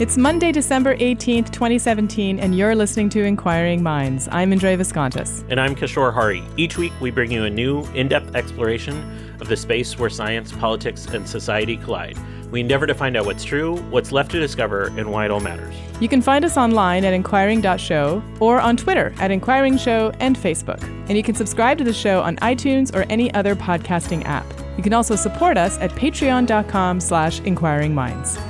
It's 0.00 0.16
Monday, 0.16 0.52
December 0.52 0.96
18th, 0.98 1.50
2017, 1.50 2.38
and 2.38 2.56
you're 2.56 2.76
listening 2.76 3.08
to 3.08 3.24
Inquiring 3.24 3.82
Minds. 3.82 4.28
I'm 4.30 4.52
Indre 4.52 4.76
Viskontas. 4.76 5.44
And 5.50 5.60
I'm 5.60 5.74
Kishore 5.74 6.14
Hari. 6.14 6.44
Each 6.56 6.78
week, 6.78 6.92
we 7.00 7.10
bring 7.10 7.32
you 7.32 7.46
a 7.46 7.50
new, 7.50 7.82
in 7.94 8.06
depth 8.06 8.36
exploration 8.36 8.94
of 9.40 9.48
the 9.48 9.56
space 9.56 9.98
where 9.98 10.08
science, 10.08 10.52
politics, 10.52 11.06
and 11.06 11.28
society 11.28 11.76
collide. 11.76 12.16
We 12.52 12.60
endeavor 12.60 12.86
to 12.86 12.94
find 12.94 13.16
out 13.16 13.26
what's 13.26 13.42
true, 13.42 13.76
what's 13.90 14.12
left 14.12 14.30
to 14.30 14.38
discover, 14.38 14.84
and 14.96 15.10
why 15.10 15.24
it 15.24 15.32
all 15.32 15.40
matters. 15.40 15.74
You 16.00 16.08
can 16.08 16.22
find 16.22 16.44
us 16.44 16.56
online 16.56 17.04
at 17.04 17.12
inquiring.show 17.12 18.22
or 18.38 18.60
on 18.60 18.76
Twitter 18.76 19.12
at 19.18 19.32
Inquiring 19.32 19.76
Show 19.76 20.12
and 20.20 20.36
Facebook. 20.38 20.80
And 21.08 21.16
you 21.16 21.24
can 21.24 21.34
subscribe 21.34 21.76
to 21.78 21.82
the 21.82 21.92
show 21.92 22.20
on 22.22 22.36
iTunes 22.36 22.94
or 22.94 23.02
any 23.10 23.34
other 23.34 23.56
podcasting 23.56 24.24
app. 24.26 24.46
You 24.78 24.82
can 24.84 24.94
also 24.94 25.16
support 25.16 25.58
us 25.58 25.76
at 25.78 25.90
patreon.com 25.90 27.00
slash 27.00 27.40
inquiringminds. 27.40 28.40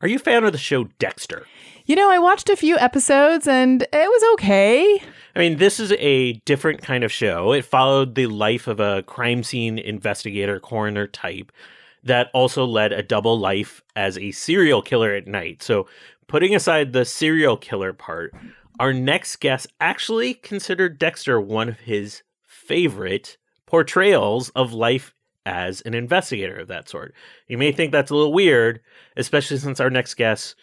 Are 0.00 0.08
you 0.08 0.16
a 0.16 0.18
fan 0.18 0.44
of 0.44 0.52
the 0.52 0.58
show 0.58 0.84
Dexter? 0.98 1.46
You 1.84 1.96
know, 1.96 2.10
I 2.10 2.18
watched 2.18 2.48
a 2.48 2.56
few 2.56 2.78
episodes 2.78 3.46
and 3.46 3.82
it 3.82 3.88
was 3.92 4.34
okay. 4.34 5.02
I 5.34 5.38
mean, 5.38 5.58
this 5.58 5.78
is 5.78 5.92
a 5.92 6.32
different 6.46 6.80
kind 6.80 7.04
of 7.04 7.12
show. 7.12 7.52
It 7.52 7.66
followed 7.66 8.14
the 8.14 8.26
life 8.26 8.66
of 8.66 8.80
a 8.80 9.02
crime 9.02 9.42
scene 9.42 9.78
investigator, 9.78 10.58
coroner 10.58 11.06
type 11.06 11.52
that 12.04 12.30
also 12.32 12.64
led 12.64 12.92
a 12.92 13.02
double 13.02 13.38
life 13.38 13.82
as 13.94 14.16
a 14.16 14.30
serial 14.30 14.80
killer 14.80 15.12
at 15.12 15.26
night. 15.26 15.62
So, 15.62 15.86
putting 16.26 16.54
aside 16.54 16.92
the 16.92 17.04
serial 17.04 17.56
killer 17.56 17.92
part, 17.92 18.34
our 18.78 18.92
next 18.92 19.36
guest 19.36 19.66
actually 19.80 20.34
considered 20.34 20.98
Dexter 20.98 21.40
one 21.40 21.68
of 21.68 21.80
his 21.80 22.22
favorite 22.46 23.36
portrayals 23.66 24.50
of 24.50 24.72
life 24.72 25.14
as 25.44 25.80
an 25.82 25.94
investigator 25.94 26.56
of 26.56 26.68
that 26.68 26.88
sort. 26.88 27.14
You 27.46 27.56
may 27.56 27.72
think 27.72 27.92
that's 27.92 28.10
a 28.10 28.14
little 28.14 28.32
weird, 28.32 28.80
especially 29.16 29.58
since 29.58 29.80
our 29.80 29.90
next 29.90 30.14
guest 30.14 30.56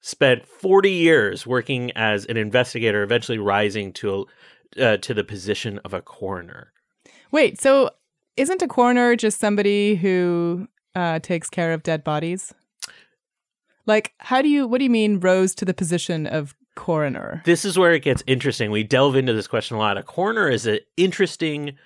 spent 0.00 0.46
40 0.46 0.90
years 0.90 1.46
working 1.46 1.90
as 1.92 2.24
an 2.26 2.36
investigator, 2.36 3.02
eventually 3.02 3.38
rising 3.38 3.92
to 3.94 4.26
uh, 4.80 4.96
to 4.98 5.12
the 5.12 5.24
position 5.24 5.80
of 5.84 5.92
a 5.92 6.00
coroner. 6.00 6.72
Wait, 7.32 7.60
so 7.60 7.90
isn't 8.36 8.62
a 8.62 8.68
coroner 8.68 9.16
just 9.16 9.40
somebody 9.40 9.96
who 9.96 10.68
uh, 10.94 11.18
takes 11.18 11.50
care 11.50 11.72
of 11.72 11.82
dead 11.82 12.04
bodies? 12.04 12.54
Like, 13.86 14.14
how 14.18 14.42
do 14.42 14.48
you? 14.48 14.66
What 14.66 14.78
do 14.78 14.84
you 14.84 14.90
mean 14.90 15.20
rose 15.20 15.54
to 15.56 15.64
the 15.64 15.74
position 15.74 16.26
of 16.26 16.54
coroner? 16.80 17.42
This 17.44 17.66
is 17.66 17.78
where 17.78 17.92
it 17.92 18.02
gets 18.02 18.22
interesting. 18.26 18.70
We 18.70 18.84
delve 18.84 19.14
into 19.14 19.34
this 19.34 19.46
question 19.46 19.76
a 19.76 19.78
lot. 19.78 19.98
A 19.98 20.02
coroner 20.02 20.48
is 20.48 20.66
an 20.66 20.78
interesting 20.96 21.76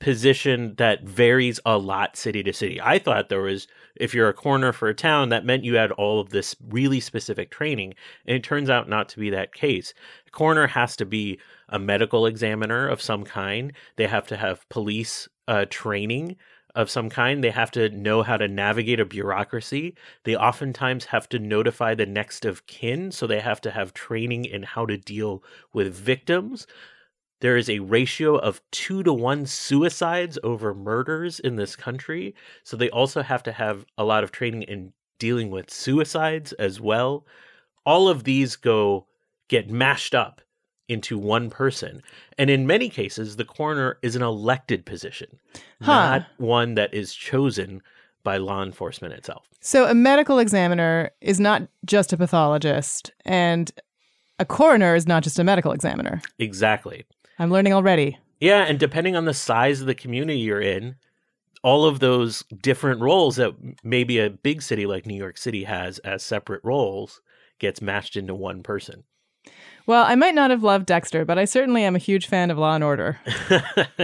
position 0.00 0.74
that 0.78 1.04
varies 1.04 1.60
a 1.66 1.76
lot 1.76 2.16
city 2.16 2.42
to 2.42 2.52
city. 2.52 2.80
I 2.80 2.98
thought 2.98 3.28
there 3.28 3.42
was, 3.42 3.68
if 3.94 4.14
you're 4.14 4.30
a 4.30 4.34
coroner 4.34 4.72
for 4.72 4.88
a 4.88 4.94
town, 4.94 5.28
that 5.28 5.44
meant 5.44 5.64
you 5.64 5.76
had 5.76 5.92
all 5.92 6.18
of 6.18 6.30
this 6.30 6.56
really 6.70 6.98
specific 6.98 7.50
training. 7.50 7.92
And 8.26 8.34
it 8.34 8.42
turns 8.42 8.70
out 8.70 8.88
not 8.88 9.10
to 9.10 9.20
be 9.20 9.28
that 9.30 9.52
case. 9.52 9.92
A 10.26 10.30
coroner 10.30 10.66
has 10.66 10.96
to 10.96 11.04
be 11.04 11.38
a 11.68 11.78
medical 11.78 12.24
examiner 12.24 12.88
of 12.88 13.02
some 13.02 13.24
kind, 13.24 13.74
they 13.96 14.06
have 14.06 14.26
to 14.28 14.36
have 14.38 14.68
police 14.70 15.28
uh, 15.46 15.66
training 15.68 16.36
of 16.74 16.90
some 16.90 17.10
kind. 17.10 17.42
They 17.42 17.50
have 17.50 17.70
to 17.72 17.88
know 17.90 18.22
how 18.22 18.36
to 18.36 18.48
navigate 18.48 19.00
a 19.00 19.04
bureaucracy. 19.04 19.94
They 20.24 20.36
oftentimes 20.36 21.06
have 21.06 21.28
to 21.30 21.38
notify 21.38 21.94
the 21.94 22.06
next 22.06 22.44
of 22.44 22.66
kin. 22.66 23.12
So 23.12 23.26
they 23.26 23.40
have 23.40 23.60
to 23.62 23.70
have 23.70 23.94
training 23.94 24.44
in 24.44 24.62
how 24.62 24.86
to 24.86 24.96
deal 24.96 25.42
with 25.72 25.94
victims. 25.94 26.66
There 27.40 27.56
is 27.56 27.68
a 27.68 27.80
ratio 27.80 28.36
of 28.36 28.62
two 28.70 29.02
to 29.02 29.12
one 29.12 29.46
suicides 29.46 30.38
over 30.44 30.74
murders 30.74 31.40
in 31.40 31.56
this 31.56 31.74
country. 31.76 32.34
So 32.62 32.76
they 32.76 32.90
also 32.90 33.22
have 33.22 33.42
to 33.44 33.52
have 33.52 33.84
a 33.98 34.04
lot 34.04 34.24
of 34.24 34.32
training 34.32 34.62
in 34.62 34.92
dealing 35.18 35.50
with 35.50 35.70
suicides 35.70 36.52
as 36.54 36.80
well. 36.80 37.26
All 37.84 38.08
of 38.08 38.24
these 38.24 38.56
go 38.56 39.06
get 39.48 39.68
mashed 39.68 40.14
up 40.14 40.40
into 40.88 41.18
one 41.18 41.48
person. 41.50 42.02
And 42.38 42.50
in 42.50 42.66
many 42.66 42.88
cases, 42.88 43.36
the 43.36 43.44
coroner 43.44 43.98
is 44.02 44.16
an 44.16 44.22
elected 44.22 44.84
position, 44.84 45.38
Huh. 45.80 45.92
not 45.92 46.26
one 46.38 46.74
that 46.74 46.92
is 46.92 47.14
chosen 47.14 47.82
by 48.24 48.36
law 48.36 48.62
enforcement 48.62 49.14
itself. 49.14 49.48
So 49.60 49.86
a 49.86 49.94
medical 49.94 50.38
examiner 50.38 51.10
is 51.20 51.40
not 51.40 51.62
just 51.84 52.12
a 52.12 52.16
pathologist, 52.16 53.10
and 53.24 53.70
a 54.38 54.44
coroner 54.44 54.94
is 54.94 55.06
not 55.06 55.22
just 55.22 55.38
a 55.38 55.44
medical 55.44 55.72
examiner. 55.72 56.20
Exactly. 56.38 57.04
I'm 57.38 57.50
learning 57.50 57.72
already. 57.72 58.18
Yeah, 58.40 58.64
and 58.64 58.78
depending 58.78 59.16
on 59.16 59.24
the 59.24 59.34
size 59.34 59.80
of 59.80 59.86
the 59.86 59.94
community 59.94 60.38
you're 60.40 60.60
in, 60.60 60.96
all 61.62 61.84
of 61.84 62.00
those 62.00 62.42
different 62.60 63.00
roles 63.00 63.36
that 63.36 63.54
maybe 63.84 64.18
a 64.18 64.30
big 64.30 64.62
city 64.62 64.84
like 64.84 65.06
New 65.06 65.14
York 65.16 65.38
City 65.38 65.62
has 65.64 65.98
as 66.00 66.22
separate 66.24 66.60
roles 66.64 67.20
gets 67.60 67.80
matched 67.80 68.16
into 68.16 68.34
one 68.34 68.64
person. 68.64 69.04
Well, 69.86 70.04
I 70.04 70.14
might 70.14 70.34
not 70.34 70.50
have 70.50 70.62
loved 70.62 70.86
Dexter, 70.86 71.24
but 71.24 71.38
I 71.38 71.44
certainly 71.44 71.82
am 71.84 71.96
a 71.96 72.00
huge 72.00 72.26
fan 72.26 72.50
of 72.50 72.58
Law 72.58 72.74
and 72.74 72.84
Order. 72.84 73.18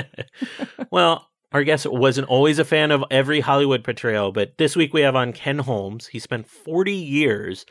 well, 0.91 1.29
our 1.53 1.65
guest 1.65 1.87
wasn't 1.87 2.29
always 2.29 2.59
a 2.59 2.65
fan 2.65 2.91
of 2.91 3.05
every 3.11 3.41
Hollywood 3.41 3.85
portrayal, 3.85 4.33
but 4.33 4.59
this 4.59 4.77
week 4.77 4.93
we 4.93 5.01
have 5.03 5.17
on 5.17 5.33
Ken 5.33 5.61
Holmes. 5.61 6.09
He 6.09 6.19
spent 6.19 6.49
40 6.49 6.93
years 6.93 7.65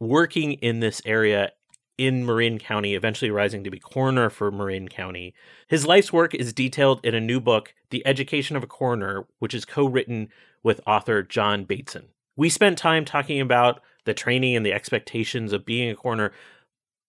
working 0.00 0.54
in 0.54 0.80
this 0.80 1.02
area 1.04 1.52
in 2.00 2.24
Marin 2.24 2.58
County, 2.58 2.94
eventually 2.94 3.30
rising 3.30 3.62
to 3.62 3.70
be 3.70 3.78
coroner 3.78 4.30
for 4.30 4.50
Marin 4.50 4.88
County. 4.88 5.34
His 5.68 5.86
life's 5.86 6.12
work 6.12 6.34
is 6.34 6.54
detailed 6.54 7.04
in 7.04 7.14
a 7.14 7.20
new 7.20 7.40
book, 7.40 7.74
The 7.90 8.04
Education 8.06 8.56
of 8.56 8.62
a 8.62 8.66
Coroner, 8.66 9.26
which 9.38 9.52
is 9.52 9.66
co 9.66 9.84
written 9.84 10.30
with 10.62 10.80
author 10.86 11.22
John 11.22 11.64
Bateson. 11.64 12.08
We 12.36 12.48
spent 12.48 12.78
time 12.78 13.04
talking 13.04 13.38
about 13.38 13.82
the 14.06 14.14
training 14.14 14.56
and 14.56 14.64
the 14.64 14.72
expectations 14.72 15.52
of 15.52 15.66
being 15.66 15.90
a 15.90 15.94
coroner. 15.94 16.32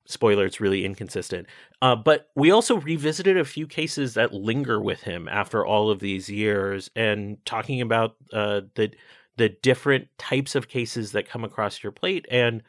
Spoiler, 0.05 0.45
it's 0.45 0.59
really 0.59 0.83
inconsistent. 0.85 1.47
Uh, 1.81 1.95
but 1.95 2.29
we 2.35 2.51
also 2.51 2.77
revisited 2.77 3.37
a 3.37 3.45
few 3.45 3.67
cases 3.67 4.13
that 4.15 4.33
linger 4.33 4.81
with 4.81 5.03
him 5.03 5.27
after 5.29 5.65
all 5.65 5.89
of 5.89 5.99
these 5.99 6.29
years 6.29 6.89
and 6.95 7.37
talking 7.45 7.81
about 7.81 8.15
uh, 8.33 8.61
the, 8.75 8.91
the 9.37 9.49
different 9.49 10.07
types 10.17 10.55
of 10.55 10.67
cases 10.67 11.11
that 11.11 11.29
come 11.29 11.43
across 11.43 11.83
your 11.83 11.91
plate 11.91 12.25
and 12.29 12.63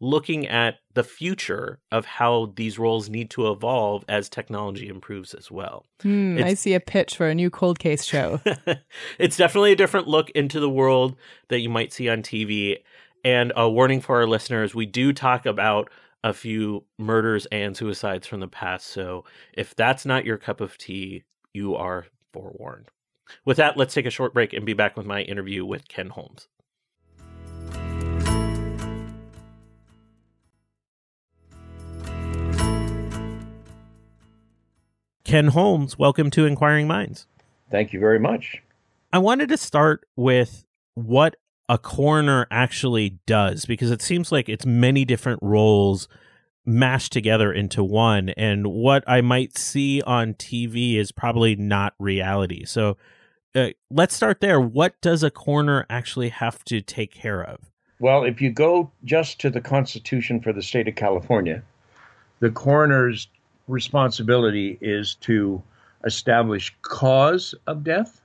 looking 0.00 0.46
at 0.46 0.76
the 0.94 1.02
future 1.02 1.78
of 1.90 2.04
how 2.04 2.52
these 2.56 2.78
roles 2.78 3.08
need 3.08 3.30
to 3.30 3.50
evolve 3.50 4.04
as 4.08 4.28
technology 4.28 4.88
improves 4.88 5.32
as 5.32 5.50
well. 5.50 5.86
Hmm, 6.02 6.38
I 6.42 6.54
see 6.54 6.74
a 6.74 6.80
pitch 6.80 7.16
for 7.16 7.28
a 7.28 7.34
new 7.34 7.48
cold 7.48 7.78
case 7.78 8.04
show. 8.04 8.40
it's 9.18 9.36
definitely 9.36 9.72
a 9.72 9.76
different 9.76 10.06
look 10.06 10.30
into 10.30 10.60
the 10.60 10.68
world 10.68 11.16
that 11.48 11.60
you 11.60 11.70
might 11.70 11.92
see 11.92 12.08
on 12.08 12.22
TV. 12.22 12.76
And 13.24 13.52
a 13.56 13.68
warning 13.68 14.00
for 14.00 14.16
our 14.16 14.26
listeners 14.26 14.74
we 14.74 14.86
do 14.86 15.12
talk 15.12 15.46
about 15.46 15.90
a 16.24 16.32
few 16.32 16.84
murders 16.98 17.46
and 17.52 17.76
suicides 17.76 18.26
from 18.26 18.40
the 18.40 18.48
past. 18.48 18.86
So 18.86 19.24
if 19.52 19.74
that's 19.74 20.04
not 20.04 20.24
your 20.24 20.38
cup 20.38 20.60
of 20.60 20.76
tea, 20.78 21.24
you 21.52 21.74
are 21.74 22.06
forewarned. 22.32 22.88
With 23.44 23.56
that, 23.56 23.76
let's 23.76 23.94
take 23.94 24.06
a 24.06 24.10
short 24.10 24.34
break 24.34 24.52
and 24.52 24.64
be 24.64 24.72
back 24.72 24.96
with 24.96 25.06
my 25.06 25.22
interview 25.22 25.64
with 25.64 25.88
Ken 25.88 26.10
Holmes. 26.10 26.48
Ken 35.24 35.48
Holmes, 35.48 35.98
welcome 35.98 36.30
to 36.30 36.46
Inquiring 36.46 36.86
Minds. 36.86 37.26
Thank 37.68 37.92
you 37.92 37.98
very 37.98 38.20
much. 38.20 38.62
I 39.12 39.18
wanted 39.18 39.48
to 39.48 39.56
start 39.56 40.06
with 40.14 40.64
what 40.94 41.34
a 41.68 41.78
coroner 41.78 42.46
actually 42.50 43.18
does 43.26 43.64
because 43.64 43.90
it 43.90 44.02
seems 44.02 44.30
like 44.30 44.48
it's 44.48 44.66
many 44.66 45.04
different 45.04 45.40
roles 45.42 46.08
mashed 46.64 47.12
together 47.12 47.52
into 47.52 47.82
one. 47.82 48.30
And 48.30 48.66
what 48.68 49.04
i 49.06 49.20
might 49.20 49.56
see 49.56 50.02
on 50.02 50.34
tv 50.34 50.96
is 50.96 51.12
probably 51.12 51.56
not 51.56 51.94
reality. 51.98 52.64
So 52.64 52.96
uh, 53.54 53.68
let's 53.90 54.14
start 54.14 54.40
there. 54.40 54.60
What 54.60 55.00
does 55.00 55.22
a 55.22 55.30
coroner 55.30 55.86
actually 55.88 56.28
have 56.28 56.62
to 56.64 56.80
take 56.80 57.12
care 57.12 57.42
of? 57.42 57.70
Well 58.00 58.24
if 58.24 58.40
you 58.40 58.50
go 58.50 58.90
just 59.04 59.40
to 59.40 59.50
the 59.50 59.60
constitution 59.60 60.40
for 60.40 60.52
the 60.52 60.62
state 60.62 60.88
of 60.88 60.94
california 60.94 61.62
the 62.40 62.50
coroner's 62.50 63.28
responsibility 63.68 64.78
is 64.80 65.14
to 65.16 65.62
establish 66.04 66.74
cause 66.82 67.54
of 67.66 67.82
death 67.82 68.20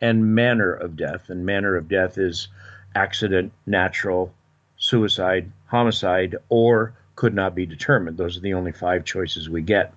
and 0.00 0.34
manner 0.34 0.72
of 0.72 0.96
death. 0.96 1.28
And 1.28 1.44
manner 1.44 1.76
of 1.76 1.88
death 1.88 2.18
is 2.18 2.48
accident, 2.96 3.52
natural, 3.66 4.34
suicide, 4.78 5.52
homicide, 5.66 6.34
or 6.48 6.94
could 7.14 7.34
not 7.34 7.54
be 7.54 7.66
determined. 7.66 8.16
Those 8.16 8.36
are 8.36 8.40
the 8.40 8.54
only 8.54 8.72
five 8.72 9.04
choices 9.04 9.48
we 9.48 9.62
get. 9.62 9.92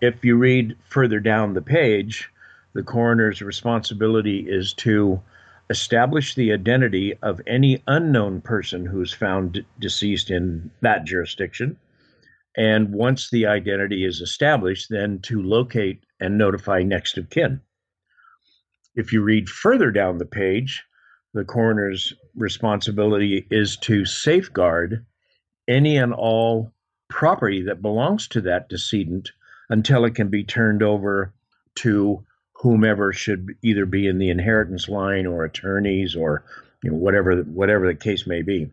If 0.00 0.24
you 0.24 0.36
read 0.36 0.76
further 0.84 1.20
down 1.20 1.54
the 1.54 1.62
page, 1.62 2.28
the 2.74 2.82
coroner's 2.82 3.40
responsibility 3.40 4.40
is 4.48 4.74
to 4.74 5.22
establish 5.70 6.34
the 6.34 6.52
identity 6.52 7.14
of 7.22 7.40
any 7.46 7.82
unknown 7.86 8.40
person 8.40 8.84
who's 8.84 9.12
found 9.12 9.64
deceased 9.78 10.30
in 10.30 10.70
that 10.80 11.04
jurisdiction. 11.04 11.76
And 12.56 12.92
once 12.92 13.30
the 13.30 13.46
identity 13.46 14.04
is 14.04 14.20
established, 14.20 14.88
then 14.90 15.20
to 15.20 15.40
locate 15.40 16.02
and 16.20 16.36
notify 16.36 16.82
next 16.82 17.16
of 17.16 17.30
kin. 17.30 17.60
If 18.94 19.12
you 19.12 19.22
read 19.22 19.48
further 19.48 19.90
down 19.90 20.18
the 20.18 20.26
page, 20.26 20.84
the 21.34 21.44
coroner's 21.44 22.12
responsibility 22.34 23.46
is 23.50 23.76
to 23.78 24.04
safeguard 24.04 25.04
any 25.68 25.96
and 25.96 26.12
all 26.12 26.72
property 27.08 27.62
that 27.62 27.82
belongs 27.82 28.28
to 28.28 28.40
that 28.40 28.68
decedent 28.68 29.30
until 29.70 30.04
it 30.04 30.14
can 30.14 30.28
be 30.28 30.44
turned 30.44 30.82
over 30.82 31.32
to 31.74 32.24
whomever 32.54 33.12
should 33.12 33.48
either 33.62 33.86
be 33.86 34.06
in 34.06 34.18
the 34.18 34.30
inheritance 34.30 34.88
line 34.88 35.26
or 35.26 35.44
attorneys 35.44 36.14
or 36.14 36.44
you 36.82 36.90
know 36.90 36.96
whatever 36.96 37.42
whatever 37.42 37.86
the 37.86 37.94
case 37.94 38.26
may 38.26 38.42
be. 38.42 38.70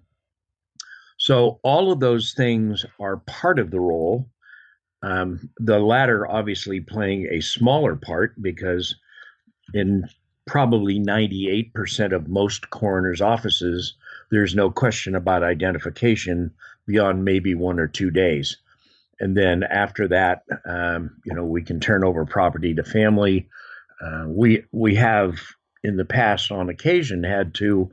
So 1.17 1.59
all 1.63 1.91
of 1.91 1.99
those 1.99 2.33
things 2.33 2.85
are 2.99 3.17
part 3.17 3.59
of 3.59 3.71
the 3.71 3.79
role. 3.79 4.29
Um, 5.01 5.49
the 5.57 5.79
latter 5.79 6.27
obviously 6.27 6.81
playing 6.81 7.27
a 7.31 7.41
smaller 7.41 7.95
part 7.95 8.41
because 8.41 8.95
in 9.73 10.07
probably 10.49 10.99
98% 10.99 12.11
of 12.11 12.27
most 12.27 12.71
coroners' 12.71 13.21
offices, 13.21 13.93
there's 14.31 14.55
no 14.55 14.71
question 14.71 15.13
about 15.13 15.43
identification 15.43 16.51
beyond 16.87 17.23
maybe 17.23 17.53
one 17.53 17.79
or 17.79 17.87
two 17.87 18.09
days. 18.09 18.57
And 19.19 19.37
then 19.37 19.61
after 19.63 20.07
that, 20.07 20.43
um, 20.65 21.11
you 21.23 21.35
know, 21.35 21.45
we 21.45 21.61
can 21.61 21.79
turn 21.79 22.03
over 22.03 22.25
property 22.25 22.73
to 22.73 22.83
family. 22.83 23.47
Uh, 24.01 24.25
we 24.27 24.63
we 24.71 24.95
have 24.95 25.39
in 25.83 25.97
the 25.97 26.05
past, 26.05 26.51
on 26.51 26.67
occasion, 26.67 27.23
had 27.23 27.53
to 27.55 27.91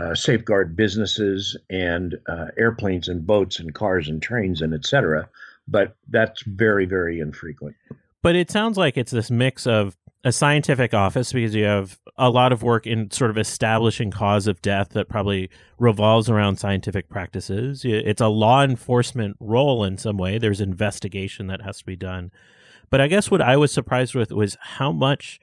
uh, 0.00 0.14
safeguard 0.14 0.74
businesses 0.74 1.58
and 1.68 2.16
uh, 2.26 2.46
airplanes 2.56 3.06
and 3.08 3.26
boats 3.26 3.58
and 3.60 3.74
cars 3.74 4.08
and 4.08 4.22
trains 4.22 4.62
and 4.62 4.72
etc. 4.72 5.28
But 5.68 5.94
that's 6.08 6.42
very 6.46 6.86
very 6.86 7.20
infrequent. 7.20 7.76
But 8.22 8.36
it 8.36 8.50
sounds 8.50 8.78
like 8.78 8.96
it's 8.96 9.12
this 9.12 9.30
mix 9.30 9.66
of 9.66 9.96
a 10.24 10.32
scientific 10.32 10.94
office 10.94 11.32
because 11.32 11.54
you 11.54 11.64
have 11.64 11.98
a 12.16 12.30
lot 12.30 12.52
of 12.52 12.62
work 12.62 12.86
in 12.86 13.10
sort 13.10 13.30
of 13.30 13.38
establishing 13.38 14.10
cause 14.10 14.46
of 14.46 14.62
death 14.62 14.90
that 14.90 15.08
probably 15.08 15.50
revolves 15.78 16.30
around 16.30 16.58
scientific 16.58 17.08
practices. 17.08 17.84
It's 17.84 18.20
a 18.20 18.28
law 18.28 18.62
enforcement 18.62 19.36
role 19.40 19.82
in 19.82 19.98
some 19.98 20.16
way. 20.16 20.38
There's 20.38 20.60
investigation 20.60 21.48
that 21.48 21.62
has 21.62 21.78
to 21.78 21.84
be 21.84 21.96
done. 21.96 22.30
But 22.88 23.00
I 23.00 23.08
guess 23.08 23.30
what 23.30 23.40
I 23.40 23.56
was 23.56 23.72
surprised 23.72 24.14
with 24.14 24.30
was 24.30 24.56
how 24.60 24.92
much 24.92 25.40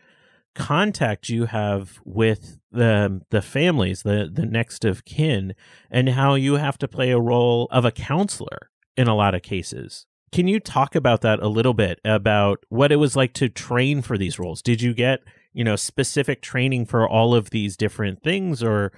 contact 0.56 1.30
you 1.30 1.46
have 1.46 2.00
with 2.06 2.60
the 2.72 3.22
the 3.32 3.42
families, 3.42 4.04
the 4.04 4.30
the 4.32 4.46
next 4.46 4.86
of 4.86 5.04
kin, 5.06 5.56
and 5.92 6.10
how 6.10 6.36
you 6.36 6.56
have 6.56 6.78
to 6.78 6.88
play 6.88 7.12
a 7.12 7.20
role 7.20 7.68
of 7.72 7.86
a 7.86 7.92
counselor 7.92 8.70
in 8.96 9.08
a 9.08 9.16
lot 9.16 9.36
of 9.36 9.42
cases. 9.42 10.06
Can 10.32 10.48
you 10.48 10.60
talk 10.60 10.96
about 10.96 11.22
that 11.22 11.40
a 11.42 11.48
little 11.48 11.74
bit 11.74 12.00
about 12.06 12.64
what 12.70 12.92
it 12.92 12.98
was 12.98 13.16
like 13.16 13.34
to 13.34 13.50
train 13.50 14.02
for 14.02 14.18
these 14.18 14.38
roles? 14.38 14.62
Did 14.62 14.82
you 14.82 14.94
get, 14.94 15.22
you 15.54 15.64
know, 15.64 15.76
specific 15.76 16.42
training 16.42 16.86
for 16.86 17.08
all 17.08 17.34
of 17.34 17.50
these 17.50 17.76
different 17.76 18.22
things 18.24 18.62
or 18.62 18.92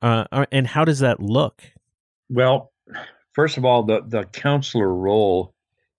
uh, 0.00 0.46
and 0.52 0.66
how 0.66 0.84
does 0.84 1.00
that 1.00 1.20
look? 1.20 1.62
Well, 2.30 2.72
first 3.32 3.56
of 3.56 3.64
all, 3.64 3.82
the 3.82 4.02
the 4.06 4.24
counselor 4.24 4.92
role 4.92 5.54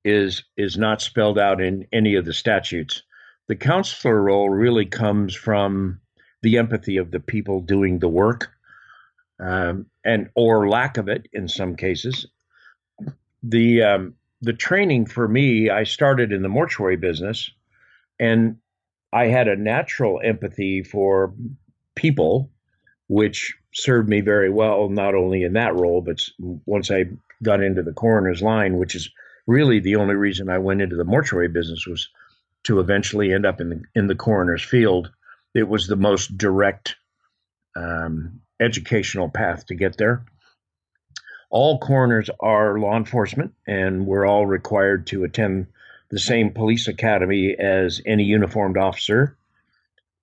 is 0.05 0.43
is 0.57 0.77
not 0.77 1.01
spelled 1.01 1.37
out 1.37 1.61
in 1.61 1.87
any 1.91 2.15
of 2.15 2.25
the 2.25 2.33
statutes. 2.33 3.03
The 3.47 3.55
counselor 3.55 4.21
role 4.21 4.49
really 4.49 4.85
comes 4.85 5.35
from 5.35 5.99
the 6.41 6.57
empathy 6.57 6.97
of 6.97 7.11
the 7.11 7.19
people 7.19 7.61
doing 7.61 7.99
the 7.99 8.07
work, 8.07 8.49
um, 9.39 9.87
and 10.05 10.29
or 10.35 10.69
lack 10.69 10.97
of 10.97 11.09
it 11.09 11.27
in 11.33 11.47
some 11.47 11.75
cases. 11.75 12.27
The 13.43 13.83
um, 13.83 14.15
the 14.41 14.53
training 14.53 15.05
for 15.05 15.27
me, 15.27 15.69
I 15.69 15.83
started 15.83 16.31
in 16.31 16.41
the 16.41 16.49
mortuary 16.49 16.95
business 16.95 17.51
and 18.19 18.57
I 19.11 19.25
had 19.27 19.47
a 19.47 19.55
natural 19.55 20.21
empathy 20.23 20.83
for 20.83 21.33
people, 21.95 22.51
which 23.07 23.55
served 23.73 24.07
me 24.07 24.21
very 24.21 24.49
well, 24.49 24.89
not 24.89 25.15
only 25.15 25.43
in 25.43 25.53
that 25.53 25.75
role, 25.75 26.01
but 26.01 26.21
once 26.65 26.91
I 26.91 27.05
got 27.43 27.61
into 27.61 27.83
the 27.83 27.93
coroner's 27.93 28.41
line, 28.41 28.77
which 28.77 28.95
is 28.95 29.09
really 29.47 29.79
the 29.79 29.95
only 29.95 30.15
reason 30.15 30.49
I 30.49 30.59
went 30.59 30.81
into 30.81 30.95
the 30.95 31.03
mortuary 31.03 31.47
business 31.47 31.85
was 31.87 32.09
to 32.65 32.79
eventually 32.79 33.33
end 33.33 33.45
up 33.45 33.59
in 33.61 33.69
the, 33.69 33.81
in 33.95 34.07
the 34.07 34.15
coroner's 34.15 34.63
field. 34.63 35.11
It 35.55 35.67
was 35.67 35.87
the 35.87 35.95
most 35.95 36.37
direct 36.37 36.95
um, 37.75 38.41
educational 38.59 39.29
path 39.29 39.65
to 39.67 39.75
get 39.75 39.97
there 39.97 40.23
all 41.49 41.79
coroners 41.79 42.29
are 42.39 42.79
law 42.79 42.95
enforcement, 42.95 43.53
and 43.67 44.05
we're 44.05 44.25
all 44.25 44.45
required 44.45 45.07
to 45.07 45.23
attend 45.23 45.67
the 46.09 46.19
same 46.19 46.51
police 46.51 46.87
academy 46.87 47.55
as 47.57 48.01
any 48.05 48.23
uniformed 48.23 48.77
officer. 48.77 49.37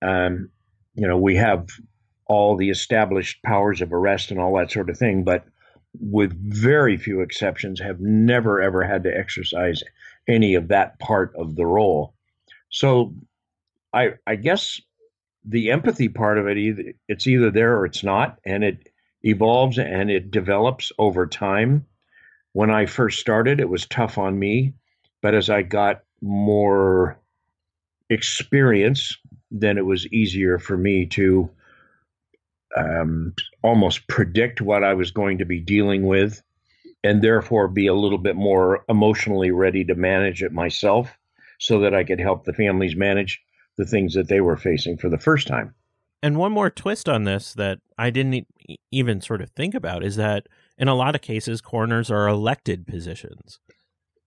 Um, 0.01 0.49
you 0.95 1.07
know, 1.07 1.17
we 1.17 1.35
have 1.35 1.69
all 2.25 2.55
the 2.55 2.69
established 2.69 3.41
powers 3.43 3.81
of 3.81 3.93
arrest 3.93 4.31
and 4.31 4.39
all 4.39 4.57
that 4.57 4.71
sort 4.71 4.89
of 4.89 4.97
thing, 4.97 5.23
but 5.23 5.45
with 5.99 6.33
very 6.53 6.97
few 6.97 7.21
exceptions, 7.21 7.79
have 7.79 7.99
never 7.99 8.61
ever 8.61 8.83
had 8.83 9.03
to 9.03 9.17
exercise 9.17 9.83
any 10.27 10.55
of 10.55 10.67
that 10.67 10.99
part 10.99 11.33
of 11.35 11.55
the 11.55 11.65
role. 11.65 12.13
So, 12.69 13.13
I 13.93 14.11
I 14.25 14.35
guess 14.35 14.81
the 15.45 15.71
empathy 15.71 16.09
part 16.09 16.37
of 16.37 16.47
it, 16.47 16.57
either 16.57 16.83
it's 17.07 17.27
either 17.27 17.49
there 17.49 17.77
or 17.77 17.85
it's 17.85 18.03
not, 18.03 18.39
and 18.45 18.63
it 18.63 18.89
evolves 19.27 19.77
and 19.77 20.09
it 20.09 20.31
develops 20.31 20.91
over 20.97 21.27
time. 21.27 21.85
When 22.53 22.71
I 22.71 22.85
first 22.85 23.19
started, 23.19 23.59
it 23.59 23.69
was 23.69 23.85
tough 23.85 24.17
on 24.17 24.39
me, 24.39 24.73
but 25.21 25.35
as 25.35 25.49
I 25.49 25.61
got 25.61 26.03
more 26.21 27.19
experience, 28.09 29.15
then 29.51 29.77
it 29.77 29.85
was 29.85 30.07
easier 30.07 30.57
for 30.57 30.77
me 30.77 31.05
to 31.07 31.49
um, 32.75 33.33
almost 33.63 34.07
predict 34.07 34.61
what 34.61 34.83
I 34.83 34.93
was 34.93 35.11
going 35.11 35.37
to 35.39 35.45
be 35.45 35.59
dealing 35.59 36.05
with 36.05 36.41
and 37.03 37.21
therefore 37.21 37.67
be 37.67 37.87
a 37.87 37.93
little 37.93 38.17
bit 38.17 38.35
more 38.35 38.83
emotionally 38.89 39.51
ready 39.51 39.83
to 39.85 39.95
manage 39.95 40.43
it 40.43 40.51
myself 40.51 41.17
so 41.59 41.79
that 41.79 41.93
I 41.93 42.03
could 42.03 42.19
help 42.19 42.43
the 42.43 42.53
families 42.53 42.95
manage 42.95 43.41
the 43.77 43.85
things 43.85 44.13
that 44.15 44.27
they 44.27 44.41
were 44.41 44.57
facing 44.57 44.97
for 44.97 45.09
the 45.09 45.17
first 45.17 45.47
time. 45.47 45.73
And 46.23 46.37
one 46.37 46.51
more 46.51 46.69
twist 46.69 47.07
on 47.07 47.25
this 47.25 47.53
that 47.53 47.79
I 47.97 48.09
didn't 48.09 48.47
even 48.91 49.21
sort 49.21 49.41
of 49.41 49.51
think 49.51 49.75
about 49.75 50.03
is 50.03 50.15
that 50.15 50.47
in 50.77 50.87
a 50.87 50.95
lot 50.95 51.15
of 51.15 51.21
cases, 51.21 51.61
coroners 51.61 52.11
are 52.11 52.27
elected 52.27 52.87
positions. 52.87 53.59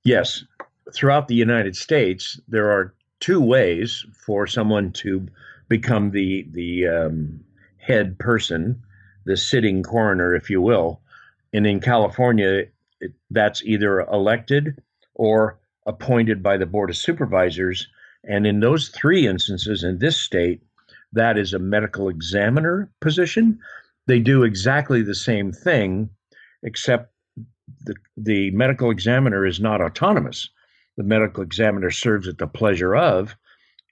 Yes. 0.04 0.44
Throughout 0.94 1.28
the 1.28 1.35
United 1.35 1.76
States, 1.76 2.40
there 2.49 2.70
are 2.70 2.94
two 3.20 3.40
ways 3.40 4.04
for 4.25 4.47
someone 4.47 4.92
to 4.92 5.26
become 5.68 6.11
the 6.11 6.49
the 6.50 6.87
um, 6.88 7.40
head 7.76 8.18
person, 8.18 8.82
the 9.25 9.37
sitting 9.37 9.82
coroner, 9.82 10.35
if 10.35 10.50
you 10.50 10.61
will. 10.61 11.00
And 11.52 11.66
in 11.66 11.80
California, 11.80 12.66
it, 13.00 13.12
that's 13.30 13.62
either 13.64 14.00
elected 14.00 14.82
or 15.14 15.59
appointed 15.87 16.42
by 16.42 16.56
the 16.56 16.66
Board 16.66 16.90
of 16.90 16.97
Supervisors. 16.97 17.88
And 18.25 18.47
in 18.47 18.61
those 18.61 18.88
three 18.88 19.26
instances 19.26 19.82
in 19.82 19.99
this 19.99 20.16
state, 20.16 20.61
that 21.12 21.37
is 21.37 21.52
a 21.52 21.59
medical 21.59 22.09
examiner 22.09 22.90
position. 23.00 23.59
They 24.07 24.21
do 24.21 24.43
exactly 24.45 25.02
the 25.02 25.14
same 25.14 25.52
thing, 25.52 26.09
except 26.62 27.12
the, 27.85 27.95
the 28.17 28.50
medical 28.52 28.90
examiner 28.90 29.47
is 29.47 29.61
not 29.61 29.81
autonomous. 29.81 30.49
the 30.97 31.05
medical 31.05 31.43
examiner 31.43 31.90
serves 31.90 32.29
at 32.29 32.38
the 32.38 32.47
pleasure 32.47 32.95
of 32.95 33.35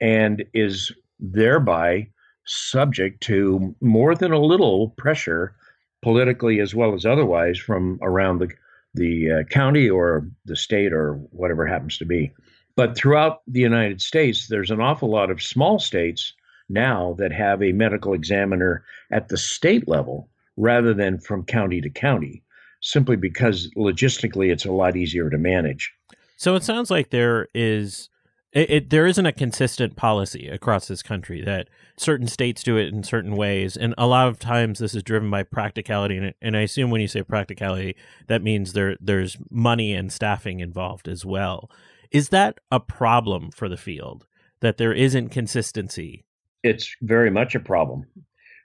and 0.00 0.44
is 0.52 0.92
thereby 1.18 2.06
subject 2.44 3.22
to 3.22 3.74
more 3.80 4.14
than 4.14 4.32
a 4.32 4.38
little 4.38 4.90
pressure 4.90 5.54
politically 6.02 6.60
as 6.60 6.74
well 6.74 6.94
as 6.94 7.06
otherwise 7.06 7.58
from 7.58 7.98
around 8.02 8.38
the 8.38 8.48
the 8.94 9.30
uh, 9.30 9.42
county 9.44 9.88
or 9.88 10.26
the 10.46 10.56
state 10.56 10.92
or 10.92 11.14
whatever 11.30 11.66
happens 11.66 11.98
to 11.98 12.06
be. 12.06 12.32
But 12.74 12.96
throughout 12.96 13.40
the 13.46 13.60
United 13.60 14.00
States, 14.00 14.48
there's 14.48 14.70
an 14.70 14.80
awful 14.80 15.10
lot 15.10 15.30
of 15.30 15.42
small 15.42 15.78
states 15.78 16.32
now 16.68 17.14
that 17.18 17.32
have 17.32 17.62
a 17.62 17.72
medical 17.72 18.12
examiner 18.12 18.84
at 19.10 19.28
the 19.28 19.36
state 19.36 19.88
level 19.88 20.28
rather 20.56 20.92
than 20.92 21.18
from 21.18 21.44
county 21.44 21.80
to 21.80 21.90
county, 21.90 22.42
simply 22.82 23.16
because 23.16 23.70
logistically 23.76 24.50
it's 24.52 24.64
a 24.64 24.72
lot 24.72 24.96
easier 24.96 25.30
to 25.30 25.38
manage. 25.38 25.92
So 26.36 26.54
it 26.54 26.64
sounds 26.64 26.90
like 26.90 27.10
there 27.10 27.48
is 27.54 28.10
it, 28.52 28.70
it, 28.70 28.90
there 28.90 29.06
isn't 29.06 29.26
a 29.26 29.32
consistent 29.32 29.94
policy 29.94 30.48
across 30.48 30.88
this 30.88 31.02
country 31.02 31.42
that 31.44 31.68
certain 31.96 32.26
states 32.26 32.62
do 32.62 32.76
it 32.78 32.88
in 32.88 33.02
certain 33.02 33.36
ways, 33.36 33.76
and 33.76 33.94
a 33.98 34.06
lot 34.06 34.28
of 34.28 34.38
times 34.38 34.78
this 34.78 34.94
is 34.94 35.02
driven 35.02 35.30
by 35.30 35.42
practicality. 35.42 36.16
And, 36.16 36.34
and 36.40 36.56
I 36.56 36.62
assume 36.62 36.90
when 36.90 37.02
you 37.02 37.08
say 37.08 37.22
practicality, 37.22 37.94
that 38.26 38.42
means 38.42 38.72
there 38.72 38.96
there's 39.00 39.36
money 39.50 39.92
and 39.92 40.10
staffing 40.10 40.60
involved 40.60 41.08
as 41.08 41.26
well. 41.26 41.70
Is 42.10 42.30
that 42.30 42.58
a 42.70 42.80
problem 42.80 43.50
for 43.50 43.68
the 43.68 43.76
field 43.76 44.26
that 44.60 44.78
there 44.78 44.94
isn't 44.94 45.28
consistency? 45.28 46.24
It's 46.62 46.94
very 47.02 47.30
much 47.30 47.54
a 47.54 47.60
problem. 47.60 48.04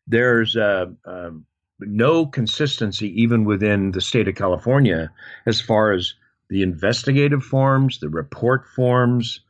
There's 0.07 0.55
uh, 0.55 0.87
uh, 1.05 1.31
no 1.79 2.25
consistency 2.25 3.21
even 3.21 3.45
within 3.45 3.91
the 3.91 4.01
state 4.01 4.27
of 4.27 4.35
California 4.35 5.11
as 5.45 5.61
far 5.61 5.93
as 5.93 6.13
the 6.49 6.61
investigative 6.61 7.43
forms, 7.43 7.99
the 7.99 8.09
report 8.09 8.65
forms 8.75 9.41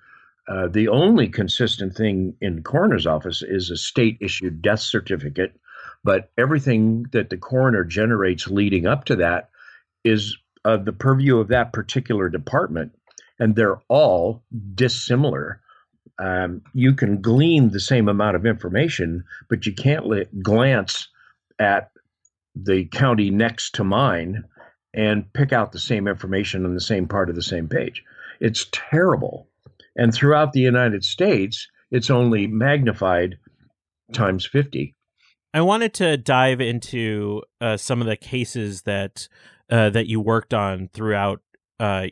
uh, 0.47 0.67
the 0.67 0.89
only 0.89 1.29
consistent 1.29 1.95
thing 1.95 2.35
in 2.41 2.63
coroner's 2.63 3.07
office 3.07 3.41
is 3.41 3.69
a 3.69 3.77
state 3.77 4.17
issued 4.19 4.61
death 4.61 4.81
certificate, 4.81 5.55
but 6.03 6.31
everything 6.37 7.05
that 7.13 7.29
the 7.29 7.37
coroner 7.37 7.83
generates 7.83 8.47
leading 8.47 8.85
up 8.85 9.05
to 9.05 9.15
that 9.15 9.49
is 10.03 10.37
uh, 10.65 10.75
the 10.75 10.91
purview 10.91 11.37
of 11.37 11.47
that 11.47 11.71
particular 11.71 12.27
department, 12.27 12.91
and 13.39 13.55
they're 13.55 13.81
all 13.87 14.43
dissimilar. 14.75 15.61
Um, 16.19 16.61
you 16.73 16.93
can 16.93 17.21
glean 17.21 17.69
the 17.69 17.79
same 17.79 18.07
amount 18.07 18.35
of 18.35 18.45
information, 18.45 19.23
but 19.49 19.65
you 19.65 19.73
can't 19.73 20.05
let, 20.05 20.43
glance 20.43 21.07
at 21.59 21.89
the 22.55 22.85
county 22.85 23.31
next 23.31 23.75
to 23.75 23.83
mine 23.83 24.43
and 24.93 25.31
pick 25.33 25.51
out 25.51 25.71
the 25.71 25.79
same 25.79 26.07
information 26.07 26.65
on 26.65 26.75
the 26.75 26.81
same 26.81 27.07
part 27.07 27.29
of 27.29 27.35
the 27.35 27.41
same 27.41 27.67
page. 27.67 28.03
It's 28.39 28.67
terrible. 28.71 29.47
And 29.95 30.13
throughout 30.13 30.53
the 30.53 30.59
United 30.59 31.03
States, 31.03 31.67
it's 31.91 32.09
only 32.09 32.47
magnified 32.47 33.37
times 34.11 34.45
50. 34.45 34.95
I 35.53 35.61
wanted 35.61 35.93
to 35.95 36.17
dive 36.17 36.61
into 36.61 37.43
uh, 37.61 37.77
some 37.77 38.01
of 38.01 38.07
the 38.07 38.17
cases 38.17 38.83
that 38.83 39.27
uh, 39.69 39.89
that 39.91 40.07
you 40.07 40.19
worked 40.19 40.53
on 40.53 40.89
throughout 40.93 41.41
uh, 41.79 42.07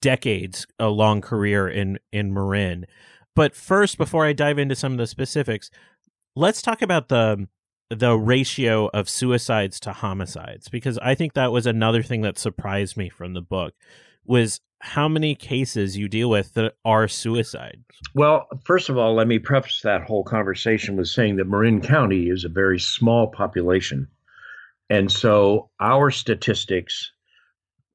decades, 0.00 0.66
a 0.78 0.88
long 0.88 1.20
career 1.20 1.68
in 1.68 1.98
in 2.12 2.32
Marin. 2.32 2.86
But 3.34 3.54
first, 3.54 3.98
before 3.98 4.24
I 4.24 4.32
dive 4.32 4.58
into 4.58 4.76
some 4.76 4.92
of 4.92 4.98
the 4.98 5.06
specifics, 5.06 5.70
let's 6.36 6.62
talk 6.62 6.82
about 6.82 7.08
the 7.08 7.48
the 7.90 8.16
ratio 8.16 8.88
of 8.94 9.08
suicides 9.08 9.78
to 9.78 9.92
homicides 9.92 10.68
because 10.68 10.98
I 10.98 11.14
think 11.14 11.34
that 11.34 11.52
was 11.52 11.66
another 11.66 12.02
thing 12.02 12.22
that 12.22 12.38
surprised 12.38 12.96
me 12.96 13.08
from 13.08 13.34
the 13.34 13.42
book 13.42 13.74
was 14.24 14.60
how 14.80 15.06
many 15.06 15.34
cases 15.34 15.96
you 15.96 16.08
deal 16.08 16.28
with 16.28 16.54
that 16.54 16.74
are 16.84 17.06
suicides. 17.08 17.84
Well, 18.14 18.48
first 18.64 18.88
of 18.88 18.96
all, 18.96 19.14
let 19.14 19.28
me 19.28 19.38
preface 19.38 19.80
that 19.82 20.02
whole 20.02 20.24
conversation 20.24 20.96
with 20.96 21.08
saying 21.08 21.36
that 21.36 21.46
Marin 21.46 21.80
County 21.80 22.28
is 22.28 22.44
a 22.44 22.48
very 22.48 22.80
small 22.80 23.28
population. 23.28 24.08
And 24.90 25.10
so 25.10 25.70
our 25.80 26.10
statistics 26.10 27.12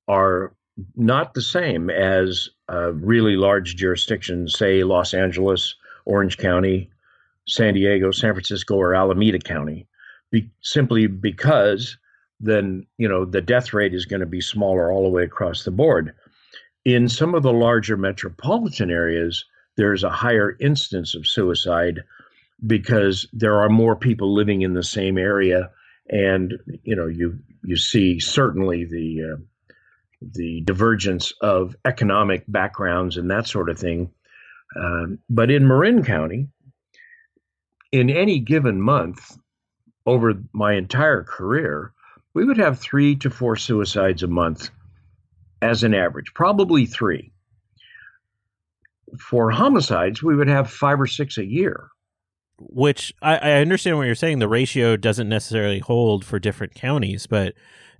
are 0.07 0.55
not 0.95 1.33
the 1.33 1.41
same 1.41 1.89
as 1.89 2.49
really 2.69 3.35
large 3.35 3.75
jurisdictions, 3.75 4.57
say 4.57 4.83
Los 4.83 5.13
Angeles, 5.13 5.75
Orange 6.05 6.37
County, 6.37 6.89
San 7.47 7.73
Diego, 7.73 8.11
San 8.11 8.33
Francisco, 8.33 8.75
or 8.75 8.95
Alameda 8.95 9.39
County, 9.39 9.87
be- 10.31 10.51
simply 10.61 11.07
because 11.07 11.97
then 12.39 12.85
you 12.97 13.07
know 13.07 13.25
the 13.25 13.41
death 13.41 13.73
rate 13.73 13.93
is 13.93 14.05
going 14.05 14.21
to 14.21 14.25
be 14.25 14.41
smaller 14.41 14.91
all 14.91 15.03
the 15.03 15.09
way 15.09 15.23
across 15.23 15.63
the 15.63 15.71
board. 15.71 16.13
In 16.85 17.09
some 17.09 17.35
of 17.35 17.43
the 17.43 17.51
larger 17.51 17.97
metropolitan 17.97 18.89
areas, 18.89 19.45
there's 19.75 20.03
a 20.03 20.09
higher 20.09 20.55
instance 20.59 21.15
of 21.15 21.27
suicide 21.27 22.03
because 22.65 23.27
there 23.33 23.59
are 23.59 23.69
more 23.69 23.95
people 23.95 24.33
living 24.33 24.61
in 24.61 24.73
the 24.73 24.83
same 24.83 25.17
area, 25.17 25.69
and 26.09 26.53
you 26.83 26.95
know 26.95 27.07
you 27.07 27.39
you 27.63 27.75
see 27.75 28.19
certainly 28.19 28.85
the 28.85 29.33
uh, 29.33 29.37
the 30.21 30.61
divergence 30.61 31.33
of 31.41 31.75
economic 31.85 32.43
backgrounds 32.47 33.17
and 33.17 33.31
that 33.31 33.47
sort 33.47 33.69
of 33.69 33.79
thing. 33.79 34.11
Um, 34.75 35.19
but 35.29 35.49
in 35.49 35.67
Marin 35.67 36.03
County, 36.03 36.47
in 37.91 38.09
any 38.09 38.39
given 38.39 38.81
month, 38.81 39.37
over 40.05 40.33
my 40.53 40.73
entire 40.73 41.23
career, 41.23 41.93
we 42.33 42.45
would 42.45 42.57
have 42.57 42.79
three 42.79 43.15
to 43.17 43.29
four 43.29 43.55
suicides 43.55 44.23
a 44.23 44.27
month 44.27 44.69
as 45.61 45.83
an 45.83 45.93
average, 45.93 46.33
probably 46.33 46.85
three. 46.85 47.31
For 49.19 49.51
homicides, 49.51 50.21
we 50.21 50.35
would 50.35 50.47
have 50.47 50.69
five 50.69 51.01
or 51.01 51.07
six 51.07 51.37
a 51.37 51.45
year. 51.45 51.89
Which 52.59 53.13
I, 53.21 53.37
I 53.37 53.51
understand 53.61 53.97
what 53.97 54.05
you're 54.05 54.15
saying. 54.15 54.39
The 54.39 54.47
ratio 54.47 54.97
doesn't 54.97 55.29
necessarily 55.29 55.79
hold 55.79 56.25
for 56.25 56.39
different 56.39 56.75
counties, 56.75 57.25
but 57.25 57.53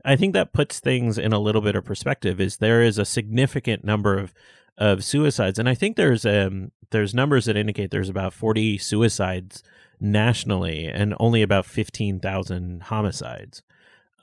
I 0.06 0.16
think 0.16 0.34
that 0.34 0.54
puts 0.54 0.80
things 0.80 1.18
in 1.18 1.34
a 1.34 1.40
little 1.40 1.62
bit 1.62 1.76
of 1.76 1.86
perspective. 1.86 2.40
Is 2.40 2.58
there 2.58 2.82
is 2.82 2.98
a 2.98 3.06
significant 3.06 3.84
number 3.84 4.18
of 4.18 4.34
of 4.78 5.04
suicides, 5.04 5.60
and 5.60 5.68
I 5.68 5.76
think 5.76 5.98
there's 5.98 6.26
um 6.26 6.72
there's 6.92 7.14
numbers 7.14 7.46
that 7.46 7.58
indicate 7.58 7.92
there's 7.92 8.10
about 8.10 8.34
40 8.34 8.78
suicides 8.78 9.64
nationally 10.00 10.86
and 10.86 11.14
only 11.20 11.42
about 11.42 11.66
15,000 11.66 12.84
homicides, 12.84 13.62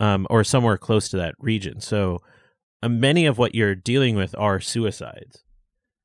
um, 0.01 0.27
or 0.31 0.43
somewhere 0.43 0.79
close 0.79 1.09
to 1.11 1.17
that 1.19 1.35
region. 1.39 1.81
So 1.81 2.23
uh, 2.83 2.89
many 2.89 3.27
of 3.27 3.39
what 3.39 3.55
you're 3.55 3.75
dealing 3.75 4.17
with 4.17 4.35
are 4.39 4.59
suicides. 4.61 5.45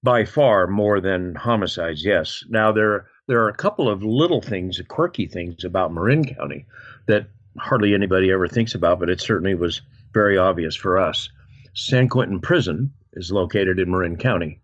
By 0.03 0.25
far 0.25 0.67
more 0.67 0.99
than 0.99 1.35
homicides, 1.35 2.03
yes. 2.03 2.43
Now 2.49 2.71
there 2.71 3.07
there 3.27 3.39
are 3.41 3.49
a 3.49 3.55
couple 3.55 3.87
of 3.87 4.03
little 4.03 4.41
things, 4.41 4.81
quirky 4.89 5.27
things 5.27 5.63
about 5.63 5.93
Marin 5.93 6.25
County 6.25 6.65
that 7.07 7.27
hardly 7.57 7.93
anybody 7.93 8.31
ever 8.31 8.47
thinks 8.47 8.75
about, 8.75 8.99
but 8.99 9.09
it 9.09 9.21
certainly 9.21 9.55
was 9.55 9.81
very 10.13 10.37
obvious 10.37 10.75
for 10.75 10.97
us. 10.97 11.29
San 11.73 12.09
Quentin 12.09 12.39
Prison 12.39 12.93
is 13.13 13.31
located 13.31 13.79
in 13.79 13.89
Marin 13.89 14.17
County. 14.17 14.61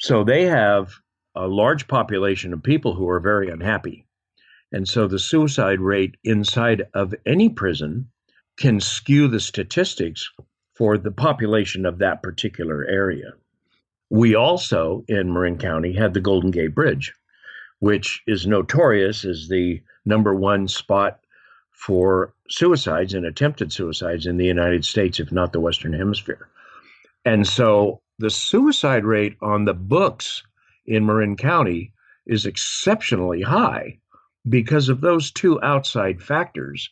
So 0.00 0.24
they 0.24 0.44
have 0.44 0.94
a 1.34 1.46
large 1.46 1.88
population 1.88 2.52
of 2.52 2.62
people 2.62 2.94
who 2.94 3.08
are 3.08 3.20
very 3.20 3.48
unhappy. 3.48 4.06
And 4.72 4.88
so 4.88 5.06
the 5.06 5.18
suicide 5.18 5.80
rate 5.80 6.16
inside 6.24 6.82
of 6.94 7.14
any 7.26 7.48
prison 7.48 8.08
can 8.58 8.80
skew 8.80 9.28
the 9.28 9.40
statistics 9.40 10.30
for 10.74 10.98
the 10.98 11.10
population 11.10 11.86
of 11.86 11.98
that 11.98 12.22
particular 12.22 12.84
area. 12.86 13.32
We 14.10 14.34
also, 14.34 15.04
in 15.08 15.32
Marin 15.32 15.58
County, 15.58 15.92
had 15.92 16.14
the 16.14 16.20
Golden 16.20 16.50
Gate 16.50 16.74
Bridge, 16.74 17.14
which 17.78 18.22
is 18.26 18.46
notorious 18.46 19.24
as 19.24 19.48
the 19.48 19.82
number 20.04 20.34
one 20.34 20.68
spot 20.68 21.20
for 21.86 22.32
suicides 22.48 23.12
and 23.12 23.26
attempted 23.26 23.72
suicides 23.72 24.26
in 24.26 24.36
the 24.36 24.44
United 24.44 24.84
States, 24.84 25.18
if 25.18 25.32
not 25.32 25.52
the 25.52 25.60
Western 25.60 25.92
Hemisphere. 25.92 26.48
And 27.24 27.46
so 27.46 28.00
the 28.18 28.30
suicide 28.30 29.04
rate 29.04 29.36
on 29.42 29.64
the 29.64 29.74
books 29.74 30.44
in 30.86 31.04
Marin 31.04 31.36
County 31.36 31.92
is 32.26 32.46
exceptionally 32.46 33.42
high 33.42 33.98
because 34.48 34.88
of 34.88 35.00
those 35.00 35.32
two 35.32 35.60
outside 35.62 36.22
factors. 36.22 36.88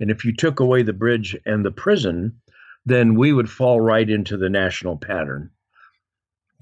And 0.00 0.10
if 0.10 0.22
you 0.22 0.34
took 0.34 0.60
away 0.60 0.82
the 0.82 0.92
bridge 0.92 1.34
and 1.46 1.64
the 1.64 1.70
prison, 1.70 2.38
then 2.84 3.14
we 3.14 3.32
would 3.32 3.48
fall 3.48 3.80
right 3.80 4.08
into 4.08 4.36
the 4.36 4.50
national 4.50 4.98
pattern. 4.98 5.50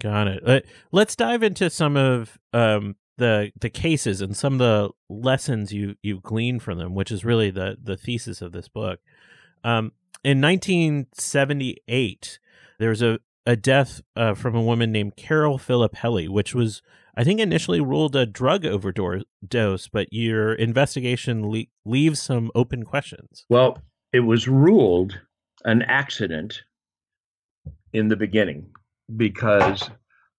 Got 0.00 0.28
it. 0.28 0.66
Let's 0.93 1.16
dive 1.16 1.43
into 1.43 1.71
some 1.71 1.97
of 1.97 2.38
um, 2.52 2.95
the 3.16 3.52
the 3.61 3.71
cases 3.71 4.21
and 4.21 4.37
some 4.37 4.54
of 4.54 4.59
the 4.59 4.90
lessons 5.09 5.73
you 5.73 5.97
you 6.02 6.21
glean 6.21 6.59
from 6.59 6.78
them, 6.78 6.94
which 6.94 7.12
is 7.12 7.25
really 7.25 7.50
the 7.50 7.76
the 7.83 7.97
thesis 7.97 8.42
of 8.42 8.52
this 8.52 8.68
book. 8.68 9.00
Um, 9.62 9.92
in 10.23 10.40
1978, 10.40 12.38
there 12.78 12.90
was 12.90 13.02
a 13.02 13.18
a 13.47 13.56
death 13.56 14.00
uh, 14.16 14.35
from 14.35 14.54
a 14.54 14.62
woman 14.62 14.90
named 14.90 15.16
Carol 15.16 15.59
Filippelli, 15.59 16.28
which 16.28 16.54
was 16.54 16.83
I 17.16 17.25
think 17.25 17.40
initially 17.40 17.80
ruled 17.80 18.16
a 18.16 18.26
drug 18.26 18.66
overdose, 18.66 19.88
but 19.88 20.12
your 20.12 20.52
investigation 20.54 21.49
le- 21.49 21.66
leaves 21.85 22.21
some 22.21 22.50
open 22.54 22.85
questions. 22.85 23.44
Well, 23.49 23.78
it 24.12 24.21
was 24.21 24.49
ruled 24.49 25.21
an 25.64 25.83
accident 25.83 26.62
in 27.92 28.09
the 28.09 28.16
beginning 28.16 28.66
because 29.14 29.90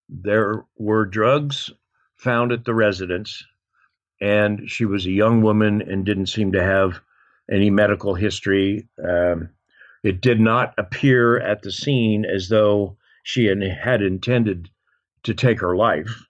there 0.10 0.65
were 0.77 1.05
drugs 1.05 1.72
found 2.25 2.51
at 2.51 2.65
the 2.65 2.74
residence, 2.74 3.44
and 4.20 4.67
she 4.67 4.84
was 4.84 5.05
a 5.05 5.12
young 5.12 5.44
woman 5.44 5.84
and 5.84 6.03
didn't 6.03 6.25
seem 6.25 6.51
to 6.53 6.63
have 6.63 7.00
any 7.51 7.70
medical 7.70 8.15
history. 8.15 8.88
Um, 9.08 9.50
it 10.03 10.22
did 10.22 10.39
not 10.39 10.74
appear 10.79 11.39
at 11.39 11.62
the 11.62 11.72
scene 11.72 12.25
as 12.25 12.50
though 12.50 12.98
she 13.22 13.46
had 13.46 14.01
intended 14.01 14.70
to 15.24 15.36
take 15.36 15.62
her 15.62 15.75
life. 15.75 16.25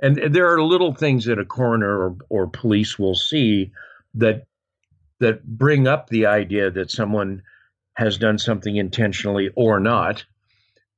And 0.00 0.16
there 0.34 0.50
are 0.52 0.62
little 0.62 0.94
things 0.94 1.26
that 1.26 1.38
a 1.38 1.44
coroner 1.44 1.94
or, 1.98 2.16
or 2.30 2.46
police 2.46 2.98
will 2.98 3.14
see 3.14 3.70
that 4.14 4.46
that 5.20 5.44
bring 5.44 5.88
up 5.88 6.08
the 6.08 6.26
idea 6.26 6.70
that 6.70 6.90
someone 6.90 7.42
has 7.94 8.16
done 8.16 8.38
something 8.38 8.76
intentionally 8.76 9.50
or 9.56 9.80
not. 9.80 10.24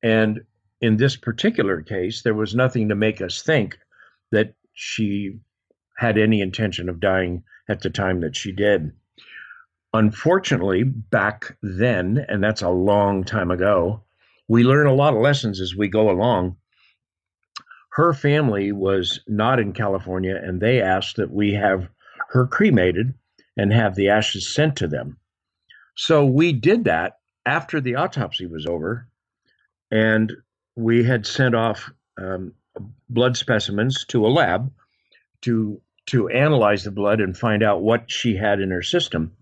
And 0.02 0.42
in 0.80 0.98
this 0.98 1.16
particular 1.16 1.80
case, 1.82 2.22
there 2.22 2.34
was 2.34 2.54
nothing 2.54 2.90
to 2.90 2.94
make 2.94 3.20
us 3.22 3.42
think 3.42 3.78
that 4.32 4.54
she 4.74 5.38
had 5.96 6.16
any 6.16 6.40
intention 6.40 6.88
of 6.88 7.00
dying 7.00 7.42
at 7.68 7.80
the 7.80 7.90
time 7.90 8.20
that 8.20 8.34
she 8.36 8.52
did. 8.52 8.92
Unfortunately, 9.92 10.84
back 10.84 11.56
then, 11.62 12.24
and 12.28 12.42
that's 12.42 12.62
a 12.62 12.70
long 12.70 13.24
time 13.24 13.50
ago, 13.50 14.02
we 14.48 14.64
learn 14.64 14.86
a 14.86 14.94
lot 14.94 15.14
of 15.14 15.20
lessons 15.20 15.60
as 15.60 15.76
we 15.76 15.88
go 15.88 16.10
along. 16.10 16.56
Her 17.92 18.14
family 18.14 18.72
was 18.72 19.20
not 19.26 19.58
in 19.58 19.72
California, 19.72 20.36
and 20.36 20.60
they 20.60 20.80
asked 20.80 21.16
that 21.16 21.30
we 21.30 21.52
have 21.54 21.88
her 22.30 22.46
cremated 22.46 23.14
and 23.56 23.72
have 23.72 23.94
the 23.96 24.08
ashes 24.08 24.48
sent 24.48 24.76
to 24.76 24.86
them. 24.86 25.18
So 25.96 26.24
we 26.24 26.52
did 26.52 26.84
that 26.84 27.18
after 27.44 27.80
the 27.80 27.96
autopsy 27.96 28.46
was 28.46 28.64
over, 28.66 29.08
and 29.90 30.32
we 30.76 31.04
had 31.04 31.26
sent 31.26 31.54
off 31.54 31.90
um, 32.16 32.54
blood 33.08 33.36
specimens 33.36 34.04
to 34.06 34.26
a 34.26 34.28
lab 34.28 34.72
to 35.42 35.80
to 36.06 36.28
analyze 36.28 36.84
the 36.84 36.90
blood 36.90 37.20
and 37.20 37.36
find 37.36 37.62
out 37.62 37.82
what 37.82 38.10
she 38.10 38.34
had 38.34 38.60
in 38.60 38.70
her 38.70 38.82
system. 38.82 39.32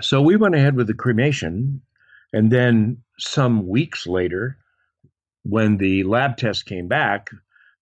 So 0.00 0.22
we 0.22 0.36
went 0.36 0.54
ahead 0.54 0.76
with 0.76 0.86
the 0.86 0.94
cremation, 0.94 1.82
and 2.32 2.52
then 2.52 2.98
some 3.18 3.66
weeks 3.66 4.06
later, 4.06 4.58
when 5.42 5.76
the 5.76 6.04
lab 6.04 6.36
test 6.36 6.66
came 6.66 6.88
back, 6.88 7.30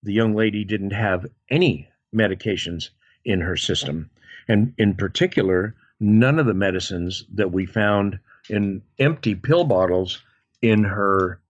the 0.03 0.13
young 0.13 0.35
lady 0.35 0.65
didn't 0.65 0.93
have 0.93 1.27
any 1.51 1.89
medications 2.15 2.91
in 3.25 3.41
her 3.41 3.57
system. 3.57 4.11
And 4.49 4.75
in 4.79 4.95
particular, 4.95 5.75
none 6.01 6.39
of 6.39 6.47
the 6.47 6.55
medicines 6.55 7.25
that 7.35 7.53
we 7.53 7.67
found 7.67 8.19
in 8.49 8.83
empty 8.99 9.35
pill 9.35 9.65
bottles 9.65 10.21
in 10.61 10.85
her 10.85 11.41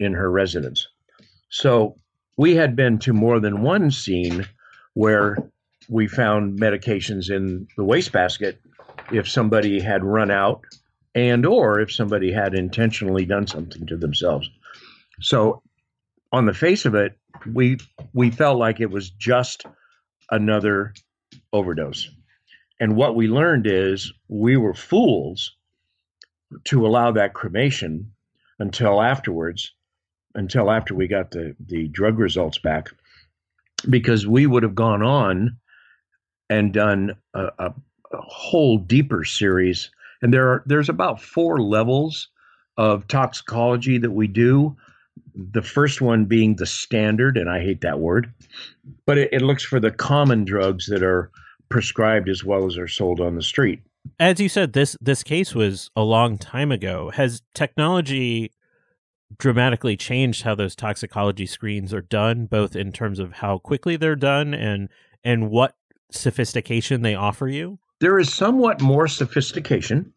in 0.00 0.12
her 0.12 0.30
residence. 0.30 0.88
So 1.48 1.96
we 2.36 2.54
had 2.54 2.76
been 2.76 2.98
to 3.00 3.12
more 3.12 3.40
than 3.40 3.62
one 3.62 3.90
scene 3.90 4.46
where 4.94 5.36
we 5.88 6.06
found 6.06 6.58
medications 6.58 7.30
in 7.30 7.68
the 7.76 7.84
wastebasket 7.84 8.60
if 9.12 9.28
somebody 9.28 9.80
had 9.80 10.04
run 10.04 10.30
out 10.30 10.64
and 11.14 11.46
or 11.46 11.80
if 11.80 11.92
somebody 11.92 12.32
had 12.32 12.54
intentionally 12.54 13.24
done 13.24 13.46
something 13.46 13.86
to 13.86 13.96
themselves. 13.96 14.48
So 15.20 15.62
on 16.32 16.46
the 16.46 16.54
face 16.54 16.84
of 16.84 16.94
it, 16.94 17.16
we 17.52 17.78
we 18.12 18.30
felt 18.30 18.58
like 18.58 18.80
it 18.80 18.90
was 18.90 19.10
just 19.10 19.64
another 20.30 20.94
overdose. 21.52 22.08
And 22.80 22.96
what 22.96 23.14
we 23.14 23.28
learned 23.28 23.66
is 23.66 24.12
we 24.28 24.56
were 24.56 24.74
fools 24.74 25.54
to 26.64 26.86
allow 26.86 27.12
that 27.12 27.34
cremation 27.34 28.12
until 28.58 29.00
afterwards, 29.00 29.72
until 30.34 30.70
after 30.70 30.94
we 30.94 31.06
got 31.06 31.30
the, 31.30 31.54
the 31.66 31.88
drug 31.88 32.18
results 32.18 32.58
back, 32.58 32.88
because 33.88 34.26
we 34.26 34.46
would 34.46 34.62
have 34.62 34.74
gone 34.74 35.02
on 35.02 35.56
and 36.50 36.72
done 36.72 37.16
a, 37.34 37.44
a, 37.58 37.74
a 38.12 38.20
whole 38.20 38.78
deeper 38.78 39.24
series. 39.24 39.90
And 40.22 40.32
there 40.32 40.48
are 40.48 40.62
there's 40.66 40.88
about 40.88 41.20
four 41.20 41.60
levels 41.60 42.28
of 42.76 43.06
toxicology 43.08 43.98
that 43.98 44.12
we 44.12 44.26
do. 44.26 44.76
The 45.34 45.62
first 45.62 46.00
one 46.00 46.24
being 46.24 46.56
the 46.56 46.66
standard, 46.66 47.36
and 47.36 47.50
I 47.50 47.60
hate 47.60 47.80
that 47.82 48.00
word, 48.00 48.32
but 49.06 49.18
it, 49.18 49.28
it 49.32 49.42
looks 49.42 49.62
for 49.62 49.80
the 49.80 49.90
common 49.90 50.44
drugs 50.44 50.86
that 50.86 51.02
are 51.02 51.30
prescribed 51.68 52.28
as 52.28 52.44
well 52.44 52.66
as 52.66 52.78
are 52.78 52.88
sold 52.88 53.20
on 53.20 53.34
the 53.34 53.42
street. 53.42 53.80
As 54.20 54.38
you 54.38 54.48
said, 54.48 54.72
this 54.72 54.96
this 55.00 55.22
case 55.22 55.54
was 55.54 55.90
a 55.96 56.02
long 56.02 56.38
time 56.38 56.70
ago. 56.70 57.10
Has 57.10 57.42
technology 57.54 58.52
dramatically 59.38 59.96
changed 59.96 60.42
how 60.42 60.54
those 60.54 60.76
toxicology 60.76 61.46
screens 61.46 61.92
are 61.92 62.02
done, 62.02 62.46
both 62.46 62.76
in 62.76 62.92
terms 62.92 63.18
of 63.18 63.32
how 63.34 63.58
quickly 63.58 63.96
they're 63.96 64.16
done 64.16 64.54
and 64.54 64.88
and 65.22 65.50
what 65.50 65.76
sophistication 66.10 67.02
they 67.02 67.14
offer 67.14 67.48
you? 67.48 67.78
There 68.00 68.18
is 68.18 68.32
somewhat 68.32 68.80
more 68.80 69.08
sophistication. 69.08 70.12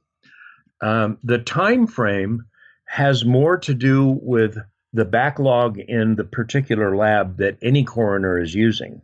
Um, 0.81 1.17
the 1.23 1.39
time 1.39 1.87
frame 1.87 2.43
has 2.85 3.25
more 3.25 3.57
to 3.59 3.73
do 3.73 4.19
with 4.21 4.57
the 4.93 5.05
backlog 5.05 5.77
in 5.79 6.15
the 6.15 6.23
particular 6.23 6.95
lab 6.95 7.37
that 7.37 7.57
any 7.61 7.83
coroner 7.83 8.39
is 8.39 8.53
using. 8.53 9.01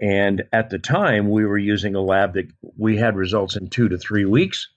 And 0.00 0.44
at 0.52 0.70
the 0.70 0.78
time, 0.78 1.30
we 1.30 1.46
were 1.46 1.58
using 1.58 1.94
a 1.94 2.00
lab 2.00 2.34
that 2.34 2.50
we 2.76 2.96
had 2.96 3.16
results 3.16 3.56
in 3.56 3.68
two 3.68 3.88
to 3.88 3.96
three 3.96 4.24
weeks. 4.24 4.68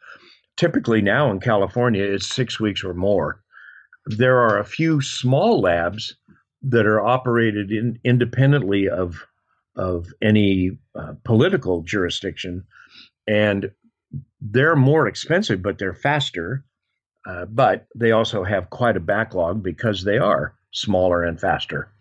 Typically, 0.56 1.02
now 1.02 1.32
in 1.32 1.40
California, 1.40 2.04
it's 2.04 2.34
six 2.34 2.60
weeks 2.60 2.84
or 2.84 2.94
more. 2.94 3.42
There 4.08 4.38
are 4.38 4.60
a 4.60 4.66
few 4.66 5.02
small 5.02 5.62
labs 5.62 6.16
that 6.64 6.86
are 6.86 7.02
operated 7.02 7.72
in, 7.72 8.00
independently 8.04 8.90
of 8.90 9.26
of 9.76 10.08
any 10.24 10.72
uh, 10.96 11.14
political 11.24 11.84
jurisdiction, 11.84 12.64
and 13.28 13.70
they're 14.42 14.76
more 14.76 15.08
expensive, 15.08 15.62
but 15.62 15.78
they're 15.78 15.94
faster. 15.94 16.64
Uh, 17.28 17.46
but 17.46 17.86
they 17.94 18.12
also 18.12 18.44
have 18.44 18.70
quite 18.70 18.96
a 18.96 19.02
backlog 19.02 19.62
because 19.62 20.04
they 20.04 20.18
are 20.18 20.56
smaller 20.72 21.24
and 21.24 21.40
faster. 21.40 21.92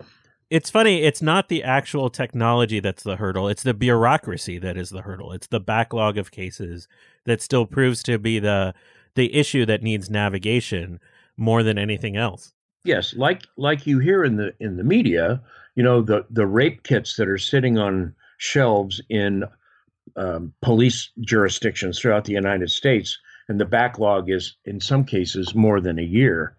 It's 0.49 0.71
funny 0.71 1.03
it's 1.03 1.21
not 1.21 1.49
the 1.49 1.65
actual 1.65 2.09
technology 2.09 2.79
that's 2.79 3.03
the 3.03 3.17
hurdle 3.17 3.49
it's 3.49 3.65
the 3.65 3.75
bureaucracy 3.75 4.59
that 4.59 4.77
is 4.77 4.91
the 4.91 5.03
hurdle. 5.03 5.33
It's 5.33 5.49
the 5.49 5.61
backlog 5.61 6.17
of 6.17 6.31
cases 6.31 6.87
that 7.25 7.43
still 7.43 7.67
proves 7.67 8.03
to 8.05 8.19
be 8.19 8.39
the 8.39 8.73
the 9.17 9.35
issue 9.35 9.67
that 9.67 9.83
needs 9.83 10.09
navigation 10.09 11.01
more 11.37 11.63
than 11.63 11.79
anything 11.79 12.17
else 12.17 12.53
yes 12.85 13.15
like 13.15 13.43
like 13.57 13.87
you 13.87 13.99
hear 13.99 14.25
in 14.25 14.37
the 14.37 14.55
in 14.61 14.77
the 14.77 14.85
media 14.85 15.41
you 15.75 15.83
know 15.83 16.03
the 16.03 16.25
the 16.31 16.47
rape 16.47 16.83
kits 16.83 17.17
that 17.17 17.29
are 17.29 17.39
sitting 17.39 17.79
on 17.79 18.15
shelves 18.39 19.01
in 19.09 19.45
um, 20.17 20.53
police 20.63 21.11
jurisdictions 21.21 21.99
throughout 21.99 22.25
the 22.25 22.33
united 22.33 22.71
states 22.71 23.19
and 23.49 23.61
the 23.61 23.65
backlog 23.65 24.31
is 24.31 24.57
in 24.65 24.81
some 24.81 25.05
cases 25.05 25.55
more 25.55 25.81
than 25.81 25.99
a 25.99 26.03
year 26.03 26.57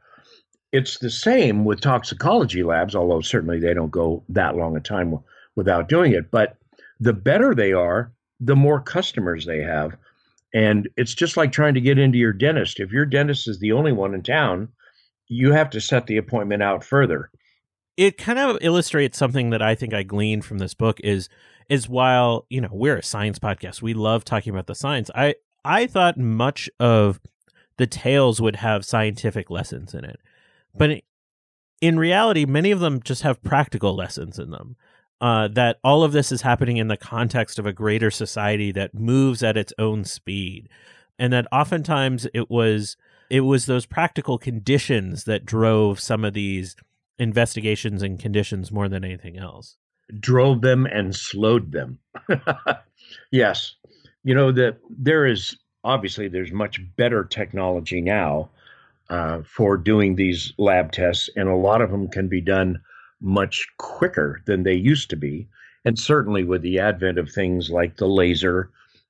it's 0.71 0.99
the 0.99 1.09
same 1.09 1.65
with 1.65 1.81
toxicology 1.81 2.63
labs, 2.63 2.95
although 2.95 3.21
certainly 3.21 3.59
they 3.59 3.73
don't 3.73 3.91
go 3.91 4.23
that 4.29 4.55
long 4.55 4.75
a 4.75 4.79
time 4.79 5.17
without 5.55 5.89
doing 5.89 6.13
it. 6.13 6.29
But 6.29 6.57
the 6.99 7.13
better 7.13 7.55
they 7.55 7.73
are, 7.73 8.11
the 8.39 8.55
more 8.55 8.79
customers 8.79 9.45
they 9.45 9.61
have. 9.61 9.95
And 10.53 10.89
it's 10.95 11.13
just 11.13 11.38
like 11.38 11.51
trying 11.51 11.73
to 11.73 11.81
get 11.81 11.99
into 11.99 12.17
your 12.17 12.33
dentist. 12.33 12.79
If 12.79 12.91
your 12.91 13.05
dentist 13.05 13.47
is 13.47 13.60
the 13.60 13.73
only 13.73 13.91
one 13.91 14.13
in 14.13 14.23
town, 14.23 14.69
you 15.27 15.51
have 15.51 15.69
to 15.71 15.81
set 15.81 16.07
the 16.07 16.17
appointment 16.17 16.63
out 16.63 16.83
further. 16.83 17.29
It 17.97 18.17
kind 18.17 18.39
of 18.39 18.57
illustrates 18.62 19.17
something 19.17 19.49
that 19.49 19.62
I 19.62 19.75
think 19.75 19.93
I 19.93 20.03
gleaned 20.03 20.45
from 20.45 20.60
this 20.60 20.73
book 20.73 20.99
is 21.03 21.29
is 21.69 21.89
while, 21.89 22.45
you 22.49 22.62
know, 22.62 22.69
we're 22.71 22.97
a 22.97 23.03
science 23.03 23.39
podcast, 23.39 23.81
we 23.81 23.93
love 23.93 24.23
talking 24.23 24.53
about 24.53 24.67
the 24.67 24.75
science. 24.75 25.12
I 25.13 25.36
I 25.65 25.88
thought 25.88 26.17
much 26.17 26.69
of 26.79 27.19
the 27.77 27.88
tales 27.88 28.41
would 28.41 28.57
have 28.57 28.86
scientific 28.86 29.49
lessons 29.49 29.93
in 29.93 30.05
it. 30.05 30.19
But 30.75 31.01
in 31.81 31.99
reality, 31.99 32.45
many 32.45 32.71
of 32.71 32.79
them 32.79 33.01
just 33.01 33.23
have 33.23 33.43
practical 33.43 33.95
lessons 33.95 34.39
in 34.39 34.51
them. 34.51 34.75
Uh, 35.19 35.47
that 35.47 35.80
all 35.84 36.03
of 36.03 36.12
this 36.12 36.32
is 36.32 36.43
happening 36.43 36.77
in 36.77 36.89
the 36.89 36.97
context 36.97 37.58
of 37.58 37.65
a 37.65 37.73
greater 37.73 38.12
society 38.12 38.71
that 38.71 38.93
moves 38.93 39.41
at 39.41 39.58
its 39.58 39.73
own 39.80 40.03
speed, 40.03 40.69
and 41.17 41.34
that 41.34 41.47
oftentimes 41.51 42.27
it 42.36 42.51
was 42.51 42.97
it 43.30 43.41
was 43.41 43.65
those 43.65 43.86
practical 43.86 44.38
conditions 44.38 45.23
that 45.23 45.45
drove 45.45 45.99
some 45.99 46.23
of 46.23 46.34
these 46.34 46.75
investigations 47.19 48.03
and 48.03 48.19
conditions 48.19 48.71
more 48.71 48.88
than 48.88 49.03
anything 49.03 49.38
else. 49.38 49.77
Drove 50.19 50.62
them 50.62 50.86
and 50.86 51.15
slowed 51.15 51.71
them. 51.71 51.99
yes, 53.32 53.75
you 54.23 54.36
know 54.36 54.51
that 54.51 54.77
there 54.89 55.25
is 55.25 55.58
obviously 55.84 56.27
there's 56.27 56.51
much 56.51 56.80
better 56.95 57.23
technology 57.23 58.01
now 58.01 58.49
uh, 59.10 59.41
for 59.43 59.77
doing 59.77 60.15
these 60.15 60.53
lab 60.58 60.91
tests, 60.91 61.30
and 61.36 61.49
a 61.49 61.56
lot 61.56 61.82
of 61.82 61.91
them 61.91 62.08
can 62.08 62.27
be 62.27 62.41
done 62.41 62.82
much 63.21 63.67
quicker 63.77 64.41
than 64.45 64.63
they 64.63 64.73
used 64.73 65.10
to 65.10 65.15
be. 65.15 65.47
And 65.86 65.97
certainly 65.97 66.43
with 66.43 66.62
the 66.62 66.80
advent 66.80 67.17
of 67.17 67.32
things 67.32 67.69
like 67.69 67.97
the 67.97 68.08
laser 68.08 68.69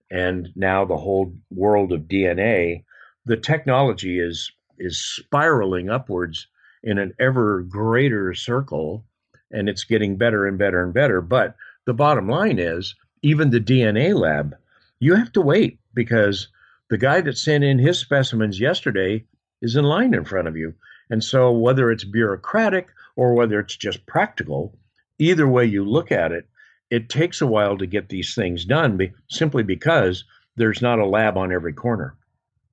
and 0.10 0.50
now 0.56 0.86
the 0.86 0.98
whole 0.98 1.34
world 1.52 1.92
of 1.92 2.02
DNA, 2.02 2.84
the 3.26 3.38
technology 3.38 4.20
is 4.20 4.52
is 4.80 5.04
spiraling 5.04 5.90
upwards 5.90 6.48
in 6.84 7.00
an 7.00 7.14
ever 7.20 7.62
greater 7.64 8.34
circle, 8.34 9.04
and 9.52 9.68
it's 9.68 9.84
getting 9.84 10.16
better 10.16 10.46
and 10.46 10.58
better 10.58 10.84
and 10.84 10.94
better. 10.94 11.20
But 11.20 11.56
the 11.86 11.94
bottom 11.94 12.30
line 12.30 12.60
is, 12.60 12.96
even 13.24 13.50
the 13.50 13.60
DNA 13.60 14.14
lab, 14.14 14.56
you 15.00 15.16
have 15.16 15.32
to 15.34 15.42
wait 15.42 15.80
because 15.94 16.48
the 16.90 16.98
guy 16.98 17.22
that 17.22 17.38
sent 17.38 17.64
in 17.64 17.80
his 17.80 18.00
specimens 18.00 18.60
yesterday 18.60 19.26
is 19.62 19.76
in 19.76 19.84
line 19.84 20.14
in 20.14 20.24
front 20.24 20.48
of 20.48 20.56
you. 20.56 20.74
And 21.10 21.24
so, 21.24 21.52
whether 21.52 21.92
it's 21.92 22.04
bureaucratic 22.04 22.90
or 23.18 23.34
whether 23.34 23.60
it's 23.60 23.76
just 23.76 24.06
practical, 24.06 24.78
either 25.20 25.48
way 25.48 25.66
you 25.66 25.84
look 25.84 26.12
at 26.12 26.32
it, 26.32 26.48
it 26.90 27.10
takes 27.10 27.42
a 27.42 27.48
while 27.48 27.78
to 27.78 27.86
get 27.86 28.08
these 28.08 28.34
things 28.34 28.64
done 28.64 28.96
be, 28.96 29.12
simply 29.30 29.64
because 29.64 30.24
there's 30.56 30.82
not 30.82 31.00
a 31.00 31.06
lab 31.06 31.36
on 31.36 31.52
every 31.52 31.74
corner. 31.74 32.16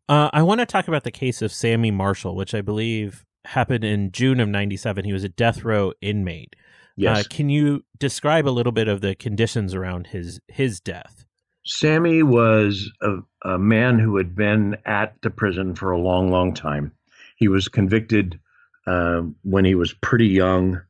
Uh, 0.08 0.30
I 0.32 0.42
want 0.42 0.60
to 0.60 0.66
talk 0.66 0.86
about 0.86 1.02
the 1.02 1.10
case 1.10 1.42
of 1.42 1.52
Sammy 1.52 1.90
Marshall, 1.90 2.36
which 2.36 2.54
I 2.54 2.60
believe 2.60 3.24
happened 3.46 3.84
in 3.84 4.12
June 4.12 4.38
of 4.38 4.48
97. 4.48 5.04
He 5.04 5.12
was 5.12 5.24
a 5.24 5.28
death 5.28 5.64
row 5.64 5.92
inmate. 6.00 6.54
Yes. 6.96 7.20
Uh, 7.20 7.22
can 7.28 7.48
you 7.48 7.84
describe 7.98 8.46
a 8.46 8.50
little 8.50 8.70
bit 8.70 8.86
of 8.86 9.00
the 9.00 9.14
conditions 9.14 9.74
around 9.74 10.08
his 10.08 10.40
his 10.46 10.78
death? 10.78 11.24
Sammy 11.66 12.22
was 12.22 12.92
a, 13.00 13.16
a 13.44 13.58
man 13.58 13.98
who 13.98 14.18
had 14.18 14.36
been 14.36 14.76
at 14.84 15.14
the 15.22 15.30
prison 15.30 15.74
for 15.74 15.90
a 15.90 15.98
long, 15.98 16.30
long 16.30 16.52
time. 16.52 16.92
He 17.36 17.48
was 17.48 17.68
convicted 17.68 18.38
uh, 18.86 19.22
when 19.42 19.64
he 19.64 19.74
was 19.74 19.92
pretty 19.92 20.28
young. 20.28 20.80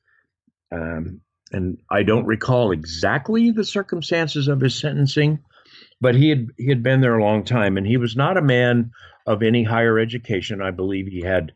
Um, 0.73 1.21
and 1.53 1.79
I 1.91 2.03
don't 2.03 2.27
recall 2.27 2.73
exactly 2.73 3.51
the 3.51 3.65
circumstances 3.65 4.49
of 4.49 4.61
his 4.61 4.79
sentencing, 4.79 5.39
but 6.01 6.15
he 6.15 6.29
had 6.29 6.49
he 6.57 6.69
had 6.69 6.83
been 6.83 7.01
there 7.01 7.17
a 7.17 7.23
long 7.25 7.45
time, 7.45 7.77
and 7.77 7.87
he 7.87 7.97
was 7.97 8.17
not 8.17 8.37
a 8.37 8.43
man 8.43 8.91
of 9.27 9.43
any 9.43 9.63
higher 9.63 9.99
education. 9.99 10.61
I 10.61 10.73
believe 10.73 11.07
he 11.07 11.21
had 11.21 11.53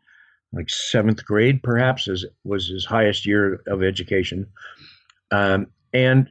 like 0.53 0.71
seventh 0.71 1.25
grade, 1.25 1.63
perhaps, 1.63 2.09
as 2.09 2.25
was 2.45 2.69
his 2.69 2.87
highest 2.87 3.27
year 3.27 3.61
of 3.67 3.83
education, 3.83 4.47
um, 5.33 5.67
and 5.93 6.31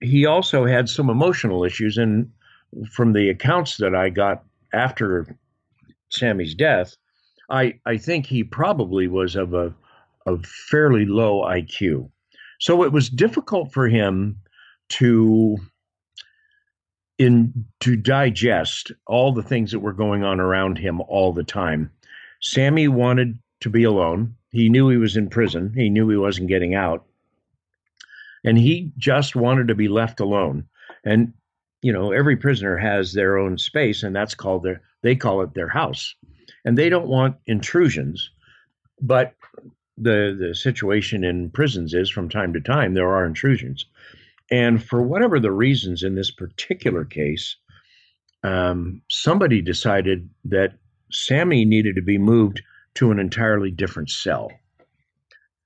he 0.00 0.24
also 0.24 0.64
had 0.64 0.88
some 0.88 1.10
emotional 1.10 1.64
issues. 1.64 1.98
And 1.98 2.30
from 2.92 3.12
the 3.12 3.28
accounts 3.28 3.76
that 3.78 3.94
I 3.94 4.08
got 4.08 4.44
after 4.72 5.36
Sammy's 6.10 6.54
death, 6.54 6.96
I 7.48 7.74
I 7.86 7.96
think 7.96 8.26
he 8.26 8.44
probably 8.44 9.08
was 9.08 9.36
of 9.36 9.54
a 9.54 9.74
of 10.26 10.44
fairly 10.46 11.06
low 11.06 11.42
IQ. 11.42 12.10
So 12.60 12.82
it 12.82 12.92
was 12.92 13.08
difficult 13.08 13.72
for 13.72 13.88
him 13.88 14.40
to 14.90 15.56
in 17.18 17.66
to 17.80 17.96
digest 17.96 18.92
all 19.06 19.32
the 19.32 19.42
things 19.42 19.72
that 19.72 19.80
were 19.80 19.92
going 19.92 20.22
on 20.22 20.40
around 20.40 20.78
him 20.78 21.00
all 21.02 21.32
the 21.32 21.44
time. 21.44 21.90
Sammy 22.40 22.88
wanted 22.88 23.38
to 23.60 23.70
be 23.70 23.82
alone. 23.82 24.34
He 24.50 24.68
knew 24.68 24.88
he 24.88 24.96
was 24.96 25.16
in 25.16 25.28
prison. 25.28 25.72
He 25.74 25.90
knew 25.90 26.08
he 26.08 26.16
wasn't 26.16 26.48
getting 26.48 26.74
out. 26.74 27.04
And 28.44 28.56
he 28.56 28.92
just 28.96 29.34
wanted 29.34 29.68
to 29.68 29.74
be 29.74 29.88
left 29.88 30.20
alone. 30.20 30.64
And 31.04 31.32
you 31.82 31.92
know, 31.92 32.12
every 32.12 32.36
prisoner 32.36 32.76
has 32.76 33.12
their 33.12 33.38
own 33.38 33.56
space 33.58 34.02
and 34.02 34.14
that's 34.14 34.34
called 34.34 34.62
their 34.62 34.82
they 35.02 35.16
call 35.16 35.42
it 35.42 35.54
their 35.54 35.68
house. 35.68 36.14
And 36.68 36.76
they 36.76 36.90
don't 36.90 37.08
want 37.08 37.34
intrusions. 37.46 38.30
But 39.00 39.32
the 39.96 40.36
the 40.38 40.54
situation 40.54 41.24
in 41.24 41.48
prisons 41.48 41.94
is 41.94 42.10
from 42.10 42.28
time 42.28 42.52
to 42.52 42.60
time 42.60 42.92
there 42.92 43.08
are 43.08 43.24
intrusions, 43.24 43.86
and 44.50 44.84
for 44.84 45.00
whatever 45.00 45.40
the 45.40 45.50
reasons 45.50 46.02
in 46.02 46.14
this 46.14 46.30
particular 46.30 47.06
case, 47.06 47.56
um, 48.42 49.00
somebody 49.08 49.62
decided 49.62 50.28
that 50.44 50.74
Sammy 51.10 51.64
needed 51.64 51.94
to 51.96 52.02
be 52.02 52.18
moved 52.18 52.60
to 52.96 53.10
an 53.10 53.18
entirely 53.18 53.70
different 53.70 54.10
cell. 54.10 54.52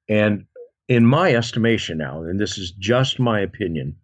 And 0.08 0.46
in 0.86 1.04
my 1.04 1.34
estimation 1.34 1.98
now, 1.98 2.22
and 2.22 2.38
this 2.38 2.56
is 2.56 2.70
just 2.78 3.18
my 3.18 3.40
opinion, 3.40 3.96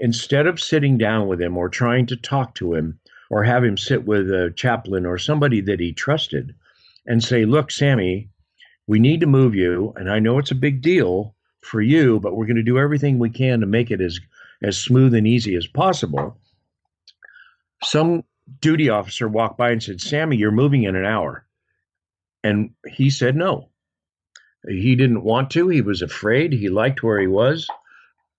instead 0.00 0.48
of 0.48 0.58
sitting 0.58 0.98
down 0.98 1.28
with 1.28 1.40
him 1.40 1.56
or 1.56 1.68
trying 1.68 2.06
to 2.06 2.16
talk 2.16 2.56
to 2.56 2.74
him 2.74 2.98
or 3.32 3.42
have 3.42 3.64
him 3.64 3.78
sit 3.78 4.04
with 4.04 4.30
a 4.30 4.52
chaplain 4.54 5.06
or 5.06 5.16
somebody 5.16 5.62
that 5.62 5.80
he 5.80 5.90
trusted 5.90 6.54
and 7.06 7.24
say, 7.24 7.46
Look, 7.46 7.70
Sammy, 7.70 8.28
we 8.86 8.98
need 8.98 9.20
to 9.20 9.26
move 9.26 9.54
you. 9.54 9.94
And 9.96 10.10
I 10.10 10.18
know 10.18 10.38
it's 10.38 10.50
a 10.50 10.54
big 10.54 10.82
deal 10.82 11.34
for 11.62 11.80
you, 11.80 12.20
but 12.20 12.36
we're 12.36 12.44
going 12.44 12.56
to 12.56 12.62
do 12.62 12.78
everything 12.78 13.18
we 13.18 13.30
can 13.30 13.60
to 13.60 13.66
make 13.66 13.90
it 13.90 14.02
as, 14.02 14.20
as 14.62 14.76
smooth 14.76 15.14
and 15.14 15.26
easy 15.26 15.56
as 15.56 15.66
possible. 15.66 16.36
Some 17.82 18.22
duty 18.60 18.90
officer 18.90 19.28
walked 19.28 19.56
by 19.56 19.70
and 19.70 19.82
said, 19.82 20.02
Sammy, 20.02 20.36
you're 20.36 20.50
moving 20.50 20.82
in 20.82 20.94
an 20.94 21.06
hour. 21.06 21.46
And 22.44 22.74
he 22.86 23.08
said 23.08 23.34
no. 23.34 23.70
He 24.68 24.94
didn't 24.94 25.24
want 25.24 25.50
to. 25.52 25.68
He 25.68 25.80
was 25.80 26.02
afraid. 26.02 26.52
He 26.52 26.68
liked 26.68 27.02
where 27.02 27.18
he 27.18 27.28
was. 27.28 27.66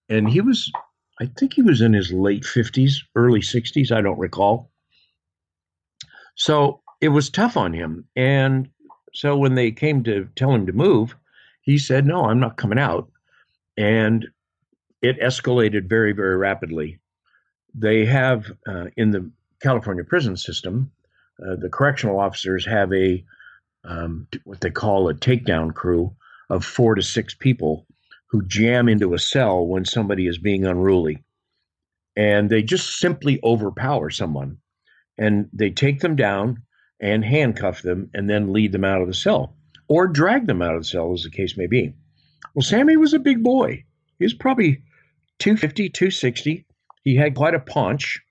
And 0.08 0.30
he 0.30 0.40
was, 0.40 0.72
I 1.20 1.26
think 1.26 1.54
he 1.54 1.64
was 1.64 1.82
in 1.82 1.94
his 1.94 2.14
late 2.14 2.44
50s, 2.44 2.98
early 3.16 3.42
60s. 3.42 3.92
I 3.92 4.02
don't 4.02 4.20
recall. 4.20 4.70
So 6.36 6.82
it 7.02 7.10
was 7.10 7.30
tough 7.30 7.58
on 7.58 7.74
him. 7.74 8.06
And 8.16 8.70
so 9.14 9.38
when 9.38 9.56
they 9.56 9.72
came 9.72 10.04
to 10.04 10.28
tell 10.36 10.54
him 10.54 10.66
to 10.66 10.74
move, 10.74 11.16
he 11.62 11.78
said, 11.78 12.06
No, 12.06 12.26
I'm 12.26 12.40
not 12.40 12.58
coming 12.58 12.80
out. 12.80 13.10
And 13.78 14.28
it 15.02 15.20
escalated 15.20 15.88
very, 15.90 16.14
very 16.14 16.38
rapidly. 16.38 17.00
They 17.76 18.06
have 18.06 18.52
uh, 18.68 18.86
in 18.96 19.12
the 19.12 19.30
California 19.62 20.04
prison 20.04 20.38
system, 20.38 20.92
uh, 21.42 21.56
the 21.56 21.70
correctional 21.70 22.20
officers 22.20 22.66
have 22.66 22.94
a 22.94 23.24
um, 23.86 24.28
what 24.46 24.62
they 24.62 24.70
call 24.70 25.10
a 25.10 25.14
takedown 25.14 25.74
crew 25.74 26.16
of 26.50 26.64
four 26.64 26.96
to 26.96 27.02
six 27.02 27.34
people 27.34 27.86
who 28.28 28.46
jam 28.46 28.88
into 28.88 29.14
a 29.14 29.20
cell 29.20 29.66
when 29.66 29.86
somebody 29.86 30.28
is 30.28 30.38
being 30.38 30.66
unruly. 30.66 31.24
And 32.16 32.50
they 32.50 32.64
just 32.64 32.98
simply 33.00 33.40
overpower 33.44 34.10
someone. 34.10 34.58
And 35.18 35.50
they 35.54 35.70
take 35.70 36.00
them 36.00 36.16
down 36.16 36.64
and 37.00 37.24
handcuff 37.24 37.82
them 37.82 38.10
and 38.14 38.30
then 38.30 38.54
lead 38.54 38.72
them 38.72 38.86
out 38.86 39.02
of 39.02 39.08
the 39.08 39.14
cell 39.14 39.56
or 39.88 40.08
drag 40.08 40.48
them 40.48 40.62
out 40.62 40.76
of 40.76 40.82
the 40.82 40.88
cell, 40.88 41.14
as 41.14 41.24
the 41.24 41.30
case 41.30 41.58
may 41.58 41.68
be. 41.68 41.94
Well, 42.54 42.64
Sammy 42.64 42.98
was 42.98 43.14
a 43.14 43.20
big 43.20 43.44
boy. 43.44 43.84
He 44.20 44.26
was 44.26 44.34
probably 44.34 44.84
250, 45.40 45.90
260. 45.90 46.66
He 47.04 47.16
had 47.16 47.36
quite 47.36 47.54
a 47.54 47.60
paunch, 47.60 48.22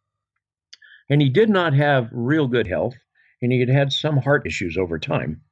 and 1.11 1.21
he 1.21 1.29
did 1.29 1.51
not 1.51 1.75
have 1.75 2.09
real 2.11 2.47
good 2.47 2.66
health, 2.66 2.95
and 3.42 3.53
he 3.53 3.61
had 3.61 3.68
had 3.68 3.92
some 3.92 4.16
heart 4.16 4.47
issues 4.47 4.79
over 4.79 4.99
time. 4.99 5.42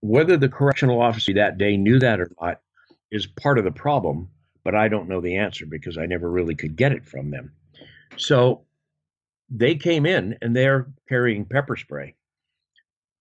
Whether 0.00 0.36
the 0.36 0.48
correctional 0.48 1.00
officer 1.00 1.34
that 1.34 1.58
day 1.58 1.76
knew 1.76 1.98
that 2.00 2.20
or 2.20 2.30
not 2.40 2.60
is 3.10 3.26
part 3.26 3.58
of 3.58 3.64
the 3.64 3.70
problem, 3.70 4.28
but 4.64 4.74
I 4.74 4.88
don't 4.88 5.08
know 5.08 5.20
the 5.20 5.36
answer 5.36 5.66
because 5.66 5.98
I 5.98 6.06
never 6.06 6.30
really 6.30 6.54
could 6.54 6.76
get 6.76 6.92
it 6.92 7.04
from 7.04 7.30
them. 7.30 7.52
So 8.16 8.64
they 9.50 9.74
came 9.74 10.06
in 10.06 10.36
and 10.42 10.54
they're 10.54 10.88
carrying 11.08 11.44
pepper 11.44 11.76
spray. 11.76 12.14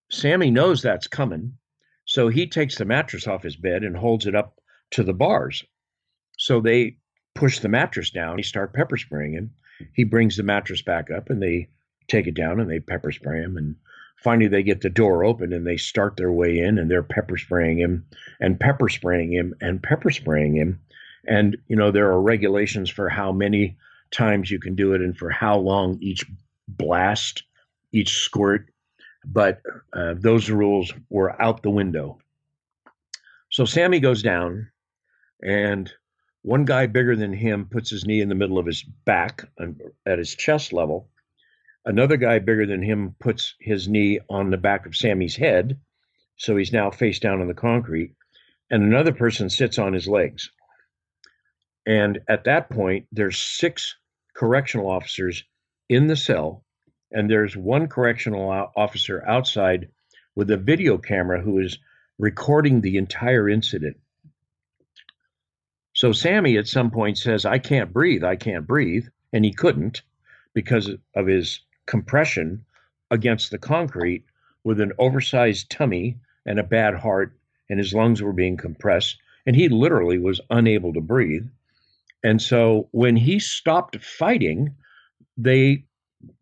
Sammy 0.09 0.51
knows 0.51 0.81
that's 0.81 1.07
coming, 1.07 1.57
so 2.05 2.29
he 2.29 2.47
takes 2.47 2.77
the 2.77 2.85
mattress 2.85 3.27
off 3.27 3.43
his 3.43 3.55
bed 3.55 3.83
and 3.83 3.95
holds 3.95 4.25
it 4.25 4.35
up 4.35 4.59
to 4.91 5.03
the 5.03 5.13
bars. 5.13 5.63
So 6.37 6.61
they 6.61 6.97
push 7.35 7.59
the 7.59 7.69
mattress 7.69 8.09
down. 8.09 8.37
He 8.37 8.43
start 8.43 8.73
pepper 8.73 8.97
spraying 8.97 9.33
him. 9.33 9.51
He 9.93 10.03
brings 10.03 10.37
the 10.37 10.43
mattress 10.43 10.81
back 10.81 11.11
up 11.11 11.29
and 11.29 11.41
they 11.41 11.69
take 12.07 12.27
it 12.27 12.35
down 12.35 12.59
and 12.59 12.69
they 12.69 12.79
pepper 12.79 13.11
spray 13.11 13.41
him. 13.41 13.57
And 13.57 13.75
finally, 14.15 14.47
they 14.47 14.63
get 14.63 14.81
the 14.81 14.89
door 14.89 15.23
open 15.23 15.53
and 15.53 15.67
they 15.67 15.77
start 15.77 16.17
their 16.17 16.31
way 16.31 16.57
in 16.57 16.77
and 16.77 16.89
they're 16.89 17.03
pepper 17.03 17.37
spraying 17.37 17.77
him 17.77 18.05
and 18.39 18.59
pepper 18.59 18.89
spraying 18.89 19.31
him 19.31 19.53
and 19.61 19.83
pepper 19.83 20.09
spraying 20.09 20.55
him. 20.55 20.79
And, 21.27 21.57
you 21.67 21.75
know, 21.75 21.91
there 21.91 22.09
are 22.09 22.21
regulations 22.21 22.89
for 22.89 23.09
how 23.09 23.31
many 23.31 23.77
times 24.11 24.51
you 24.51 24.59
can 24.59 24.75
do 24.75 24.93
it 24.93 25.01
and 25.01 25.17
for 25.17 25.29
how 25.29 25.57
long 25.57 25.97
each 26.01 26.25
blast, 26.67 27.43
each 27.91 28.17
squirt. 28.17 28.69
But 29.25 29.61
uh, 29.93 30.15
those 30.17 30.49
rules 30.49 30.93
were 31.09 31.39
out 31.41 31.61
the 31.61 31.69
window. 31.69 32.19
So 33.49 33.65
Sammy 33.65 33.99
goes 33.99 34.21
down, 34.21 34.69
and 35.41 35.91
one 36.41 36.65
guy 36.65 36.85
bigger 36.85 37.15
than 37.15 37.33
him 37.33 37.65
puts 37.65 37.89
his 37.89 38.05
knee 38.05 38.21
in 38.21 38.29
the 38.29 38.35
middle 38.35 38.57
of 38.57 38.65
his 38.65 38.83
back 38.83 39.43
at 40.05 40.17
his 40.17 40.35
chest 40.35 40.71
level. 40.71 41.09
Another 41.85 42.17
guy 42.17 42.39
bigger 42.39 42.65
than 42.65 42.81
him 42.81 43.15
puts 43.19 43.55
his 43.59 43.87
knee 43.87 44.19
on 44.29 44.49
the 44.49 44.57
back 44.57 44.85
of 44.85 44.95
Sammy's 44.95 45.35
head. 45.35 45.79
So 46.37 46.55
he's 46.55 46.73
now 46.73 46.91
face 46.91 47.19
down 47.19 47.41
on 47.41 47.47
the 47.47 47.53
concrete. 47.53 48.13
And 48.69 48.83
another 48.83 49.13
person 49.13 49.49
sits 49.49 49.79
on 49.79 49.93
his 49.93 50.07
legs. 50.07 50.51
And 51.87 52.19
at 52.27 52.43
that 52.43 52.69
point, 52.69 53.07
there's 53.13 53.39
six 53.39 53.95
correctional 54.35 54.89
officers 54.89 55.43
in 55.87 56.07
the 56.07 56.17
cell, 56.17 56.65
and 57.11 57.29
there's 57.29 57.55
one 57.55 57.87
correctional 57.87 58.49
officer 58.75 59.25
outside 59.25 59.87
with 60.35 60.51
a 60.51 60.57
video 60.57 60.97
camera 60.97 61.41
who 61.41 61.59
is 61.59 61.79
recording 62.19 62.81
the 62.81 62.97
entire 62.97 63.47
incident. 63.47 63.97
So 65.93 66.11
Sammy 66.11 66.57
at 66.57 66.67
some 66.67 66.91
point 66.91 67.17
says, 67.17 67.45
I 67.45 67.57
can't 67.57 67.93
breathe, 67.93 68.23
I 68.23 68.35
can't 68.35 68.67
breathe. 68.67 69.07
And 69.31 69.45
he 69.45 69.53
couldn't 69.53 70.01
because 70.53 70.89
of 71.15 71.27
his 71.27 71.61
compression 71.85 72.65
against 73.11 73.49
the 73.49 73.57
concrete 73.57 74.25
with 74.63 74.81
an 74.81 74.91
oversized 74.99 75.71
tummy 75.71 76.17
and 76.45 76.59
a 76.59 76.63
bad 76.63 76.95
heart 76.95 77.37
and 77.69 77.79
his 77.79 77.93
lungs 77.93 78.21
were 78.21 78.33
being 78.33 78.57
compressed, 78.57 79.17
and 79.45 79.55
he 79.55 79.69
literally 79.69 80.17
was 80.17 80.41
unable 80.49 80.93
to 80.93 81.01
breathe. 81.01 81.47
And 82.23 82.41
so 82.41 82.89
when 82.91 83.15
he 83.15 83.39
stopped 83.39 84.03
fighting, 84.03 84.75
they 85.37 85.85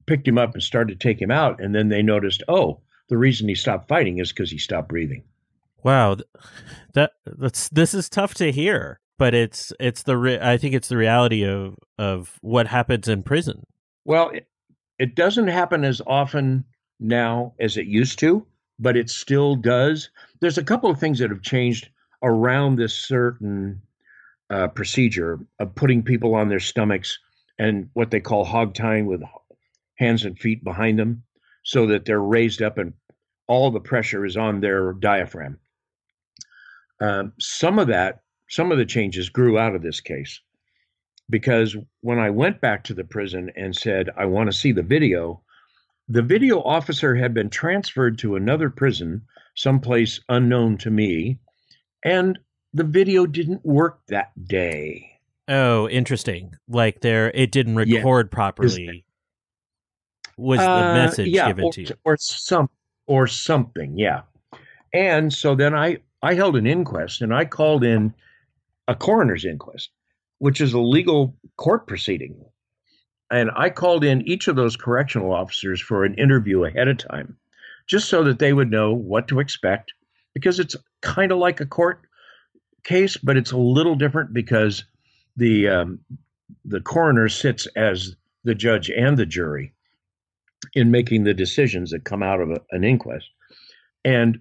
picked 0.06 0.28
him 0.28 0.38
up 0.38 0.54
and 0.54 0.64
started 0.64 1.00
to 1.00 1.08
take 1.08 1.22
him 1.22 1.32
out. 1.32 1.62
And 1.62 1.76
then 1.76 1.90
they 1.90 2.02
noticed, 2.02 2.44
oh, 2.48 2.80
the 3.10 3.18
reason 3.18 3.48
he 3.48 3.56
stopped 3.56 3.88
fighting 3.88 4.20
is 4.20 4.32
because 4.32 4.52
he 4.52 4.58
stopped 4.58 4.90
breathing. 4.90 5.24
Wow, 5.84 6.18
that 6.94 7.12
that's 7.26 7.70
this 7.70 7.94
is 7.94 8.10
tough 8.10 8.34
to 8.36 8.52
hear, 8.52 9.00
but 9.20 9.36
it's 9.36 9.72
it's 9.80 10.02
the 10.02 10.18
re- 10.18 10.40
I 10.42 10.58
think 10.58 10.74
it's 10.74 10.88
the 10.88 10.98
reality 10.98 11.46
of 11.46 11.76
of 12.00 12.40
what 12.42 12.66
happens 12.66 13.08
in 13.08 13.22
prison. 13.22 13.68
Well, 14.04 14.30
it, 14.30 14.48
it 14.98 15.14
doesn't 15.14 15.48
happen 15.48 15.84
as 15.84 16.02
often 16.08 16.66
now 17.00 17.54
as 17.60 17.78
it 17.78 17.86
used 17.86 18.18
to, 18.20 18.48
but 18.80 18.98
it 18.98 19.12
still 19.12 19.56
does. 19.56 20.10
There's 20.40 20.58
a 20.58 20.64
couple 20.64 20.90
of 20.90 21.00
things 21.00 21.20
that 21.20 21.30
have 21.30 21.44
changed 21.44 21.90
around 22.24 22.78
this 22.78 22.96
certain 22.96 23.80
uh, 24.50 24.68
procedure 24.70 25.40
of 25.60 25.76
putting 25.76 26.04
people 26.04 26.36
on 26.36 26.50
their 26.50 26.60
stomachs 26.60 27.18
and 27.58 27.90
what 27.94 28.12
they 28.12 28.20
call 28.20 28.46
hog 28.46 28.74
tying 28.74 29.06
with 29.06 29.22
hands 29.96 30.26
and 30.26 30.38
feet 30.38 30.64
behind 30.64 31.00
them 31.00 31.24
so 31.64 31.88
that 31.88 32.06
they're 32.06 32.22
raised 32.22 32.62
up 32.62 32.78
and 32.78 32.94
all 33.48 33.72
the 33.72 33.80
pressure 33.80 34.26
is 34.26 34.38
on 34.38 34.60
their 34.60 34.94
diaphragm. 34.94 35.60
Um, 37.02 37.34
some 37.40 37.80
of 37.80 37.88
that, 37.88 38.22
some 38.50 38.72
of 38.72 38.78
the 38.78 38.86
changes 38.86 39.30
grew 39.30 39.58
out 39.58 39.76
of 39.76 39.82
this 39.82 40.00
case 40.00 40.40
because 41.30 41.76
when 42.02 42.20
I 42.20 42.30
went 42.30 42.62
back 42.62 42.84
to 42.86 42.94
the 42.94 43.04
prison 43.04 43.52
and 43.56 43.76
said, 43.76 44.10
I 44.16 44.26
want 44.26 44.52
to 44.52 44.58
see 44.58 44.72
the 44.72 44.84
video, 44.84 45.42
the 46.08 46.22
video 46.22 46.62
officer 46.62 47.16
had 47.16 47.34
been 47.34 47.50
transferred 47.50 48.20
to 48.20 48.36
another 48.36 48.70
prison, 48.70 49.24
someplace 49.56 50.20
unknown 50.30 50.78
to 50.80 50.92
me, 50.92 51.40
and 52.04 52.38
the 52.76 52.84
video 52.84 53.26
didn't 53.26 53.66
work 53.66 54.02
that 54.10 54.32
day. 54.48 55.20
Oh, 55.48 55.88
interesting. 55.88 56.54
Like 56.68 57.00
there, 57.00 57.32
it 57.32 57.52
didn't 57.52 57.78
record 57.78 58.28
yeah. 58.30 58.36
properly. 58.36 59.06
Was 60.38 60.60
the 60.60 60.70
uh, 60.70 60.94
message 60.94 61.30
yeah, 61.30 61.48
given 61.48 61.66
or, 61.66 61.72
to 61.72 61.82
you, 61.82 61.96
or 62.04 62.18
some, 62.20 62.70
or 63.08 63.28
something? 63.28 63.98
Yeah. 63.98 64.24
And 64.94 65.34
so 65.34 65.56
then 65.56 65.74
I 65.74 66.00
I 66.22 66.34
held 66.34 66.58
an 66.58 66.68
inquest 66.68 67.22
and 67.22 67.34
I 67.34 67.46
called 67.46 67.86
in 67.86 68.14
a 68.90 68.96
coroner's 68.96 69.46
inquest, 69.46 69.92
which 70.40 70.60
is 70.60 70.74
a 70.74 70.80
legal 70.80 71.34
court 71.56 71.88
proceeding. 71.88 72.36
And 73.32 73.52
I 73.56 73.70
called 73.70 74.04
in 74.04 74.28
each 74.28 74.50
of 74.50 74.58
those 74.58 74.76
correctional 74.76 75.32
officers 75.32 75.80
for 75.80 76.04
an 76.04 76.14
interview 76.16 76.66
ahead 76.66 76.90
of 76.90 76.98
time, 76.98 77.38
just 77.88 78.10
so 78.10 78.24
that 78.26 78.40
they 78.40 78.52
would 78.52 78.70
know 78.70 78.94
what 78.94 79.30
to 79.30 79.40
expect, 79.40 79.94
because 80.34 80.60
it's 80.60 80.76
kind 81.02 81.32
of 81.32 81.38
like 81.38 81.62
a 81.62 81.66
court 81.66 82.02
case, 82.86 83.18
but 83.18 83.36
it's 83.36 83.52
a 83.52 83.58
little 83.58 83.96
different 83.96 84.34
because 84.34 84.86
the 85.36 85.68
um, 85.68 86.00
the 86.64 86.80
coroner 86.80 87.28
sits 87.28 87.68
as 87.76 88.16
the 88.44 88.56
judge 88.56 88.90
and 88.90 89.18
the 89.18 89.26
jury 89.26 89.74
in 90.74 90.92
making 90.92 91.24
the 91.24 91.34
decisions 91.34 91.92
that 91.92 92.06
come 92.06 92.24
out 92.24 92.40
of 92.40 92.50
a, 92.50 92.62
an 92.72 92.84
inquest. 92.84 93.30
And 94.06 94.40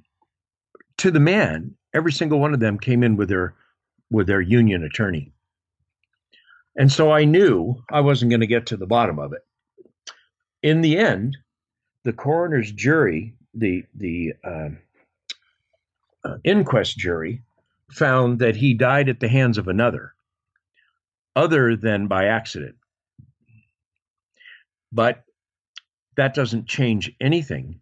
to 0.98 1.10
the 1.10 1.20
man, 1.20 1.74
every 1.92 2.12
single 2.12 2.38
one 2.38 2.54
of 2.54 2.60
them 2.60 2.78
came 2.78 3.02
in 3.02 3.16
with 3.16 3.28
their 3.28 3.54
with 4.10 4.26
their 4.26 4.40
union 4.40 4.84
attorney. 4.84 5.32
And 6.76 6.90
so 6.90 7.10
I 7.10 7.24
knew 7.24 7.82
I 7.90 8.00
wasn't 8.00 8.30
going 8.30 8.40
to 8.40 8.46
get 8.46 8.66
to 8.66 8.76
the 8.76 8.86
bottom 8.86 9.18
of 9.18 9.32
it. 9.32 9.42
In 10.62 10.80
the 10.80 10.98
end, 10.98 11.36
the 12.04 12.12
coroner's 12.12 12.70
jury, 12.70 13.34
the 13.54 13.84
the 13.94 14.34
uh, 14.44 14.68
uh, 16.24 16.36
inquest 16.44 16.98
jury, 16.98 17.42
found 17.90 18.38
that 18.38 18.56
he 18.56 18.74
died 18.74 19.08
at 19.08 19.20
the 19.20 19.28
hands 19.28 19.58
of 19.58 19.68
another, 19.68 20.14
other 21.36 21.76
than 21.76 22.06
by 22.06 22.26
accident. 22.26 22.76
But 24.92 25.24
that 26.16 26.34
doesn't 26.34 26.68
change 26.68 27.12
anything 27.20 27.80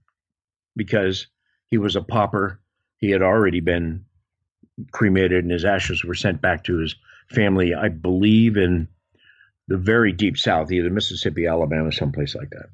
because 0.77 1.27
he 1.69 1.79
was 1.79 1.97
a 1.97 2.03
pauper 2.03 2.61
he 2.97 3.11
had 3.11 3.23
already 3.23 3.61
been 3.61 4.05
cremated 4.93 5.45
and 5.45 5.53
his 5.53 5.65
ashes 5.65 6.05
were 6.05 6.15
sent 6.15 6.41
back 6.41 6.65
to 6.65 6.79
his 6.79 6.95
family, 7.31 7.75
I 7.75 7.89
believe, 7.89 8.57
in 8.57 8.89
the 9.69 9.77
very 9.77 10.13
deep 10.13 10.39
south, 10.39 10.71
either 10.71 10.91
Mississippi, 10.91 11.47
Alabama, 11.47 11.93
someplace 11.93 12.35
like 12.35 12.51
that. 12.51 12.69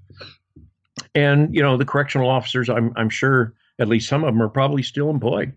And, 1.14 1.54
you 1.54 1.62
know, 1.62 1.76
the 1.76 1.84
correctional 1.84 2.28
officers, 2.28 2.68
I'm, 2.68 2.92
I'm 2.96 3.10
sure 3.10 3.54
at 3.78 3.88
least 3.88 4.08
some 4.08 4.22
of 4.22 4.32
them 4.32 4.42
are 4.42 4.48
probably 4.48 4.82
still 4.82 5.10
employed. 5.10 5.52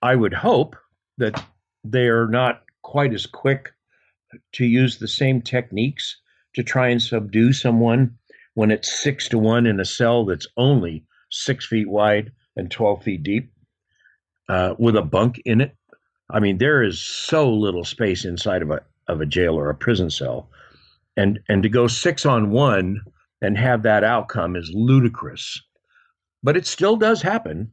I 0.00 0.14
would 0.14 0.32
hope 0.32 0.76
that 1.18 1.44
they 1.84 2.06
are 2.06 2.26
not 2.26 2.62
quite 2.82 3.12
as 3.12 3.26
quick 3.26 3.70
to 4.52 4.64
use 4.64 4.98
the 4.98 5.08
same 5.08 5.40
techniques 5.40 6.20
to 6.54 6.62
try 6.62 6.88
and 6.88 7.02
subdue 7.02 7.52
someone 7.52 8.16
when 8.54 8.70
it's 8.70 8.92
six 8.92 9.28
to 9.28 9.38
one 9.38 9.66
in 9.66 9.78
a 9.78 9.84
cell 9.84 10.24
that's 10.24 10.46
only 10.56 11.04
six 11.30 11.66
feet 11.66 11.88
wide 11.88 12.32
and 12.56 12.70
12 12.70 13.02
feet 13.02 13.22
deep 13.22 13.52
uh, 14.48 14.74
with 14.78 14.96
a 14.96 15.02
bunk 15.02 15.40
in 15.44 15.60
it. 15.60 15.76
I 16.30 16.40
mean, 16.40 16.58
there 16.58 16.82
is 16.82 17.00
so 17.00 17.50
little 17.50 17.84
space 17.84 18.24
inside 18.24 18.62
of 18.62 18.70
a 18.70 18.80
of 19.06 19.20
a 19.22 19.26
jail 19.26 19.58
or 19.58 19.70
a 19.70 19.74
prison 19.74 20.10
cell, 20.10 20.50
and 21.16 21.38
and 21.48 21.62
to 21.62 21.68
go 21.68 21.86
six 21.86 22.26
on 22.26 22.50
one 22.50 23.00
and 23.40 23.56
have 23.56 23.82
that 23.84 24.04
outcome 24.04 24.56
is 24.56 24.70
ludicrous. 24.74 25.62
But 26.42 26.56
it 26.56 26.66
still 26.66 26.96
does 26.96 27.22
happen, 27.22 27.70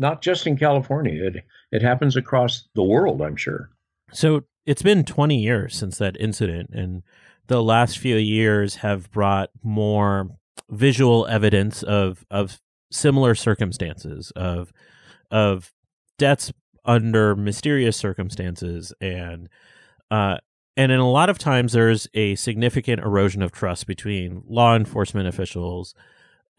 not 0.00 0.22
just 0.22 0.46
in 0.46 0.56
California. 0.56 1.24
It 1.24 1.44
it 1.70 1.82
happens 1.82 2.16
across 2.16 2.68
the 2.74 2.82
world, 2.82 3.22
I'm 3.22 3.36
sure. 3.36 3.70
So 4.12 4.44
it's 4.66 4.82
been 4.82 5.04
20 5.04 5.38
years 5.38 5.76
since 5.76 5.98
that 5.98 6.16
incident, 6.18 6.70
and 6.72 7.02
the 7.46 7.62
last 7.62 7.98
few 7.98 8.16
years 8.16 8.76
have 8.76 9.10
brought 9.12 9.50
more 9.62 10.30
visual 10.70 11.26
evidence 11.26 11.82
of 11.82 12.24
of 12.30 12.60
similar 12.90 13.34
circumstances 13.34 14.32
of 14.32 14.72
of 15.30 15.72
deaths 16.18 16.52
under 16.84 17.36
mysterious 17.36 17.96
circumstances 17.96 18.92
and 19.00 19.48
uh 20.10 20.38
and 20.76 20.90
in 20.90 20.98
a 20.98 21.10
lot 21.10 21.28
of 21.28 21.38
times 21.38 21.72
there's 21.72 22.08
a 22.14 22.34
significant 22.36 23.00
erosion 23.00 23.42
of 23.42 23.52
trust 23.52 23.86
between 23.86 24.42
law 24.48 24.74
enforcement 24.74 25.28
officials 25.28 25.94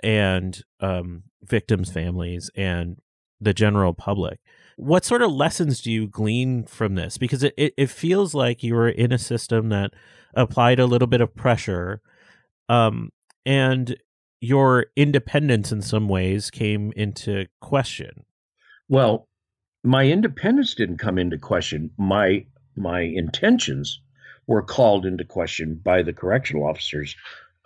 and 0.04 0.63
um, 0.80 1.23
victims' 1.43 1.91
families 1.91 2.49
and 2.56 2.97
the 3.41 3.54
general 3.54 3.93
public. 3.93 4.39
What 4.77 5.04
sort 5.04 5.21
of 5.21 5.32
lessons 5.32 5.82
do 5.82 5.91
you 5.91 6.08
glean 6.08 6.63
from 6.63 6.95
this? 6.95 7.17
Because 7.17 7.43
it, 7.43 7.54
it, 7.58 7.73
it 7.77 7.89
feels 7.89 8.34
like 8.34 8.63
you 8.63 8.75
were 8.75 8.89
in 8.89 9.12
a 9.12 9.17
system 9.17 9.69
that 9.69 9.91
applied 10.34 10.80
a 10.80 10.86
little 10.86 11.08
bit 11.08 11.21
of 11.21 11.36
pressure, 11.36 12.01
um, 12.69 13.10
and 13.45 13.97
your 14.39 14.88
independence 14.95 15.71
in 15.71 15.82
some 15.82 16.08
ways 16.08 16.49
came 16.49 16.93
into 16.95 17.47
question. 17.60 18.25
Well, 18.88 19.27
my 19.84 20.08
independence 20.08 20.73
didn't 20.75 20.97
come 20.97 21.17
into 21.17 21.38
question. 21.38 21.91
My 21.97 22.45
my 22.75 23.01
intentions 23.01 24.01
were 24.47 24.62
called 24.62 25.06
into 25.06 25.25
question 25.25 25.80
by 25.84 26.01
the 26.01 26.13
correctional 26.13 26.65
officers 26.65 27.15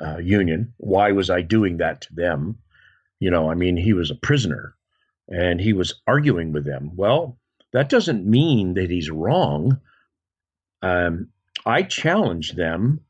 uh, 0.02 0.18
union. 0.18 0.74
Why 0.78 1.12
was 1.12 1.30
I 1.30 1.42
doing 1.42 1.78
that 1.78 2.02
to 2.02 2.14
them? 2.14 2.58
You 3.20 3.32
know, 3.32 3.50
I 3.50 3.56
mean, 3.56 3.78
he 3.78 3.94
was 3.94 4.12
a 4.12 4.16
prisoner 4.16 4.76
and 5.30 5.60
he 5.60 5.74
was 5.74 6.02
arguing 6.08 6.52
with 6.52 6.66
them. 6.66 6.92
Well, 6.96 7.38
that 7.74 7.90
doesn't 7.90 8.26
mean 8.26 8.76
that 8.76 8.90
he's 8.90 9.10
wrong. 9.10 9.80
Um, 10.82 11.30
I 11.66 11.84
challenged 11.84 12.56
them, 12.56 13.02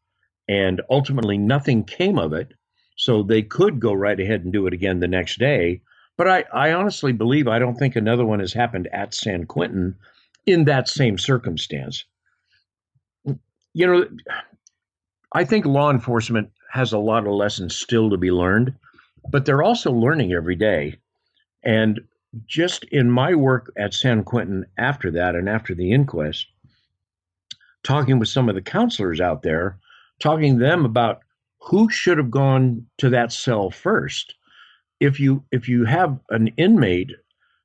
and 0.48 0.82
ultimately 0.90 1.38
nothing 1.38 1.84
came 1.84 2.18
of 2.18 2.34
it. 2.34 2.54
So 2.98 3.24
they 3.24 3.42
could 3.42 3.80
go 3.80 3.94
right 3.94 4.20
ahead 4.20 4.44
and 4.44 4.54
do 4.54 4.68
it 4.68 4.74
again 4.74 5.00
the 5.00 5.08
next 5.08 5.38
day. 5.38 5.82
But 6.18 6.30
I, 6.30 6.46
I 6.54 6.72
honestly 6.72 7.12
believe 7.12 7.48
I 7.48 7.60
don't 7.60 7.76
think 7.76 7.96
another 7.96 8.26
one 8.26 8.40
has 8.40 8.54
happened 8.54 8.88
at 8.94 9.14
San 9.14 9.46
Quentin 9.46 9.96
in 10.46 10.64
that 10.66 10.88
same 10.88 11.18
circumstance. 11.18 12.06
You 13.74 13.88
know, 13.88 14.08
I 15.34 15.44
think 15.44 15.66
law 15.66 15.92
enforcement 15.92 16.50
has 16.72 16.94
a 16.94 16.98
lot 16.98 17.28
of 17.28 17.34
lessons 17.34 17.76
still 17.76 18.10
to 18.10 18.18
be 18.18 18.32
learned, 18.32 18.74
but 19.30 19.46
they're 19.46 19.64
also 19.64 19.92
learning 19.92 20.32
every 20.32 20.56
day. 20.56 20.96
And 21.66 22.00
just 22.46 22.84
in 22.86 23.10
my 23.10 23.34
work 23.34 23.72
at 23.78 23.94
San 23.94 24.24
Quentin 24.24 24.66
after 24.78 25.10
that 25.12 25.36
and 25.36 25.50
after 25.50 25.74
the 25.74 25.92
inquest, 25.92 26.48
talking 27.84 28.20
with 28.20 28.30
some 28.30 28.50
of 28.50 28.56
the 28.56 28.62
counselors 28.62 29.20
out 29.20 29.42
there, 29.42 29.78
talking 30.20 30.58
to 30.58 30.64
them 30.64 30.86
about 30.86 31.22
who 31.60 31.90
should 31.90 32.18
have 32.18 32.32
gone 32.32 32.86
to 32.98 33.10
that 33.10 33.32
cell 33.32 33.70
first 33.70 34.36
if 35.00 35.20
you 35.20 35.44
if 35.52 35.68
you 35.68 35.86
have 35.86 36.20
an 36.30 36.48
inmate 36.58 37.12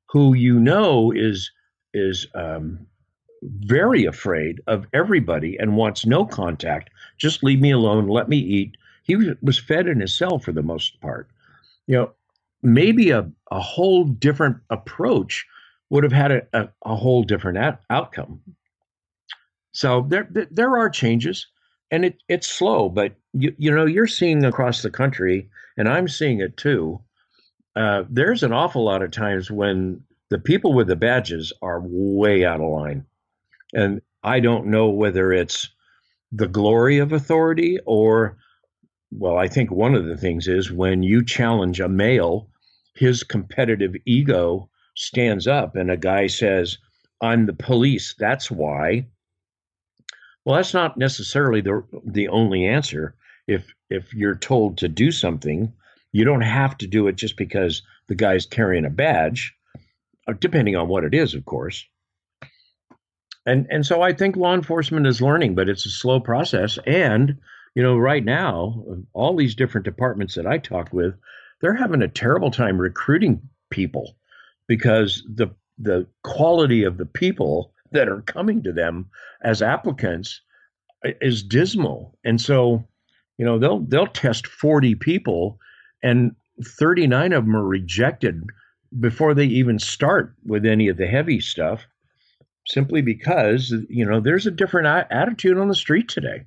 who 0.09 0.33
you 0.33 0.59
know 0.59 1.11
is 1.11 1.51
is 1.93 2.27
um, 2.35 2.85
very 3.41 4.05
afraid 4.05 4.61
of 4.67 4.85
everybody 4.93 5.57
and 5.57 5.75
wants 5.75 6.05
no 6.05 6.25
contact, 6.25 6.89
just 7.17 7.43
leave 7.43 7.59
me 7.59 7.71
alone, 7.71 8.07
let 8.07 8.29
me 8.29 8.37
eat. 8.37 8.75
He 9.03 9.15
was 9.41 9.57
fed 9.57 9.87
in 9.87 9.99
his 9.99 10.15
cell 10.15 10.39
for 10.39 10.51
the 10.51 10.61
most 10.61 10.99
part. 11.01 11.29
You 11.87 11.95
know, 11.95 12.11
maybe 12.63 13.11
a, 13.11 13.29
a 13.51 13.59
whole 13.59 14.03
different 14.05 14.57
approach 14.69 15.45
would 15.89 16.03
have 16.03 16.13
had 16.13 16.31
a, 16.31 16.41
a, 16.53 16.69
a 16.85 16.95
whole 16.95 17.23
different 17.23 17.57
at, 17.57 17.81
outcome. 17.89 18.41
So 19.73 20.05
there, 20.07 20.27
there 20.51 20.77
are 20.77 20.89
changes, 20.89 21.47
and 21.91 22.05
it, 22.05 22.17
it's 22.27 22.47
slow, 22.47 22.89
but 22.89 23.15
you, 23.33 23.53
you 23.57 23.71
know 23.71 23.85
you're 23.85 24.07
seeing 24.07 24.43
across 24.43 24.81
the 24.81 24.91
country, 24.91 25.49
and 25.77 25.87
I'm 25.87 26.07
seeing 26.07 26.39
it 26.39 26.57
too. 26.57 27.01
Uh, 27.75 28.03
there's 28.09 28.43
an 28.43 28.51
awful 28.51 28.83
lot 28.83 29.01
of 29.01 29.11
times 29.11 29.49
when 29.49 30.01
the 30.29 30.39
people 30.39 30.73
with 30.73 30.87
the 30.87 30.95
badges 30.95 31.53
are 31.61 31.81
way 31.83 32.45
out 32.45 32.59
of 32.59 32.69
line, 32.69 33.05
and 33.73 34.01
I 34.23 34.39
don't 34.39 34.67
know 34.67 34.89
whether 34.89 35.31
it's 35.31 35.69
the 36.31 36.47
glory 36.47 36.99
of 36.99 37.11
authority 37.11 37.77
or, 37.85 38.37
well, 39.11 39.37
I 39.37 39.47
think 39.47 39.71
one 39.71 39.95
of 39.95 40.05
the 40.05 40.17
things 40.17 40.47
is 40.47 40.71
when 40.71 41.03
you 41.03 41.25
challenge 41.25 41.79
a 41.79 41.89
male, 41.89 42.49
his 42.93 43.23
competitive 43.23 43.95
ego 44.05 44.69
stands 44.95 45.47
up, 45.47 45.75
and 45.75 45.89
a 45.89 45.97
guy 45.97 46.27
says, 46.27 46.77
"I'm 47.21 47.45
the 47.45 47.53
police. 47.53 48.15
That's 48.17 48.51
why." 48.51 49.07
Well, 50.45 50.55
that's 50.55 50.73
not 50.73 50.97
necessarily 50.97 51.61
the 51.61 51.83
the 52.05 52.27
only 52.27 52.65
answer. 52.65 53.15
If 53.47 53.73
if 53.89 54.13
you're 54.13 54.35
told 54.35 54.77
to 54.79 54.87
do 54.87 55.11
something, 55.11 55.73
you 56.11 56.25
don't 56.25 56.41
have 56.41 56.77
to 56.79 56.87
do 56.87 57.07
it 57.07 57.15
just 57.15 57.37
because 57.37 57.81
the 58.07 58.15
guy's 58.15 58.45
carrying 58.45 58.85
a 58.85 58.89
badge, 58.89 59.55
uh, 60.27 60.33
depending 60.39 60.75
on 60.75 60.87
what 60.87 61.03
it 61.03 61.13
is, 61.13 61.33
of 61.33 61.45
course. 61.45 61.85
And 63.45 63.67
and 63.69 63.85
so 63.85 64.01
I 64.01 64.13
think 64.13 64.35
law 64.35 64.53
enforcement 64.53 65.07
is 65.07 65.21
learning, 65.21 65.55
but 65.55 65.69
it's 65.69 65.85
a 65.85 65.89
slow 65.89 66.19
process. 66.19 66.77
And 66.85 67.37
you 67.75 67.81
know, 67.81 67.97
right 67.97 68.23
now, 68.23 68.83
all 69.13 69.35
these 69.35 69.55
different 69.55 69.85
departments 69.85 70.35
that 70.35 70.45
I 70.45 70.57
talk 70.57 70.91
with, 70.91 71.15
they're 71.61 71.73
having 71.73 72.01
a 72.01 72.07
terrible 72.07 72.51
time 72.51 72.79
recruiting 72.79 73.41
people 73.69 74.15
because 74.67 75.23
the 75.33 75.47
the 75.77 76.05
quality 76.23 76.83
of 76.83 76.97
the 76.97 77.05
people 77.05 77.73
that 77.91 78.07
are 78.07 78.21
coming 78.21 78.61
to 78.63 78.71
them 78.71 79.09
as 79.43 79.61
applicants 79.61 80.41
is 81.03 81.43
dismal. 81.43 82.17
And 82.23 82.39
so, 82.39 82.87
you 83.37 83.45
know, 83.45 83.57
they'll 83.57 83.79
they'll 83.79 84.07
test 84.07 84.47
40 84.47 84.95
people 84.95 85.59
and 86.03 86.35
39 86.63 87.33
of 87.33 87.45
them 87.45 87.55
are 87.55 87.65
rejected 87.65 88.43
before 88.99 89.33
they 89.33 89.45
even 89.45 89.79
start 89.79 90.35
with 90.45 90.65
any 90.65 90.87
of 90.87 90.97
the 90.97 91.07
heavy 91.07 91.39
stuff 91.39 91.85
simply 92.67 93.01
because, 93.01 93.73
you 93.89 94.05
know, 94.05 94.19
there's 94.19 94.45
a 94.45 94.51
different 94.51 94.87
attitude 95.09 95.57
on 95.57 95.67
the 95.67 95.75
street 95.75 96.07
today. 96.07 96.45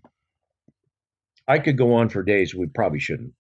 I 1.49 1.59
could 1.59 1.77
go 1.77 1.95
on 1.95 2.09
for 2.09 2.23
days. 2.23 2.55
We 2.55 2.67
probably 2.67 3.01
shouldn't. 3.01 3.33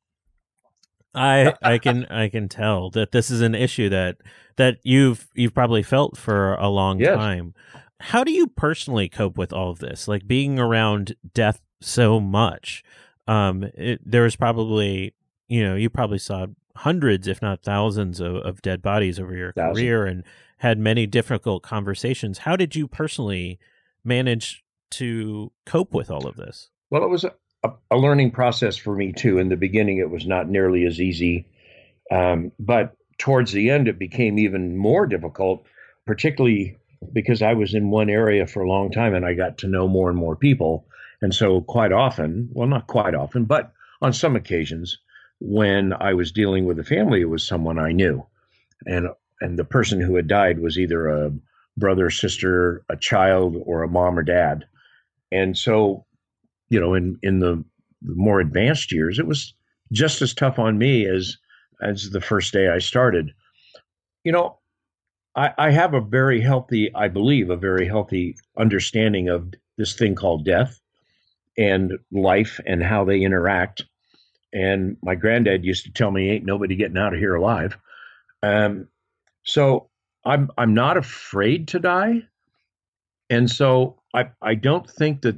I 1.15 1.55
I 1.63 1.79
can 1.79 2.07
I 2.07 2.29
can 2.29 2.49
tell 2.49 2.91
that 2.91 3.13
this 3.13 3.31
is 3.31 3.41
an 3.41 3.55
issue 3.55 3.89
that 3.89 4.17
that 4.57 4.79
you've 4.83 5.29
you've 5.35 5.55
probably 5.55 5.83
felt 5.83 6.17
for 6.17 6.55
a 6.55 6.69
long 6.69 7.01
yes. 7.01 7.17
time 7.17 7.55
how 8.01 8.23
do 8.23 8.33
you 8.33 8.47
personally 8.49 9.09
cope 9.09 9.39
with 9.39 9.53
all 9.53 9.71
of 9.71 9.79
this? 9.79 10.07
Like 10.07 10.27
being 10.27 10.59
around 10.59 11.17
death 11.33 11.63
so 11.81 12.21
much. 12.21 12.85
Um, 13.27 13.65
it, 13.75 14.01
there 14.05 14.25
was 14.25 14.37
probably, 14.37 15.15
you 15.49 15.65
know, 15.65 15.75
you 15.75 15.89
probably 15.89 16.19
saw 16.19 16.47
hundreds, 16.77 17.27
if 17.27 17.41
not 17.41 17.63
thousands, 17.63 18.21
of, 18.21 18.37
of 18.37 18.61
dead 18.61 18.83
bodies 18.83 19.19
over 19.19 19.35
your 19.35 19.53
Thousand. 19.53 19.75
career 19.75 20.05
and 20.05 20.25
had 20.59 20.79
many 20.79 21.07
difficult 21.07 21.63
conversations. 21.63 22.39
How 22.39 22.57
did 22.57 22.77
you 22.77 22.87
personally 22.87 23.59
manage 24.05 24.63
to 24.91 25.53
cope 25.65 25.95
with 25.95 26.11
all 26.11 26.27
of 26.27 26.37
this? 26.37 26.71
Well, 26.91 27.05
it 27.05 27.09
was 27.09 27.25
a, 27.65 27.71
a 27.91 27.97
learning 27.97 28.31
process 28.31 28.77
for 28.77 28.95
me 28.95 29.13
too. 29.13 29.39
In 29.39 29.49
the 29.49 29.57
beginning, 29.57 29.99
it 29.99 30.11
was 30.11 30.27
not 30.27 30.49
nearly 30.49 30.85
as 30.85 31.01
easy, 31.01 31.49
um, 32.11 32.53
but 32.59 32.97
towards 33.19 33.53
the 33.53 33.71
end, 33.71 33.89
it 33.89 33.99
became 33.99 34.39
even 34.39 34.77
more 34.77 35.07
difficult, 35.07 35.65
particularly 36.07 36.77
because 37.13 37.43
I 37.43 37.55
was 37.55 37.75
in 37.75 37.91
one 37.91 38.11
area 38.11 38.47
for 38.47 38.63
a 38.63 38.69
long 38.69 38.91
time 38.91 39.15
and 39.15 39.25
I 39.25 39.35
got 39.35 39.59
to 39.59 39.69
know 39.69 39.89
more 39.89 40.11
and 40.11 40.19
more 40.19 40.37
people. 40.37 40.87
And 41.23 41.35
so, 41.35 41.63
quite 41.63 41.93
often, 41.93 42.51
well, 42.53 42.69
not 42.69 42.87
quite 42.87 43.15
often, 43.15 43.45
but 43.45 43.73
on 44.03 44.13
some 44.13 44.37
occasions, 44.37 44.99
when 45.41 45.93
I 45.93 46.15
was 46.15 46.33
dealing 46.33 46.67
with 46.67 46.79
a 46.79 46.85
family, 46.85 47.21
it 47.21 47.29
was 47.29 47.47
someone 47.47 47.79
I 47.79 47.93
knew. 47.93 48.27
And, 48.85 49.09
and 49.41 49.59
the 49.59 49.65
person 49.65 50.01
who 50.01 50.17
had 50.17 50.29
died 50.29 50.59
was 50.59 50.79
either 50.79 51.09
a 51.09 51.33
brother, 51.77 52.11
sister, 52.11 52.85
a 52.91 52.97
child, 52.97 53.57
or 53.65 53.83
a 53.83 53.89
mom 53.89 54.19
or 54.19 54.23
dad. 54.23 54.67
And 55.33 55.57
so, 55.57 56.05
you 56.75 56.81
know, 56.81 56.93
in, 56.93 57.17
in 57.23 57.39
the 57.39 57.65
more 58.03 58.41
advanced 58.41 58.91
years, 58.91 59.21
it 59.21 59.29
was 59.29 59.55
just 59.93 60.21
as 60.21 60.35
tough 60.35 60.59
on 60.59 60.77
me 60.77 61.07
as 61.07 61.37
as 61.81 62.11
the 62.11 62.21
first 62.21 62.53
day 62.53 62.69
I 62.69 62.81
started. 62.81 63.31
You 64.25 64.33
know, 64.33 64.59
I, 65.37 65.53
I 65.57 65.71
have 65.71 65.95
a 65.95 66.01
very 66.01 66.41
healthy, 66.41 66.93
I 66.93 67.07
believe, 67.07 67.49
a 67.49 67.57
very 67.57 67.87
healthy 67.87 68.35
understanding 68.59 69.29
of 69.29 69.55
this 69.79 69.95
thing 69.95 70.17
called 70.17 70.45
death 70.45 70.81
and 71.57 71.93
life 72.11 72.59
and 72.67 72.83
how 72.83 73.05
they 73.05 73.21
interact. 73.21 73.85
And 74.53 74.97
my 75.01 75.15
granddad 75.15 75.65
used 75.65 75.85
to 75.85 75.93
tell 75.93 76.11
me, 76.11 76.31
"Ain't 76.31 76.45
nobody 76.45 76.75
getting 76.75 76.99
out 76.99 77.15
of 77.15 77.21
here 77.21 77.37
alive." 77.37 77.79
Um, 78.43 78.89
so 79.45 79.91
I'm 80.25 80.51
I'm 80.59 80.75
not 80.75 80.97
afraid 80.97 81.69
to 81.69 81.79
die, 81.79 82.23
and 83.31 83.49
so 83.49 84.01
I 84.13 84.31
I 84.43 84.57
don't 84.57 84.91
think 84.91 85.23
that 85.23 85.37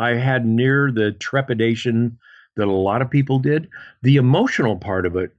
I 0.00 0.14
had 0.14 0.46
near 0.46 0.90
the 0.90 1.12
trepidation 1.12 2.18
that 2.56 2.66
a 2.66 2.72
lot 2.72 3.02
of 3.02 3.10
people 3.10 3.38
did. 3.38 3.68
The 4.00 4.16
emotional 4.16 4.76
part 4.76 5.04
of 5.04 5.14
it 5.14 5.30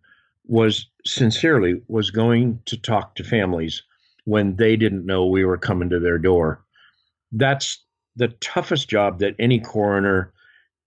was 0.46 0.86
sincerely 1.04 1.82
was 1.88 2.12
going 2.12 2.62
to 2.68 2.78
talk 2.78 3.16
to 3.16 3.24
families 3.24 3.82
when 4.26 4.56
they 4.58 4.76
didn't 4.76 5.08
know 5.08 5.26
we 5.26 5.46
were 5.46 5.58
coming 5.58 5.90
to 5.90 6.00
their 6.00 6.20
door. 6.20 6.64
That's 7.32 7.84
the 8.16 8.28
toughest 8.40 8.88
job 8.88 9.18
that 9.20 9.36
any 9.40 9.60
coroner, 9.60 10.32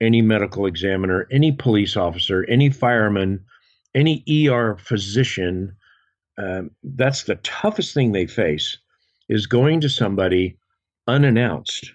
any 0.00 0.22
medical 0.22 0.66
examiner, 0.66 1.26
any 1.32 1.50
police 1.50 1.96
officer, 1.96 2.44
any 2.48 2.70
fireman, 2.70 3.44
any 3.92 4.22
ER 4.48 4.76
physician, 4.76 5.74
um, 6.38 6.70
that's 6.84 7.24
the 7.24 7.37
toughest 7.37 7.92
thing 7.92 8.12
they 8.12 8.26
face 8.26 8.76
is 9.28 9.46
going 9.46 9.80
to 9.80 9.88
somebody 9.88 10.56
unannounced 11.08 11.92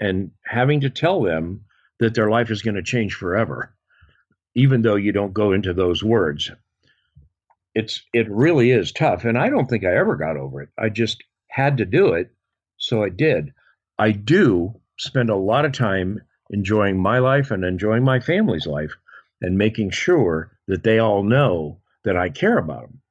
and 0.00 0.30
having 0.44 0.80
to 0.80 0.90
tell 0.90 1.22
them 1.22 1.64
that 1.98 2.14
their 2.14 2.30
life 2.30 2.50
is 2.50 2.62
going 2.62 2.74
to 2.74 2.82
change 2.82 3.14
forever, 3.14 3.74
even 4.54 4.82
though 4.82 4.96
you 4.96 5.12
don't 5.12 5.32
go 5.32 5.52
into 5.52 5.72
those 5.72 6.02
words 6.02 6.50
it's 7.76 8.02
it 8.14 8.28
really 8.30 8.70
is 8.70 8.90
tough 8.90 9.26
and 9.26 9.36
i 9.36 9.50
don't 9.50 9.68
think 9.68 9.84
i 9.84 9.94
ever 9.94 10.16
got 10.16 10.38
over 10.38 10.62
it. 10.62 10.70
I 10.78 10.88
just 10.88 11.22
had 11.48 11.76
to 11.76 11.84
do 11.84 12.14
it 12.14 12.32
so 12.78 13.04
i 13.04 13.10
did. 13.10 13.52
I 13.98 14.12
do 14.12 14.80
spend 14.98 15.28
a 15.28 15.36
lot 15.36 15.66
of 15.66 15.72
time 15.72 16.22
enjoying 16.50 16.98
my 16.98 17.18
life 17.18 17.50
and 17.50 17.64
enjoying 17.64 18.02
my 18.02 18.20
family's 18.20 18.66
life 18.66 18.94
and 19.42 19.58
making 19.58 19.90
sure 19.90 20.52
that 20.68 20.84
they 20.84 20.98
all 20.98 21.22
know 21.22 21.80
that 22.04 22.16
i 22.16 22.30
care 22.30 22.56
about 22.56 22.82
them 22.82 23.02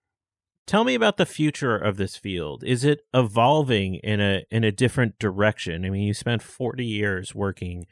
tell 0.65 0.83
me 0.83 0.95
about 0.95 1.17
the 1.17 1.25
future 1.25 1.77
of 1.77 1.97
this 1.97 2.15
field 2.15 2.63
is 2.63 2.83
it 2.83 3.05
evolving 3.13 3.95
in 3.95 4.19
a 4.19 4.43
in 4.49 4.63
a 4.63 4.71
different 4.71 5.17
direction 5.19 5.85
i 5.85 5.89
mean 5.89 6.03
you 6.03 6.13
spent 6.13 6.41
40 6.41 6.85
years 6.85 7.35
working 7.35 7.85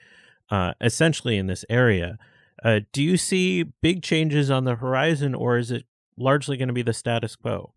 uh, 0.49 0.73
essentially 0.81 1.37
in 1.37 1.47
this 1.47 1.65
area 1.69 2.17
uh, 2.63 2.79
do 2.93 3.03
you 3.03 3.17
see 3.17 3.63
big 3.63 4.01
changes 4.01 4.49
on 4.49 4.63
the 4.63 4.75
horizon 4.75 5.35
or 5.35 5.57
is 5.57 5.69
it 5.69 5.85
largely 6.17 6.57
going 6.57 6.67
to 6.67 6.73
be 6.73 6.81
the 6.81 6.93
status 6.93 7.35
quo? 7.35 7.73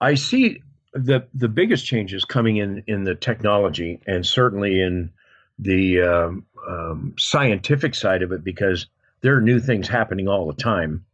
I 0.00 0.14
see 0.14 0.62
the 0.92 1.26
the 1.34 1.48
biggest 1.48 1.86
changes 1.86 2.24
coming 2.24 2.56
in 2.56 2.82
in 2.86 3.04
the 3.04 3.14
technology 3.14 4.00
and 4.06 4.26
certainly 4.26 4.80
in 4.80 5.10
the 5.58 6.02
um, 6.02 6.46
um, 6.68 7.14
scientific 7.18 7.94
side 7.94 8.22
of 8.22 8.32
it 8.32 8.42
because 8.42 8.86
there 9.20 9.36
are 9.36 9.40
new 9.40 9.60
things 9.60 9.88
happening 9.88 10.28
all 10.28 10.46
the 10.46 10.60
time. 10.60 11.04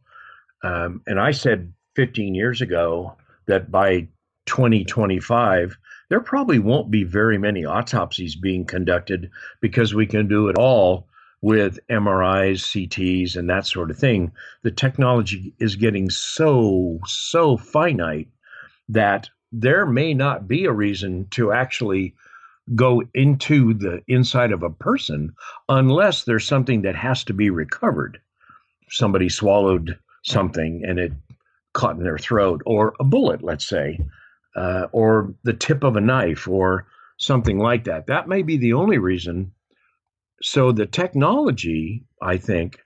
Um, 0.63 1.01
and 1.07 1.19
I 1.19 1.31
said 1.31 1.71
15 1.95 2.35
years 2.35 2.61
ago 2.61 3.15
that 3.45 3.71
by 3.71 4.07
2025 4.45 5.77
there 6.09 6.19
probably 6.19 6.59
won't 6.59 6.91
be 6.91 7.03
very 7.03 7.37
many 7.37 7.65
autopsies 7.65 8.35
being 8.35 8.65
conducted 8.65 9.29
because 9.61 9.93
we 9.93 10.05
can 10.05 10.27
do 10.27 10.47
it 10.47 10.57
all 10.57 11.07
with 11.41 11.79
MRIs, 11.89 12.61
CTs, 12.61 13.35
and 13.35 13.49
that 13.49 13.65
sort 13.65 13.91
of 13.91 13.97
thing, 13.97 14.31
the 14.61 14.71
technology 14.71 15.53
is 15.59 15.75
getting 15.75 16.09
so, 16.09 16.99
so 17.05 17.57
finite 17.57 18.29
that 18.87 19.29
there 19.51 19.85
may 19.85 20.13
not 20.13 20.47
be 20.47 20.65
a 20.65 20.71
reason 20.71 21.27
to 21.31 21.51
actually 21.51 22.15
go 22.75 23.03
into 23.13 23.73
the 23.73 24.01
inside 24.07 24.53
of 24.53 24.63
a 24.63 24.69
person 24.69 25.33
unless 25.67 26.23
there's 26.23 26.47
something 26.47 26.83
that 26.83 26.95
has 26.95 27.25
to 27.25 27.33
be 27.33 27.49
recovered. 27.49 28.21
Somebody 28.89 29.27
swallowed 29.27 29.99
something 30.23 30.83
and 30.85 30.97
it 30.97 31.11
caught 31.73 31.97
in 31.97 32.03
their 32.03 32.17
throat, 32.17 32.61
or 32.65 32.93
a 32.99 33.03
bullet, 33.03 33.43
let's 33.43 33.67
say, 33.67 33.99
uh, 34.55 34.87
or 34.91 35.33
the 35.43 35.53
tip 35.53 35.83
of 35.83 35.95
a 35.95 36.01
knife, 36.01 36.47
or 36.47 36.87
something 37.17 37.57
like 37.57 37.85
that. 37.85 38.07
That 38.07 38.27
may 38.27 38.41
be 38.41 38.57
the 38.57 38.73
only 38.73 38.97
reason 38.97 39.51
so 40.43 40.73
the 40.73 40.85
technology, 40.85 42.03
I 42.21 42.37
think, 42.37 42.79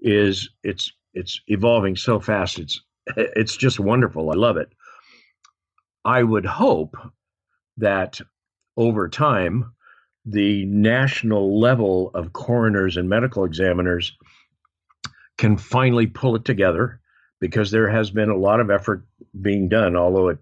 is 0.00 0.50
it's 0.64 0.92
it's 1.14 1.40
evolving 1.46 1.96
so 1.96 2.18
fast. 2.20 2.58
It's 2.58 2.80
it's 3.16 3.56
just 3.56 3.80
wonderful. 3.80 4.30
I 4.30 4.34
love 4.34 4.56
it. 4.56 4.68
I 6.04 6.22
would 6.22 6.44
hope 6.44 6.96
that 7.78 8.20
over 8.76 9.08
time, 9.08 9.72
the 10.26 10.64
national 10.66 11.58
level 11.60 12.10
of 12.14 12.32
coroners 12.32 12.96
and 12.96 13.08
medical 13.08 13.44
examiners 13.44 14.16
can 15.38 15.56
finally 15.56 16.06
pull 16.06 16.34
it 16.34 16.44
together 16.44 17.00
because 17.40 17.70
there 17.70 17.88
has 17.88 18.10
been 18.10 18.30
a 18.30 18.36
lot 18.36 18.60
of 18.60 18.70
effort 18.70 19.04
being 19.40 19.68
done, 19.68 19.96
although 19.96 20.28
it 20.28 20.38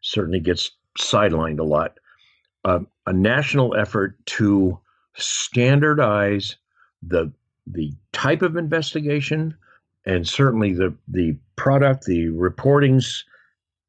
certainly 0.00 0.40
gets 0.40 0.70
sidelined 0.98 1.58
a 1.58 1.64
lot. 1.64 1.98
Uh, 2.64 2.80
a 3.06 3.12
national 3.12 3.76
effort 3.76 4.16
to 4.26 4.78
standardize 5.14 6.56
the 7.02 7.32
the 7.66 7.92
type 8.12 8.42
of 8.42 8.56
investigation 8.56 9.56
and 10.06 10.26
certainly 10.26 10.72
the 10.72 10.94
the 11.08 11.36
product, 11.56 12.04
the 12.04 12.26
reportings, 12.28 13.24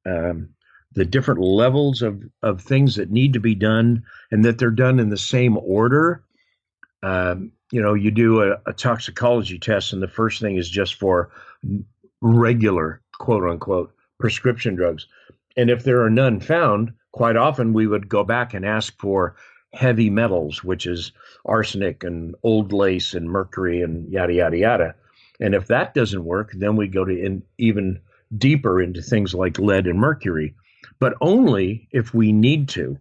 um, 0.06 0.50
the 0.94 1.06
different 1.06 1.40
levels 1.40 2.02
of 2.02 2.24
of 2.42 2.62
things 2.62 2.96
that 2.96 3.12
need 3.12 3.34
to 3.34 3.40
be 3.40 3.56
done, 3.56 4.04
and 4.32 4.44
that 4.44 4.58
they're 4.58 4.72
done 4.72 5.00
in 5.00 5.10
the 5.10 5.18
same 5.18 5.58
order. 5.58 6.24
Um, 7.04 7.52
you 7.72 7.82
know, 7.82 7.94
you 7.94 8.12
do 8.12 8.42
a, 8.42 8.58
a 8.66 8.74
toxicology 8.74 9.60
test, 9.60 9.94
and 9.94 10.02
the 10.02 10.08
first 10.08 10.42
thing 10.42 10.58
is 10.58 10.70
just 10.70 10.96
for 10.96 11.30
regular 12.22 13.02
quote 13.20 13.44
unquote 13.44 13.94
prescription 14.20 14.76
drugs. 14.76 15.08
And 15.56 15.70
if 15.70 15.84
there 15.84 16.02
are 16.04 16.10
none 16.10 16.40
found, 16.40 16.94
quite 17.12 17.36
often 17.36 17.74
we 17.74 17.88
would 17.88 18.10
go 18.10 18.24
back 18.24 18.54
and 18.54 18.66
ask 18.66 18.98
for 19.00 19.36
heavy 19.74 20.10
metals, 20.10 20.64
which 20.64 20.86
is 20.86 21.12
arsenic 21.46 22.04
and 22.04 22.36
old 22.44 22.74
lace 22.74 23.14
and 23.14 23.30
mercury 23.30 23.82
and 23.82 24.12
yada, 24.12 24.34
yada, 24.34 24.58
yada. 24.58 24.96
And 25.40 25.54
if 25.54 25.68
that 25.68 25.94
doesn't 25.94 26.26
work, 26.26 26.52
then 26.54 26.76
we 26.76 26.88
go 26.88 27.06
to 27.06 27.14
in, 27.14 27.44
even 27.58 28.00
deeper 28.38 28.82
into 28.82 29.02
things 29.02 29.34
like 29.34 29.60
lead 29.60 29.88
and 29.88 30.00
mercury, 30.00 30.56
but 31.00 31.14
only 31.22 31.88
if 31.92 32.14
we 32.14 32.32
need 32.32 32.70
to. 32.70 32.98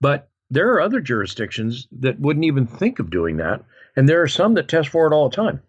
But 0.00 0.28
there 0.50 0.72
are 0.72 0.80
other 0.80 1.00
jurisdictions 1.00 1.88
that 1.92 2.20
wouldn't 2.20 2.44
even 2.44 2.66
think 2.66 2.98
of 2.98 3.10
doing 3.10 3.36
that. 3.38 3.64
And 3.96 4.08
there 4.08 4.22
are 4.22 4.28
some 4.28 4.54
that 4.54 4.68
test 4.68 4.88
for 4.88 5.06
it 5.06 5.14
all 5.14 5.28
the 5.28 5.36
time, 5.36 5.62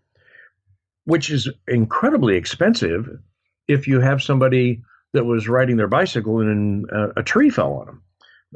which 1.06 1.30
is 1.30 1.50
incredibly 1.68 2.36
expensive 2.36 3.20
if 3.68 3.88
you 3.88 4.00
have 4.00 4.22
somebody 4.22 4.82
that 5.14 5.26
was 5.26 5.48
riding 5.48 5.78
their 5.78 5.88
bicycle 5.88 6.42
and 6.42 6.90
a, 6.90 7.20
a 7.20 7.24
tree 7.24 7.50
fell 7.50 7.74
on 7.74 7.86
them. 7.86 8.02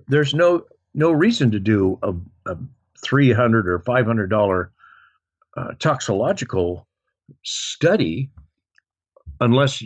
There's 0.08 0.34
no 0.34 0.66
no 0.94 1.12
reason 1.12 1.52
to 1.52 1.60
do 1.60 1.98
a, 2.04 2.14
a 2.46 2.58
three 3.04 3.32
hundred 3.32 3.68
or 3.68 3.80
five 3.80 4.06
hundred 4.06 4.30
dollar 4.30 4.72
uh, 5.56 5.74
toxicological 5.80 6.88
study 7.44 8.30
unless 9.40 9.84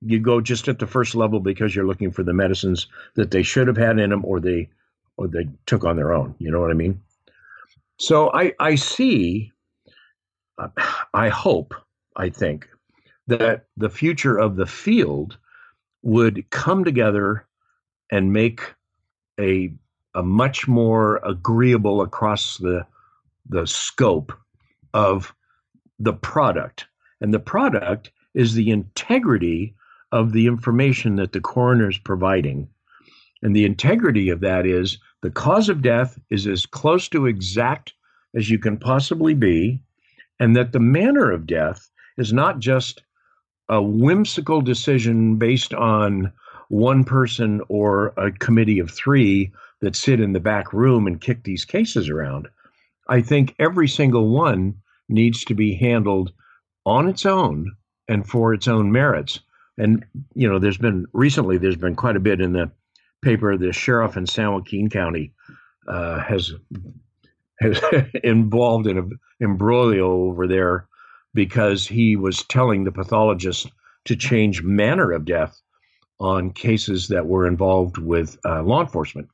you 0.00 0.18
go 0.20 0.40
just 0.40 0.68
at 0.68 0.78
the 0.78 0.86
first 0.86 1.14
level 1.14 1.40
because 1.40 1.74
you're 1.74 1.86
looking 1.86 2.10
for 2.10 2.22
the 2.22 2.32
medicines 2.32 2.86
that 3.14 3.30
they 3.30 3.42
should 3.42 3.66
have 3.66 3.76
had 3.76 3.98
in 3.98 4.10
them 4.10 4.24
or 4.24 4.40
they 4.40 4.68
or 5.16 5.28
they 5.28 5.48
took 5.66 5.84
on 5.84 5.96
their 5.96 6.12
own. 6.12 6.34
You 6.38 6.50
know 6.50 6.60
what 6.60 6.70
I 6.70 6.74
mean? 6.74 7.02
So 7.98 8.32
I 8.32 8.54
I 8.58 8.76
see. 8.76 9.52
I 11.14 11.28
hope. 11.28 11.74
I 12.16 12.28
think 12.28 12.68
that 13.26 13.66
the 13.76 13.90
future 13.90 14.36
of 14.36 14.56
the 14.56 14.66
field 14.66 15.38
would 16.02 16.48
come 16.50 16.84
together 16.84 17.46
and 18.10 18.32
make 18.32 18.74
a 19.38 19.72
a 20.14 20.22
much 20.24 20.66
more 20.66 21.20
agreeable 21.24 22.02
across 22.02 22.58
the 22.58 22.84
the 23.48 23.66
scope 23.66 24.32
of 24.92 25.34
the 25.98 26.12
product. 26.12 26.86
And 27.20 27.32
the 27.32 27.38
product 27.38 28.10
is 28.34 28.54
the 28.54 28.70
integrity 28.70 29.74
of 30.12 30.32
the 30.32 30.46
information 30.46 31.16
that 31.16 31.32
the 31.32 31.40
coroner 31.40 31.90
is 31.90 31.98
providing. 31.98 32.68
And 33.42 33.54
the 33.54 33.64
integrity 33.64 34.30
of 34.30 34.40
that 34.40 34.66
is 34.66 34.98
the 35.22 35.30
cause 35.30 35.68
of 35.68 35.82
death 35.82 36.18
is 36.30 36.46
as 36.46 36.66
close 36.66 37.08
to 37.10 37.26
exact 37.26 37.94
as 38.34 38.50
you 38.50 38.58
can 38.58 38.78
possibly 38.78 39.34
be, 39.34 39.82
and 40.40 40.56
that 40.56 40.72
the 40.72 40.80
manner 40.80 41.30
of 41.30 41.46
death 41.46 41.88
is 42.16 42.32
not 42.32 42.58
just 42.58 43.02
a 43.68 43.80
whimsical 43.80 44.60
decision 44.60 45.36
based 45.36 45.72
on 45.74 46.32
one 46.70 47.04
person 47.04 47.60
or 47.68 48.08
a 48.16 48.32
committee 48.32 48.80
of 48.80 48.90
three 48.90 49.52
that 49.80 49.94
sit 49.94 50.20
in 50.20 50.32
the 50.32 50.40
back 50.40 50.72
room 50.72 51.06
and 51.06 51.20
kick 51.20 51.44
these 51.44 51.64
cases 51.64 52.08
around. 52.08 52.48
I 53.08 53.20
think 53.20 53.54
every 53.58 53.86
single 53.86 54.28
one 54.28 54.74
needs 55.08 55.44
to 55.44 55.54
be 55.54 55.74
handled 55.74 56.32
on 56.86 57.08
its 57.08 57.26
own 57.26 57.72
and 58.08 58.26
for 58.26 58.54
its 58.54 58.66
own 58.66 58.90
merits. 58.90 59.40
And 59.78 60.04
you 60.34 60.48
know, 60.48 60.58
there's 60.58 60.78
been 60.78 61.06
recently 61.12 61.58
there's 61.58 61.76
been 61.76 61.96
quite 61.96 62.16
a 62.16 62.20
bit 62.20 62.40
in 62.40 62.52
the 62.52 62.70
paper. 63.22 63.56
The 63.56 63.72
sheriff 63.72 64.16
in 64.16 64.26
San 64.26 64.52
Joaquin 64.52 64.90
County 64.90 65.32
uh, 65.88 66.20
has 66.20 66.52
has 66.68 66.82
involved 68.24 68.86
in 68.86 68.98
an 68.98 69.18
embroglio 69.40 70.30
over 70.30 70.46
there 70.46 70.86
because 71.34 71.86
he 71.86 72.16
was 72.16 72.42
telling 72.44 72.84
the 72.84 72.92
pathologist 72.92 73.70
to 74.04 74.16
change 74.16 74.62
manner 74.62 75.12
of 75.12 75.24
death 75.24 75.60
on 76.18 76.50
cases 76.50 77.08
that 77.08 77.26
were 77.26 77.46
involved 77.46 77.98
with 77.98 78.38
uh, 78.44 78.62
law 78.62 78.80
enforcement. 78.80 79.28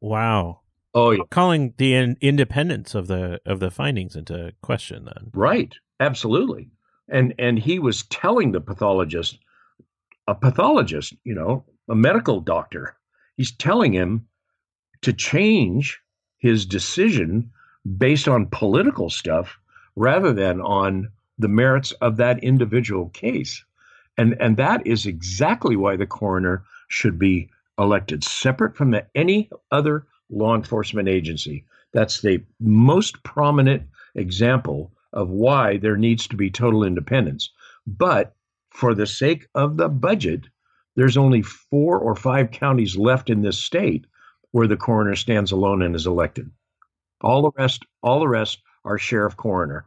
Wow. 0.00 0.60
Oh, 0.94 1.10
yeah. 1.10 1.22
calling 1.30 1.74
the 1.78 1.94
in- 1.94 2.16
independence 2.20 2.94
of 2.94 3.06
the 3.06 3.40
of 3.46 3.60
the 3.60 3.70
findings 3.70 4.14
into 4.14 4.52
question. 4.60 5.06
Then, 5.06 5.30
right? 5.32 5.74
Absolutely. 6.00 6.68
And 7.08 7.34
and 7.38 7.58
he 7.58 7.78
was 7.78 8.02
telling 8.04 8.52
the 8.52 8.60
pathologist, 8.60 9.38
a 10.28 10.34
pathologist, 10.34 11.14
you 11.24 11.34
know, 11.34 11.64
a 11.88 11.94
medical 11.94 12.40
doctor, 12.40 12.94
he's 13.36 13.56
telling 13.56 13.92
him 13.92 14.26
to 15.00 15.12
change 15.12 15.98
his 16.42 16.66
decision 16.66 17.48
based 17.96 18.26
on 18.26 18.46
political 18.46 19.08
stuff 19.08 19.58
rather 19.94 20.32
than 20.32 20.60
on 20.60 21.08
the 21.38 21.48
merits 21.48 21.92
of 21.92 22.16
that 22.16 22.42
individual 22.42 23.08
case. 23.10 23.64
And 24.18 24.36
and 24.40 24.56
that 24.56 24.86
is 24.86 25.06
exactly 25.06 25.76
why 25.76 25.96
the 25.96 26.06
coroner 26.06 26.64
should 26.88 27.18
be 27.18 27.48
elected 27.78 28.22
separate 28.24 28.76
from 28.76 28.90
the, 28.90 29.06
any 29.14 29.50
other 29.70 30.06
law 30.30 30.54
enforcement 30.54 31.08
agency. 31.08 31.64
That's 31.92 32.20
the 32.20 32.42
most 32.60 33.22
prominent 33.22 33.84
example 34.14 34.92
of 35.12 35.30
why 35.30 35.76
there 35.78 35.96
needs 35.96 36.26
to 36.26 36.36
be 36.36 36.50
total 36.50 36.84
independence. 36.84 37.50
But 37.86 38.34
for 38.70 38.94
the 38.94 39.06
sake 39.06 39.46
of 39.54 39.76
the 39.76 39.88
budget, 39.88 40.48
there's 40.96 41.16
only 41.16 41.42
four 41.42 41.98
or 41.98 42.14
five 42.14 42.50
counties 42.50 42.96
left 42.96 43.30
in 43.30 43.42
this 43.42 43.62
state 43.62 44.06
where 44.52 44.66
the 44.66 44.76
coroner 44.76 45.16
stands 45.16 45.52
alone 45.52 45.82
and 45.82 45.94
is 45.96 46.06
elected. 46.06 46.50
All 47.20 47.42
the 47.42 47.50
rest, 47.56 47.84
all 48.02 48.20
the 48.20 48.28
rest 48.28 48.62
are 48.84 48.98
sheriff 48.98 49.36
coroner. 49.36 49.86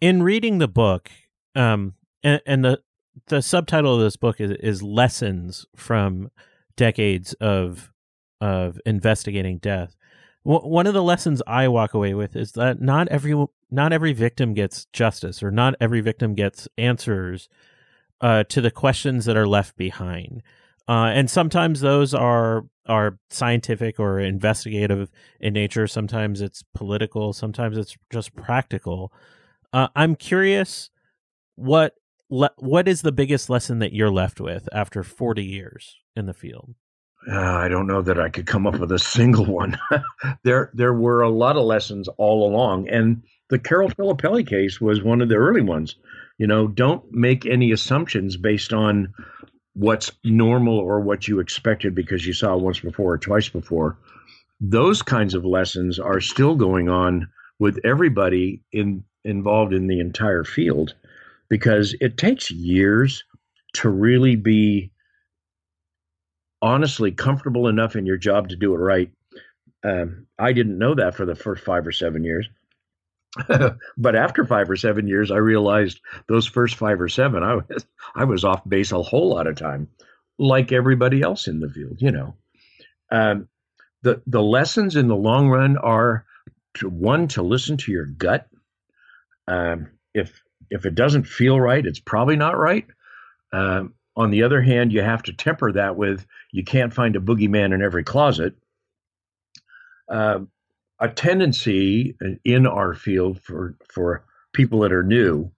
In 0.00 0.22
reading 0.22 0.58
the 0.58 0.68
book, 0.68 1.10
um, 1.54 1.94
and, 2.22 2.40
and 2.46 2.64
the 2.64 2.80
the 3.26 3.42
subtitle 3.42 3.94
of 3.94 4.00
this 4.00 4.16
book 4.16 4.40
is, 4.40 4.52
is 4.52 4.82
lessons 4.82 5.66
from 5.74 6.30
decades 6.76 7.32
of 7.34 7.92
of 8.40 8.80
investigating 8.86 9.58
death. 9.58 9.96
W- 10.44 10.66
one 10.66 10.86
of 10.86 10.94
the 10.94 11.02
lessons 11.02 11.42
I 11.46 11.66
walk 11.68 11.94
away 11.94 12.14
with 12.14 12.36
is 12.36 12.52
that 12.52 12.80
not 12.80 13.08
every 13.08 13.46
not 13.70 13.92
every 13.92 14.12
victim 14.12 14.54
gets 14.54 14.86
justice, 14.92 15.42
or 15.42 15.50
not 15.50 15.74
every 15.80 16.00
victim 16.00 16.34
gets 16.34 16.68
answers 16.78 17.48
uh, 18.20 18.44
to 18.44 18.60
the 18.60 18.70
questions 18.70 19.24
that 19.24 19.36
are 19.36 19.48
left 19.48 19.76
behind. 19.76 20.42
Uh, 20.88 21.10
and 21.14 21.30
sometimes 21.30 21.80
those 21.80 22.14
are 22.14 22.64
are 22.86 23.18
scientific 23.28 24.00
or 24.00 24.18
investigative 24.18 25.10
in 25.40 25.52
nature. 25.52 25.86
Sometimes 25.86 26.40
it's 26.40 26.64
political. 26.74 27.34
Sometimes 27.34 27.76
it's 27.76 27.96
just 28.10 28.34
practical. 28.34 29.12
Uh, 29.72 29.88
I'm 29.94 30.16
curious 30.16 30.88
what 31.56 31.94
le- 32.30 32.54
what 32.56 32.88
is 32.88 33.02
the 33.02 33.12
biggest 33.12 33.50
lesson 33.50 33.78
that 33.80 33.92
you're 33.92 34.10
left 34.10 34.40
with 34.40 34.68
after 34.72 35.02
40 35.02 35.44
years 35.44 35.96
in 36.16 36.26
the 36.26 36.32
field? 36.32 36.74
Uh, 37.30 37.38
I 37.38 37.68
don't 37.68 37.86
know 37.86 38.00
that 38.00 38.18
I 38.18 38.30
could 38.30 38.46
come 38.46 38.66
up 38.66 38.78
with 38.78 38.92
a 38.92 38.98
single 38.98 39.44
one. 39.44 39.76
there, 40.44 40.70
there 40.72 40.94
were 40.94 41.20
a 41.20 41.28
lot 41.28 41.56
of 41.56 41.64
lessons 41.64 42.08
all 42.16 42.48
along, 42.48 42.88
and 42.88 43.22
the 43.50 43.58
Carol 43.58 43.90
Filippelli 43.90 44.46
case 44.46 44.80
was 44.80 45.02
one 45.02 45.20
of 45.20 45.28
the 45.28 45.34
early 45.34 45.60
ones. 45.60 45.96
You 46.38 46.46
know, 46.46 46.68
don't 46.68 47.04
make 47.12 47.44
any 47.44 47.72
assumptions 47.72 48.36
based 48.36 48.72
on 48.72 49.12
what's 49.78 50.10
normal 50.24 50.76
or 50.76 50.98
what 51.00 51.28
you 51.28 51.38
expected 51.38 51.94
because 51.94 52.26
you 52.26 52.32
saw 52.32 52.54
it 52.54 52.60
once 52.60 52.80
before 52.80 53.12
or 53.12 53.18
twice 53.18 53.48
before. 53.48 53.96
Those 54.60 55.02
kinds 55.02 55.34
of 55.34 55.44
lessons 55.44 56.00
are 56.00 56.20
still 56.20 56.56
going 56.56 56.88
on 56.88 57.28
with 57.60 57.78
everybody 57.84 58.60
in 58.72 59.04
involved 59.24 59.72
in 59.72 59.86
the 59.86 60.00
entire 60.00 60.42
field 60.42 60.94
because 61.48 61.94
it 62.00 62.16
takes 62.16 62.50
years 62.50 63.22
to 63.74 63.88
really 63.88 64.34
be 64.34 64.90
honestly 66.60 67.12
comfortable 67.12 67.68
enough 67.68 67.94
in 67.94 68.04
your 68.04 68.16
job 68.16 68.48
to 68.48 68.56
do 68.56 68.74
it 68.74 68.78
right. 68.78 69.12
Um, 69.84 70.26
I 70.40 70.52
didn't 70.52 70.78
know 70.78 70.94
that 70.96 71.14
for 71.14 71.24
the 71.24 71.36
first 71.36 71.62
five 71.62 71.86
or 71.86 71.92
seven 71.92 72.24
years. 72.24 72.48
but 73.96 74.16
after 74.16 74.44
five 74.44 74.68
or 74.70 74.76
seven 74.76 75.06
years, 75.06 75.30
I 75.30 75.36
realized 75.36 76.00
those 76.28 76.46
first 76.46 76.76
five 76.76 77.00
or 77.00 77.08
seven, 77.08 77.42
I 77.42 77.54
was 77.56 77.86
I 78.14 78.24
was 78.24 78.44
off 78.44 78.68
base 78.68 78.92
a 78.92 79.02
whole 79.02 79.30
lot 79.30 79.46
of 79.46 79.56
time. 79.56 79.88
like 80.38 80.72
everybody 80.72 81.22
else 81.22 81.48
in 81.48 81.60
the 81.60 81.68
field, 81.68 82.00
you 82.00 82.10
know. 82.12 82.34
Um, 83.10 83.48
the 84.02 84.22
the 84.26 84.42
lessons 84.42 84.96
in 84.96 85.08
the 85.08 85.16
long 85.16 85.48
run 85.48 85.76
are 85.76 86.24
to 86.74 86.88
one 86.88 87.28
to 87.28 87.42
listen 87.42 87.76
to 87.78 87.92
your 87.92 88.06
gut. 88.06 88.48
Um, 89.46 89.90
if 90.14 90.42
if 90.70 90.86
it 90.86 90.94
doesn't 90.94 91.24
feel 91.26 91.60
right, 91.60 91.84
it's 91.84 92.00
probably 92.00 92.36
not 92.36 92.58
right. 92.58 92.86
Um, 93.52 93.94
on 94.16 94.30
the 94.30 94.42
other 94.42 94.60
hand, 94.60 94.92
you 94.92 95.00
have 95.00 95.22
to 95.24 95.32
temper 95.32 95.72
that 95.72 95.96
with 95.96 96.26
you 96.52 96.64
can't 96.64 96.92
find 96.94 97.16
a 97.16 97.20
boogeyman 97.20 97.74
in 97.74 97.82
every 97.82 98.04
closet. 98.04 98.54
Uh, 100.08 100.40
a 101.00 101.08
tendency 101.08 102.16
in 102.44 102.66
our 102.66 102.94
field 102.94 103.40
for 103.40 103.76
for 103.88 104.24
people 104.52 104.80
that 104.80 104.92
are 104.92 105.02
new 105.02 105.50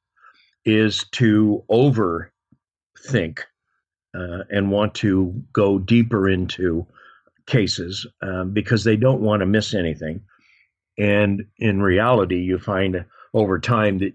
is 0.65 1.05
to 1.13 1.65
overthink 1.71 3.41
uh, 4.15 4.45
and 4.51 4.71
want 4.71 4.95
to 4.95 5.43
go 5.53 5.79
deeper 5.79 6.29
into 6.29 6.87
cases 7.47 8.07
um, 8.23 8.53
because 8.53 8.85
they 8.85 8.97
don't 8.97 9.23
want 9.23 9.41
to 9.41 9.47
miss 9.47 9.75
anything. 9.75 10.21
And 10.99 11.47
in 11.59 11.81
reality, 11.81 12.41
you 12.41 12.59
find 12.59 13.05
over 13.33 13.59
time 13.59 13.99
that 13.99 14.13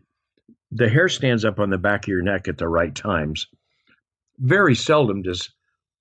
the 0.72 0.90
hair 0.90 1.10
stands 1.10 1.46
up 1.46 1.60
on 1.60 1.70
the 1.70 1.78
back 1.78 2.04
of 2.04 2.10
your 2.10 2.22
neck 2.22 2.48
at 2.48 2.58
the 2.58 2.68
right 2.68 2.94
times. 2.94 3.48
Very 4.40 4.76
seldom 4.76 5.22
does 5.22 5.50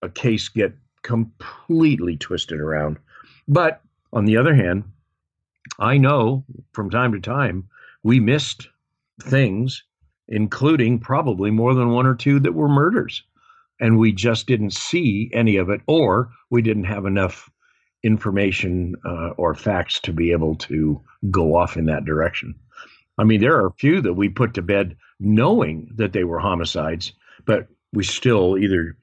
a 0.03 0.09
case 0.09 0.49
get 0.49 0.75
completely 1.03 2.17
twisted 2.17 2.61
around. 2.61 2.99
But 3.47 3.81
on 4.13 4.25
the 4.25 4.37
other 4.37 4.55
hand, 4.55 4.85
I 5.79 5.99
know 5.99 6.45
from 6.73 6.91
time 6.91 7.13
to 7.13 7.21
time 7.21 7.69
we 8.03 8.21
missed 8.21 8.69
things, 9.23 9.83
including 10.29 11.01
probably 11.01 11.51
more 11.51 11.75
than 11.75 11.91
one 11.91 12.07
or 12.07 12.15
two 12.15 12.41
that 12.41 12.55
were 12.55 12.69
murders. 12.69 13.23
And 13.81 13.99
we 13.99 14.13
just 14.13 14.47
didn't 14.47 14.73
see 14.73 15.31
any 15.33 15.57
of 15.57 15.69
it, 15.69 15.81
or 15.87 16.31
we 16.51 16.63
didn't 16.63 16.85
have 16.85 17.07
enough 17.07 17.51
information 18.05 18.95
uh, 19.05 19.31
or 19.31 19.55
facts 19.55 19.99
to 20.01 20.13
be 20.13 20.31
able 20.31 20.55
to 20.57 21.01
go 21.31 21.57
off 21.57 21.77
in 21.77 21.87
that 21.87 22.05
direction. 22.05 22.55
I 23.19 23.25
mean, 23.25 23.41
there 23.41 23.57
are 23.57 23.67
a 23.67 23.73
few 23.73 24.01
that 24.03 24.15
we 24.15 24.29
put 24.29 24.55
to 24.55 24.63
bed 24.63 24.97
knowing 25.19 25.91
that 25.97 26.13
they 26.13 26.25
were 26.25 26.39
homicides, 26.39 27.13
but 27.47 27.69
we 27.93 28.05
still 28.05 28.59
either 28.59 28.97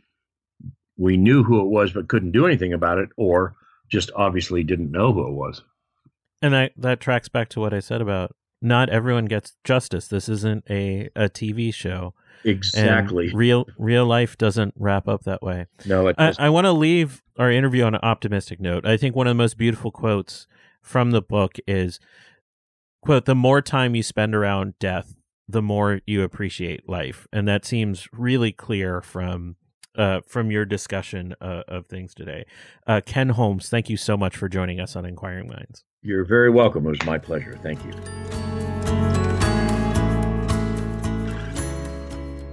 we 0.97 1.17
knew 1.17 1.43
who 1.43 1.61
it 1.61 1.69
was 1.69 1.91
but 1.91 2.07
couldn't 2.07 2.32
do 2.32 2.45
anything 2.45 2.74
about 2.74 2.99
it, 2.99 3.09
or 3.17 3.55
just 3.89 4.11
obviously 4.15 4.63
didn't 4.63 4.91
know 4.91 5.11
who 5.11 5.28
it 5.28 5.34
was. 5.34 5.63
And 6.42 6.54
that 6.54 6.74
that 6.78 7.00
tracks 7.00 7.30
back 7.30 7.50
to 7.50 7.60
what 7.60 7.74
I 7.74 7.80
said 7.80 8.02
about 8.02 8.36
not 8.62 8.89
everyone 8.89 9.26
gets 9.26 9.54
justice. 9.64 10.08
This 10.08 10.30
isn't 10.30 10.64
a, 10.70 11.10
a 11.16 11.30
TV 11.30 11.74
show. 11.74 12.14
Exactly. 12.44 13.28
And 13.28 13.38
real 13.38 13.66
real 13.78 14.06
life 14.06 14.38
doesn't 14.38 14.74
wrap 14.78 15.08
up 15.08 15.24
that 15.24 15.42
way. 15.42 15.68
No, 15.86 16.08
it 16.08 16.16
I, 16.18 16.34
I 16.38 16.50
want 16.50 16.66
to 16.66 16.72
leave 16.72 17.22
our 17.38 17.52
interview 17.52 17.84
on 17.84 17.96
an 17.96 18.02
optimistic 18.04 18.60
note. 18.60 18.86
I 18.86 18.98
think 18.98 19.16
one 19.16 19.28
of 19.28 19.32
the 19.32 19.36
most 19.44 19.58
beautiful 19.58 19.92
quotes 19.92 20.48
from 20.82 21.12
the 21.12 21.22
book 21.22 21.58
is 21.68 22.00
quote, 23.02 23.26
the 23.26 23.36
more 23.36 23.62
time 23.62 23.96
you 23.96 24.04
spend 24.04 24.36
around 24.36 24.78
death, 24.80 25.16
the 25.48 25.62
more 25.62 26.02
you 26.06 26.24
appreciate 26.24 26.88
life. 26.88 27.28
And 27.34 27.48
that 27.48 27.66
seems 27.66 28.08
really 28.14 28.52
clear 28.52 29.02
from 29.02 29.56
uh, 29.96 30.22
from 30.26 30.52
your 30.52 30.66
discussion 30.66 31.36
uh, 31.42 31.64
of 31.68 31.88
things 31.88 32.14
today. 32.14 32.46
Uh, 32.88 33.02
Ken 33.06 33.30
Holmes, 33.30 33.70
thank 33.70 33.89
you 33.89 33.98
so 33.98 34.16
much 34.16 34.38
for 34.38 34.48
joining 34.48 34.80
us 34.80 34.96
on 34.96 35.06
Inquiring 35.06 35.50
Minds. 35.50 35.84
You're 36.04 36.26
very 36.26 36.49
welcome. 36.49 36.88
It 36.88 36.89
was 36.89 37.06
my 37.06 37.20
pleasure. 37.20 37.60
Thank 37.62 37.86
you. 37.86 37.91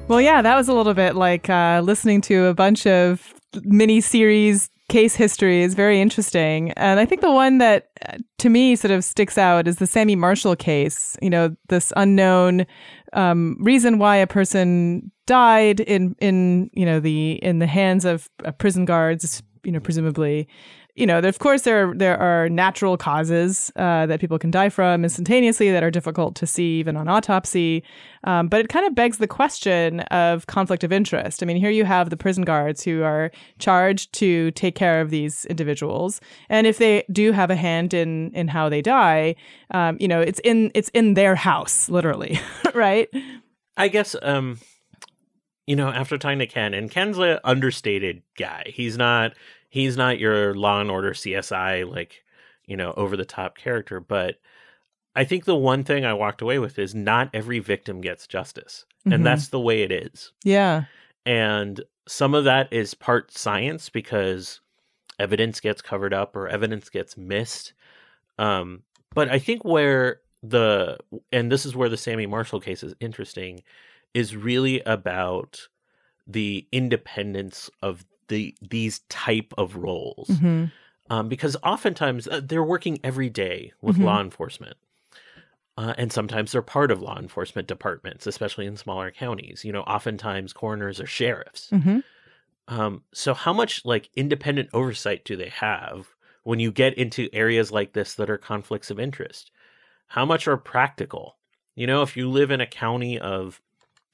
Well, 0.06 0.20
yeah, 0.20 0.42
that 0.42 0.54
was 0.54 0.68
a 0.68 0.74
little 0.74 0.92
bit 0.92 1.16
like 1.16 1.48
uh, 1.48 1.80
listening 1.82 2.20
to 2.22 2.44
a 2.44 2.54
bunch 2.54 2.86
of 2.86 3.34
mini 3.62 4.02
series 4.02 4.68
case 4.90 5.14
history 5.14 5.62
is 5.62 5.72
very 5.72 5.98
interesting. 5.98 6.72
And 6.72 7.00
I 7.00 7.06
think 7.06 7.22
the 7.22 7.32
one 7.32 7.56
that 7.56 7.88
uh, 8.06 8.18
to 8.36 8.50
me 8.50 8.76
sort 8.76 8.90
of 8.90 9.02
sticks 9.02 9.38
out 9.38 9.66
is 9.66 9.76
the 9.76 9.86
Sammy 9.86 10.14
Marshall 10.14 10.54
case. 10.54 11.16
You 11.22 11.30
know, 11.30 11.56
this 11.68 11.90
unknown 11.96 12.66
um, 13.14 13.56
reason 13.60 13.98
why 13.98 14.16
a 14.16 14.26
person 14.26 15.10
died 15.26 15.80
in 15.80 16.14
in 16.20 16.68
you 16.74 16.84
know 16.84 17.00
the 17.00 17.32
in 17.42 17.60
the 17.60 17.66
hands 17.66 18.04
of 18.04 18.28
uh, 18.44 18.52
prison 18.52 18.84
guards, 18.84 19.42
you 19.64 19.72
know, 19.72 19.80
presumably 19.80 20.48
you 20.98 21.06
know, 21.06 21.20
of 21.20 21.38
course, 21.38 21.62
there 21.62 21.94
there 21.94 22.18
are 22.18 22.48
natural 22.48 22.96
causes 22.96 23.70
uh, 23.76 24.06
that 24.06 24.20
people 24.20 24.38
can 24.38 24.50
die 24.50 24.68
from 24.68 25.04
instantaneously 25.04 25.70
that 25.70 25.84
are 25.84 25.92
difficult 25.92 26.34
to 26.36 26.46
see 26.46 26.80
even 26.80 26.96
on 26.96 27.06
autopsy. 27.06 27.84
Um, 28.24 28.48
but 28.48 28.60
it 28.60 28.68
kind 28.68 28.84
of 28.84 28.96
begs 28.96 29.18
the 29.18 29.28
question 29.28 30.00
of 30.00 30.48
conflict 30.48 30.82
of 30.82 30.92
interest. 30.92 31.40
I 31.40 31.46
mean, 31.46 31.56
here 31.56 31.70
you 31.70 31.84
have 31.84 32.10
the 32.10 32.16
prison 32.16 32.42
guards 32.42 32.82
who 32.82 33.04
are 33.04 33.30
charged 33.60 34.12
to 34.14 34.50
take 34.52 34.74
care 34.74 35.00
of 35.00 35.10
these 35.10 35.44
individuals, 35.46 36.20
and 36.48 36.66
if 36.66 36.78
they 36.78 37.04
do 37.12 37.30
have 37.30 37.50
a 37.50 37.56
hand 37.56 37.94
in 37.94 38.32
in 38.32 38.48
how 38.48 38.68
they 38.68 38.82
die, 38.82 39.36
um, 39.70 39.96
you 40.00 40.08
know, 40.08 40.20
it's 40.20 40.40
in 40.40 40.72
it's 40.74 40.88
in 40.90 41.14
their 41.14 41.36
house, 41.36 41.88
literally, 41.88 42.40
right? 42.74 43.08
I 43.76 43.86
guess. 43.86 44.16
Um 44.20 44.58
you 45.68 45.76
know, 45.76 45.90
after 45.90 46.16
talking 46.16 46.38
to 46.38 46.46
Ken, 46.46 46.72
and 46.72 46.90
Ken's 46.90 47.18
an 47.18 47.40
understated 47.44 48.22
guy. 48.38 48.72
He's 48.74 48.96
not 48.96 49.34
he's 49.68 49.96
not 49.96 50.18
your 50.18 50.54
Law 50.54 50.80
and 50.80 50.90
Order 50.90 51.12
CSI 51.12 51.90
like 51.90 52.22
you 52.66 52.76
know 52.76 52.92
over 52.96 53.16
the 53.16 53.24
top 53.24 53.56
character, 53.56 54.00
but 54.00 54.36
I 55.14 55.24
think 55.24 55.44
the 55.44 55.56
one 55.56 55.84
thing 55.84 56.04
I 56.04 56.12
walked 56.14 56.42
away 56.42 56.58
with 56.58 56.78
is 56.78 56.94
not 56.94 57.30
every 57.32 57.58
victim 57.58 58.00
gets 58.00 58.26
justice, 58.26 58.84
mm-hmm. 59.00 59.12
and 59.14 59.26
that's 59.26 59.48
the 59.48 59.60
way 59.60 59.82
it 59.82 59.92
is. 59.92 60.32
Yeah, 60.44 60.84
and 61.26 61.82
some 62.06 62.34
of 62.34 62.44
that 62.44 62.72
is 62.72 62.94
part 62.94 63.36
science 63.36 63.88
because 63.88 64.60
evidence 65.18 65.60
gets 65.60 65.82
covered 65.82 66.14
up 66.14 66.36
or 66.36 66.48
evidence 66.48 66.88
gets 66.88 67.16
missed. 67.16 67.72
Um, 68.38 68.82
but 69.14 69.28
I 69.28 69.38
think 69.38 69.64
where 69.64 70.20
the 70.42 70.98
and 71.32 71.50
this 71.50 71.66
is 71.66 71.74
where 71.74 71.88
the 71.88 71.96
Sammy 71.96 72.26
Marshall 72.26 72.60
case 72.60 72.82
is 72.82 72.94
interesting 73.00 73.62
is 74.14 74.36
really 74.36 74.80
about 74.80 75.68
the 76.26 76.66
independence 76.72 77.70
of 77.82 78.04
the 78.28 78.54
these 78.60 79.00
type 79.08 79.52
of 79.58 79.76
roles 79.76 80.28
mm-hmm. 80.28 80.66
um, 81.10 81.28
because 81.28 81.56
oftentimes 81.62 82.28
uh, 82.28 82.40
they're 82.42 82.64
working 82.64 82.98
every 83.02 83.28
day 83.28 83.72
with 83.80 83.96
mm-hmm. 83.96 84.04
law 84.04 84.20
enforcement 84.20 84.76
uh, 85.76 85.94
and 85.96 86.12
sometimes 86.12 86.52
they're 86.52 86.62
part 86.62 86.90
of 86.90 87.02
law 87.02 87.18
enforcement 87.18 87.68
departments 87.68 88.26
especially 88.26 88.66
in 88.66 88.76
smaller 88.76 89.10
counties 89.10 89.64
you 89.64 89.72
know 89.72 89.82
oftentimes 89.82 90.52
coroners 90.52 91.00
or 91.00 91.06
sheriffs 91.06 91.70
mm-hmm. 91.70 91.98
um, 92.68 93.02
so 93.12 93.34
how 93.34 93.52
much 93.52 93.84
like 93.84 94.10
independent 94.14 94.68
oversight 94.72 95.24
do 95.24 95.36
they 95.36 95.50
have 95.50 96.08
when 96.44 96.60
you 96.60 96.70
get 96.70 96.94
into 96.94 97.28
areas 97.32 97.70
like 97.70 97.92
this 97.92 98.14
that 98.14 98.30
are 98.30 98.38
conflicts 98.38 98.90
of 98.90 99.00
interest 99.00 99.50
how 100.06 100.24
much 100.24 100.46
are 100.48 100.56
practical 100.56 101.36
you 101.74 101.86
know 101.86 102.02
if 102.02 102.16
you 102.16 102.28
live 102.28 102.50
in 102.50 102.60
a 102.60 102.66
county 102.66 103.18
of 103.18 103.60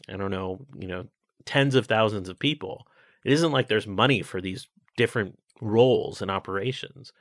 i 0.09 0.17
don't 0.17 0.31
know 0.31 0.65
you 0.79 0.87
know 0.87 1.07
tens 1.45 1.75
of 1.75 1.87
thousands 1.87 2.29
of 2.29 2.39
people 2.39 2.87
it 3.25 3.33
isn't 3.33 3.53
like 3.53 3.69
there's 3.69 3.87
money 3.87 4.23
for 4.23 4.41
these 4.41 4.69
different 4.97 5.39
roles 5.61 6.23
and 6.23 6.31
operations. 6.31 7.13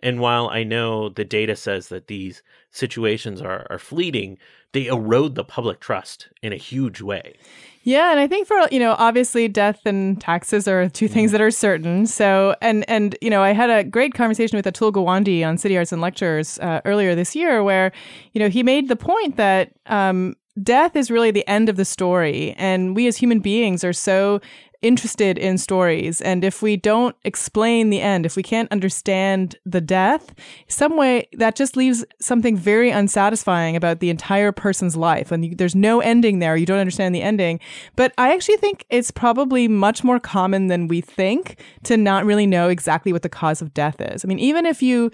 And 0.00 0.20
while 0.20 0.48
I 0.48 0.64
know 0.64 1.08
the 1.08 1.24
data 1.24 1.56
says 1.56 1.88
that 1.88 2.08
these 2.08 2.42
situations 2.70 3.40
are, 3.40 3.66
are 3.70 3.78
fleeting, 3.78 4.36
they 4.72 4.86
erode 4.86 5.34
the 5.34 5.44
public 5.44 5.80
trust 5.80 6.28
in 6.42 6.52
a 6.52 6.56
huge 6.56 7.00
way. 7.00 7.36
Yeah, 7.84 8.10
and 8.10 8.18
I 8.18 8.26
think 8.26 8.46
for 8.46 8.56
you 8.70 8.78
know, 8.78 8.96
obviously 8.98 9.46
death 9.46 9.80
and 9.84 10.20
taxes 10.20 10.66
are 10.66 10.88
two 10.88 11.06
things 11.06 11.32
that 11.32 11.40
are 11.40 11.50
certain. 11.50 12.06
So, 12.06 12.56
and 12.60 12.88
and 12.88 13.16
you 13.20 13.30
know, 13.30 13.42
I 13.42 13.52
had 13.52 13.70
a 13.70 13.84
great 13.84 14.14
conversation 14.14 14.56
with 14.56 14.66
Atul 14.66 14.92
Gawande 14.92 15.46
on 15.46 15.58
City 15.58 15.76
Arts 15.76 15.92
and 15.92 16.02
Lectures 16.02 16.58
uh, 16.58 16.80
earlier 16.84 17.14
this 17.14 17.36
year, 17.36 17.62
where 17.62 17.92
you 18.32 18.40
know 18.40 18.48
he 18.48 18.62
made 18.62 18.88
the 18.88 18.96
point 18.96 19.36
that 19.36 19.72
um, 19.86 20.34
death 20.62 20.96
is 20.96 21.10
really 21.10 21.30
the 21.30 21.46
end 21.46 21.68
of 21.68 21.76
the 21.76 21.84
story, 21.84 22.54
and 22.56 22.96
we 22.96 23.06
as 23.06 23.18
human 23.18 23.40
beings 23.40 23.84
are 23.84 23.92
so 23.92 24.40
interested 24.84 25.38
in 25.38 25.56
stories. 25.58 26.20
And 26.20 26.44
if 26.44 26.62
we 26.62 26.76
don't 26.76 27.16
explain 27.24 27.90
the 27.90 28.00
end, 28.00 28.26
if 28.26 28.36
we 28.36 28.42
can't 28.42 28.70
understand 28.70 29.56
the 29.64 29.80
death, 29.80 30.34
some 30.68 30.96
way 30.96 31.26
that 31.32 31.56
just 31.56 31.76
leaves 31.76 32.04
something 32.20 32.56
very 32.56 32.90
unsatisfying 32.90 33.74
about 33.74 34.00
the 34.00 34.10
entire 34.10 34.52
person's 34.52 34.96
life. 34.96 35.32
And 35.32 35.56
there's 35.56 35.74
no 35.74 36.00
ending 36.00 36.38
there. 36.38 36.56
You 36.56 36.66
don't 36.66 36.78
understand 36.78 37.14
the 37.14 37.22
ending. 37.22 37.58
But 37.96 38.12
I 38.18 38.34
actually 38.34 38.58
think 38.58 38.84
it's 38.90 39.10
probably 39.10 39.66
much 39.66 40.04
more 40.04 40.20
common 40.20 40.66
than 40.66 40.86
we 40.86 41.00
think 41.00 41.58
to 41.84 41.96
not 41.96 42.24
really 42.24 42.46
know 42.46 42.68
exactly 42.68 43.12
what 43.12 43.22
the 43.22 43.28
cause 43.28 43.62
of 43.62 43.72
death 43.72 44.00
is. 44.00 44.24
I 44.24 44.28
mean, 44.28 44.38
even 44.38 44.66
if 44.66 44.82
you 44.82 45.10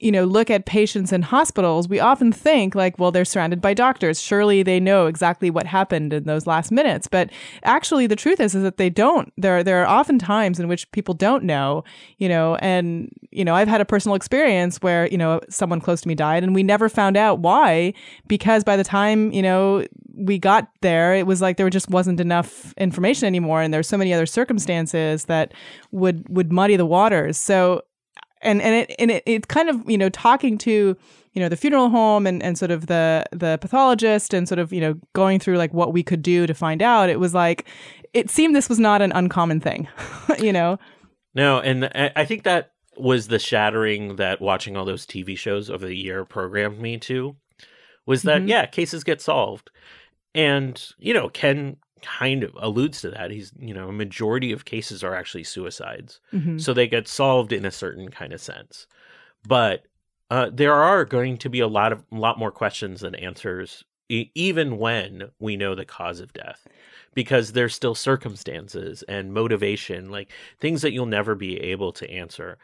you 0.00 0.12
know, 0.12 0.24
look 0.24 0.50
at 0.50 0.66
patients 0.66 1.12
in 1.12 1.22
hospitals, 1.22 1.88
we 1.88 2.00
often 2.00 2.32
think 2.32 2.74
like, 2.74 2.98
well, 2.98 3.10
they're 3.10 3.24
surrounded 3.24 3.60
by 3.60 3.74
doctors. 3.74 4.20
Surely 4.20 4.62
they 4.62 4.80
know 4.80 5.06
exactly 5.06 5.50
what 5.50 5.66
happened 5.66 6.12
in 6.12 6.24
those 6.24 6.46
last 6.46 6.70
minutes. 6.70 7.06
But 7.06 7.30
actually, 7.62 8.06
the 8.06 8.16
truth 8.16 8.40
is, 8.40 8.54
is 8.54 8.62
that 8.62 8.76
they 8.76 8.90
don't. 8.90 9.32
There, 9.36 9.62
there 9.62 9.82
are 9.82 9.86
often 9.86 10.18
times 10.18 10.60
in 10.60 10.68
which 10.68 10.90
people 10.92 11.14
don't 11.14 11.44
know, 11.44 11.84
you 12.18 12.28
know, 12.28 12.56
and, 12.56 13.10
you 13.30 13.44
know, 13.44 13.54
I've 13.54 13.68
had 13.68 13.80
a 13.80 13.84
personal 13.84 14.14
experience 14.14 14.78
where, 14.78 15.06
you 15.08 15.18
know, 15.18 15.40
someone 15.48 15.80
close 15.80 16.00
to 16.02 16.08
me 16.08 16.14
died 16.14 16.42
and 16.42 16.54
we 16.54 16.62
never 16.62 16.88
found 16.88 17.16
out 17.16 17.40
why, 17.40 17.94
because 18.26 18.64
by 18.64 18.76
the 18.76 18.84
time, 18.84 19.32
you 19.32 19.42
know, 19.42 19.84
we 20.16 20.38
got 20.38 20.68
there, 20.80 21.14
it 21.14 21.26
was 21.26 21.40
like 21.42 21.56
there 21.56 21.68
just 21.70 21.90
wasn't 21.90 22.20
enough 22.20 22.72
information 22.74 23.26
anymore, 23.26 23.60
and 23.60 23.74
there's 23.74 23.88
so 23.88 23.98
many 23.98 24.12
other 24.14 24.26
circumstances 24.26 25.24
that 25.24 25.52
would 25.90 26.24
would 26.28 26.52
muddy 26.52 26.76
the 26.76 26.86
waters. 26.86 27.36
So, 27.36 27.82
and 28.44 28.62
and 28.62 28.74
it 28.74 28.94
and 28.98 29.10
it, 29.10 29.22
it 29.26 29.48
kind 29.48 29.68
of 29.68 29.88
you 29.88 29.98
know 29.98 30.08
talking 30.08 30.56
to 30.58 30.96
you 31.32 31.42
know 31.42 31.48
the 31.48 31.56
funeral 31.56 31.90
home 31.90 32.26
and, 32.26 32.42
and 32.42 32.56
sort 32.56 32.70
of 32.70 32.86
the 32.86 33.24
the 33.32 33.58
pathologist 33.60 34.32
and 34.32 34.48
sort 34.48 34.58
of 34.58 34.72
you 34.72 34.80
know 34.80 34.94
going 35.12 35.40
through 35.40 35.56
like 35.56 35.74
what 35.74 35.92
we 35.92 36.02
could 36.02 36.22
do 36.22 36.46
to 36.46 36.54
find 36.54 36.80
out 36.80 37.08
it 37.08 37.18
was 37.18 37.34
like 37.34 37.66
it 38.12 38.30
seemed 38.30 38.54
this 38.54 38.68
was 38.68 38.78
not 38.78 39.02
an 39.02 39.12
uncommon 39.12 39.60
thing 39.60 39.88
you 40.38 40.52
know 40.52 40.78
no 41.34 41.60
and 41.60 41.90
i 42.16 42.24
think 42.24 42.44
that 42.44 42.72
was 42.96 43.26
the 43.26 43.40
shattering 43.40 44.16
that 44.16 44.40
watching 44.40 44.76
all 44.76 44.84
those 44.84 45.06
tv 45.06 45.36
shows 45.36 45.68
over 45.68 45.86
the 45.86 45.96
year 45.96 46.24
programmed 46.24 46.78
me 46.78 46.96
to 46.96 47.34
was 48.06 48.22
that 48.22 48.40
mm-hmm. 48.40 48.48
yeah 48.48 48.66
cases 48.66 49.02
get 49.02 49.20
solved 49.20 49.70
and 50.34 50.90
you 50.98 51.12
know 51.12 51.28
ken 51.28 51.76
kind 52.04 52.44
of 52.44 52.56
alludes 52.60 53.00
to 53.00 53.10
that 53.10 53.30
he's 53.30 53.52
you 53.58 53.74
know 53.74 53.88
a 53.88 53.92
majority 53.92 54.52
of 54.52 54.64
cases 54.64 55.02
are 55.02 55.14
actually 55.14 55.44
suicides 55.44 56.20
mm-hmm. 56.32 56.58
so 56.58 56.72
they 56.72 56.86
get 56.86 57.08
solved 57.08 57.52
in 57.52 57.64
a 57.64 57.70
certain 57.70 58.10
kind 58.10 58.32
of 58.32 58.40
sense 58.40 58.86
but 59.46 59.84
uh, 60.30 60.50
there 60.52 60.74
are 60.74 61.04
going 61.04 61.36
to 61.38 61.48
be 61.48 61.60
a 61.60 61.68
lot 61.68 61.92
of 61.92 62.04
a 62.10 62.16
lot 62.16 62.38
more 62.38 62.50
questions 62.50 63.02
than 63.02 63.14
answers, 63.14 63.84
e- 64.08 64.30
even 64.34 64.78
when 64.78 65.30
we 65.38 65.56
know 65.56 65.74
the 65.74 65.84
cause 65.84 66.20
of 66.20 66.32
death, 66.32 66.66
because 67.14 67.52
there's 67.52 67.74
still 67.74 67.94
circumstances 67.94 69.04
and 69.04 69.32
motivation, 69.32 70.10
like 70.10 70.30
things 70.60 70.82
that 70.82 70.92
you'll 70.92 71.06
never 71.06 71.34
be 71.34 71.60
able 71.60 71.92
to 71.92 72.10
answer. 72.10 72.58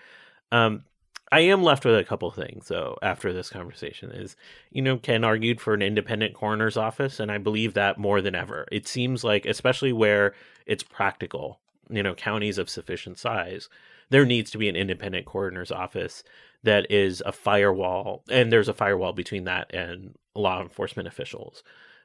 Um, 0.53 0.85
I 1.33 1.41
am 1.41 1.63
left 1.63 1.85
with 1.85 1.97
a 1.97 2.05
couple 2.05 2.31
things 2.31 2.69
though 2.69 2.99
after 3.03 3.33
this 3.33 3.51
conversation 3.51 4.11
is 4.11 4.37
you 4.71 4.83
know 4.83 4.97
Ken 4.97 5.25
argued 5.25 5.61
for 5.61 5.75
an 5.75 5.83
independent 5.83 6.35
coroner's 6.35 6.77
office 6.77 7.21
and 7.21 7.31
I 7.31 7.39
believe 7.39 7.75
that 7.75 7.99
more 7.99 8.21
than 8.21 8.35
ever. 8.35 8.67
It 8.73 8.89
seems 8.89 9.23
like 9.23 9.47
especially 9.47 9.93
where 9.93 10.35
it's 10.67 10.83
practical, 10.83 11.61
you 11.89 12.03
know, 12.03 12.15
counties 12.15 12.59
of 12.59 12.71
sufficient 12.71 13.19
size, 13.19 13.69
there 14.11 14.25
needs 14.27 14.51
to 14.51 14.59
be 14.59 14.69
an 14.69 14.77
independent 14.77 15.27
coroner's 15.27 15.71
office 15.71 16.23
that 16.63 16.91
is 16.91 17.23
a 17.25 17.33
firewall, 17.33 18.23
and 18.29 18.53
there's 18.53 18.69
a 18.69 18.75
firewall 18.75 19.13
between 19.13 19.45
that 19.45 19.73
and 19.75 20.15
law 20.35 20.61
enforcement 20.61 21.09
officials, 21.09 21.63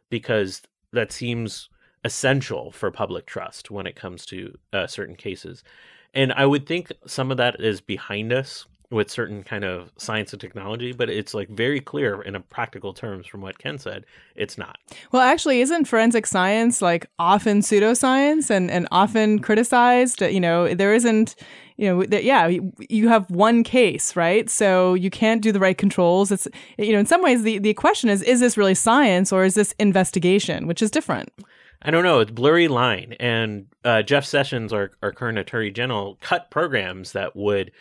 because 0.10 0.62
that 0.94 1.12
seems 1.12 1.70
essential 2.04 2.72
for 2.72 2.90
public 2.92 3.26
trust 3.26 3.70
when 3.70 3.88
it 3.88 3.96
comes 3.96 4.26
to 4.28 4.56
uh, 4.72 4.88
certain 4.88 5.16
cases. 5.16 5.64
And 6.14 6.32
I 6.34 6.46
would 6.46 6.66
think 6.66 6.92
some 7.06 7.32
of 7.32 7.38
that 7.38 7.60
is 7.60 7.82
behind 7.82 8.32
us 8.32 8.66
with 8.96 9.12
certain 9.12 9.44
kind 9.44 9.64
of 9.66 9.92
science 9.98 10.32
and 10.32 10.40
technology, 10.40 10.94
but 10.94 11.10
it's 11.10 11.34
like 11.34 11.50
very 11.50 11.82
clear 11.82 12.22
in 12.22 12.34
a 12.34 12.40
practical 12.40 12.94
terms 12.94 13.28
from 13.28 13.42
what 13.42 13.60
Ken 13.60 13.78
said, 13.78 14.06
it's 14.36 14.58
not. 14.58 14.78
Well, 15.12 15.22
actually, 15.22 15.60
isn't 15.62 15.86
forensic 15.86 16.26
science 16.26 16.82
like 16.82 17.06
often 17.20 17.60
pseudoscience 17.60 18.50
and, 18.50 18.72
and 18.72 18.88
often 18.92 19.40
criticized? 19.40 20.22
You 20.22 20.40
know, 20.40 20.74
there 20.74 20.94
isn't, 20.94 21.36
you 21.76 21.88
know, 21.88 22.06
that, 22.06 22.24
yeah, 22.24 22.48
you 22.90 23.10
have 23.10 23.30
one 23.30 23.64
case, 23.64 24.16
right? 24.16 24.50
So 24.50 24.94
you 24.94 25.10
can't 25.10 25.42
do 25.42 25.52
the 25.52 25.60
right 25.60 25.78
controls. 25.78 26.32
It's, 26.32 26.48
you 26.78 26.94
know, 26.94 27.00
in 27.00 27.06
some 27.06 27.22
ways, 27.22 27.44
the, 27.44 27.60
the 27.60 27.74
question 27.74 28.10
is, 28.10 28.22
is 28.24 28.40
this 28.40 28.58
really 28.58 28.76
science 28.76 29.34
or 29.34 29.44
is 29.44 29.56
this 29.56 29.74
investigation, 29.78 30.68
which 30.68 30.82
is 30.82 30.90
different? 30.90 31.34
I 31.82 31.92
don't 31.92 32.04
know. 32.06 32.22
It's 32.22 32.32
blurry 32.32 32.70
line. 32.70 33.16
And 33.20 33.68
uh, 33.84 34.04
Jeff 34.04 34.24
Sessions, 34.26 34.72
our, 34.72 34.92
our 35.04 35.12
current 35.12 35.38
attorney 35.38 35.70
general, 35.70 36.18
cut 36.22 36.50
programs 36.50 37.12
that 37.12 37.36
would 37.36 37.72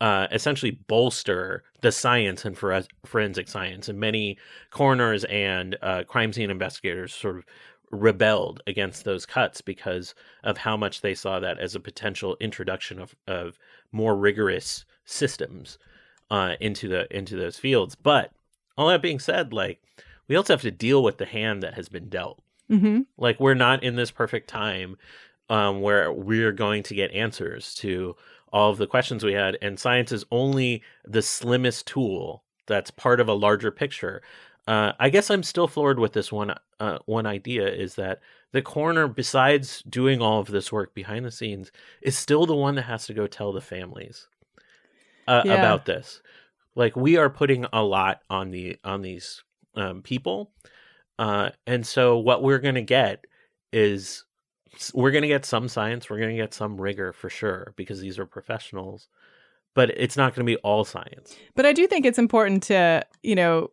uh, 0.00 0.26
essentially 0.32 0.72
bolster 0.72 1.62
the 1.80 1.92
science 1.92 2.44
and 2.44 2.58
for 2.58 2.82
forensic 3.04 3.48
science. 3.48 3.88
And 3.88 3.98
many 3.98 4.38
coroners 4.70 5.24
and 5.24 5.76
uh, 5.82 6.04
crime 6.04 6.32
scene 6.32 6.50
investigators 6.50 7.14
sort 7.14 7.36
of 7.36 7.44
rebelled 7.90 8.60
against 8.66 9.04
those 9.04 9.26
cuts 9.26 9.60
because 9.60 10.14
of 10.42 10.58
how 10.58 10.76
much 10.76 11.00
they 11.00 11.14
saw 11.14 11.38
that 11.40 11.58
as 11.58 11.74
a 11.74 11.80
potential 11.80 12.36
introduction 12.40 12.98
of, 12.98 13.14
of 13.26 13.58
more 13.92 14.16
rigorous 14.16 14.84
systems 15.04 15.78
uh, 16.30 16.54
into 16.60 16.88
the 16.88 17.16
into 17.16 17.36
those 17.36 17.58
fields. 17.58 17.94
But 17.94 18.32
all 18.76 18.88
that 18.88 19.02
being 19.02 19.18
said, 19.18 19.52
like 19.52 19.80
we 20.28 20.36
also 20.36 20.52
have 20.52 20.62
to 20.62 20.70
deal 20.70 21.02
with 21.02 21.18
the 21.18 21.26
hand 21.26 21.62
that 21.62 21.74
has 21.74 21.88
been 21.88 22.08
dealt. 22.08 22.40
Mm-hmm. 22.70 23.02
Like 23.16 23.38
we're 23.38 23.54
not 23.54 23.82
in 23.82 23.96
this 23.96 24.10
perfect 24.10 24.48
time 24.48 24.96
um, 25.48 25.80
where 25.80 26.12
we're 26.12 26.52
going 26.52 26.82
to 26.84 26.94
get 26.94 27.12
answers 27.12 27.74
to 27.76 28.16
of 28.54 28.78
the 28.78 28.86
questions 28.86 29.24
we 29.24 29.32
had, 29.32 29.58
and 29.60 29.78
science 29.78 30.12
is 30.12 30.24
only 30.30 30.80
the 31.04 31.20
slimmest 31.20 31.88
tool 31.88 32.44
that's 32.66 32.90
part 32.92 33.20
of 33.20 33.28
a 33.28 33.34
larger 33.34 33.72
picture. 33.72 34.22
Uh, 34.68 34.92
I 34.98 35.10
guess 35.10 35.28
I'm 35.28 35.42
still 35.42 35.66
floored 35.66 35.98
with 35.98 36.12
this 36.12 36.30
one. 36.30 36.54
Uh, 36.78 36.98
one 37.06 37.26
idea 37.26 37.66
is 37.66 37.96
that 37.96 38.20
the 38.52 38.62
coroner, 38.62 39.08
besides 39.08 39.82
doing 39.82 40.22
all 40.22 40.38
of 40.38 40.46
this 40.46 40.70
work 40.70 40.94
behind 40.94 41.24
the 41.24 41.32
scenes, 41.32 41.72
is 42.00 42.16
still 42.16 42.46
the 42.46 42.54
one 42.54 42.76
that 42.76 42.82
has 42.82 43.06
to 43.06 43.12
go 43.12 43.26
tell 43.26 43.52
the 43.52 43.60
families 43.60 44.28
uh, 45.26 45.42
yeah. 45.44 45.54
about 45.54 45.84
this. 45.84 46.22
Like 46.76 46.94
we 46.94 47.16
are 47.16 47.28
putting 47.28 47.66
a 47.72 47.82
lot 47.82 48.20
on 48.30 48.52
the 48.52 48.78
on 48.84 49.02
these 49.02 49.42
um, 49.74 50.00
people, 50.02 50.52
uh, 51.18 51.50
and 51.66 51.84
so 51.84 52.18
what 52.18 52.42
we're 52.42 52.58
going 52.60 52.76
to 52.76 52.82
get 52.82 53.24
is 53.72 54.24
we're 54.94 55.10
going 55.10 55.22
to 55.22 55.28
get 55.28 55.44
some 55.44 55.68
science, 55.68 56.08
we're 56.08 56.18
going 56.18 56.36
to 56.36 56.42
get 56.42 56.54
some 56.54 56.80
rigor 56.80 57.12
for 57.12 57.28
sure 57.28 57.72
because 57.76 58.00
these 58.00 58.18
are 58.18 58.26
professionals, 58.26 59.08
but 59.74 59.90
it's 59.90 60.16
not 60.16 60.34
going 60.34 60.46
to 60.46 60.50
be 60.50 60.56
all 60.58 60.84
science. 60.84 61.36
But 61.54 61.66
I 61.66 61.72
do 61.72 61.86
think 61.86 62.06
it's 62.06 62.18
important 62.18 62.62
to, 62.64 63.04
you 63.22 63.34
know, 63.34 63.70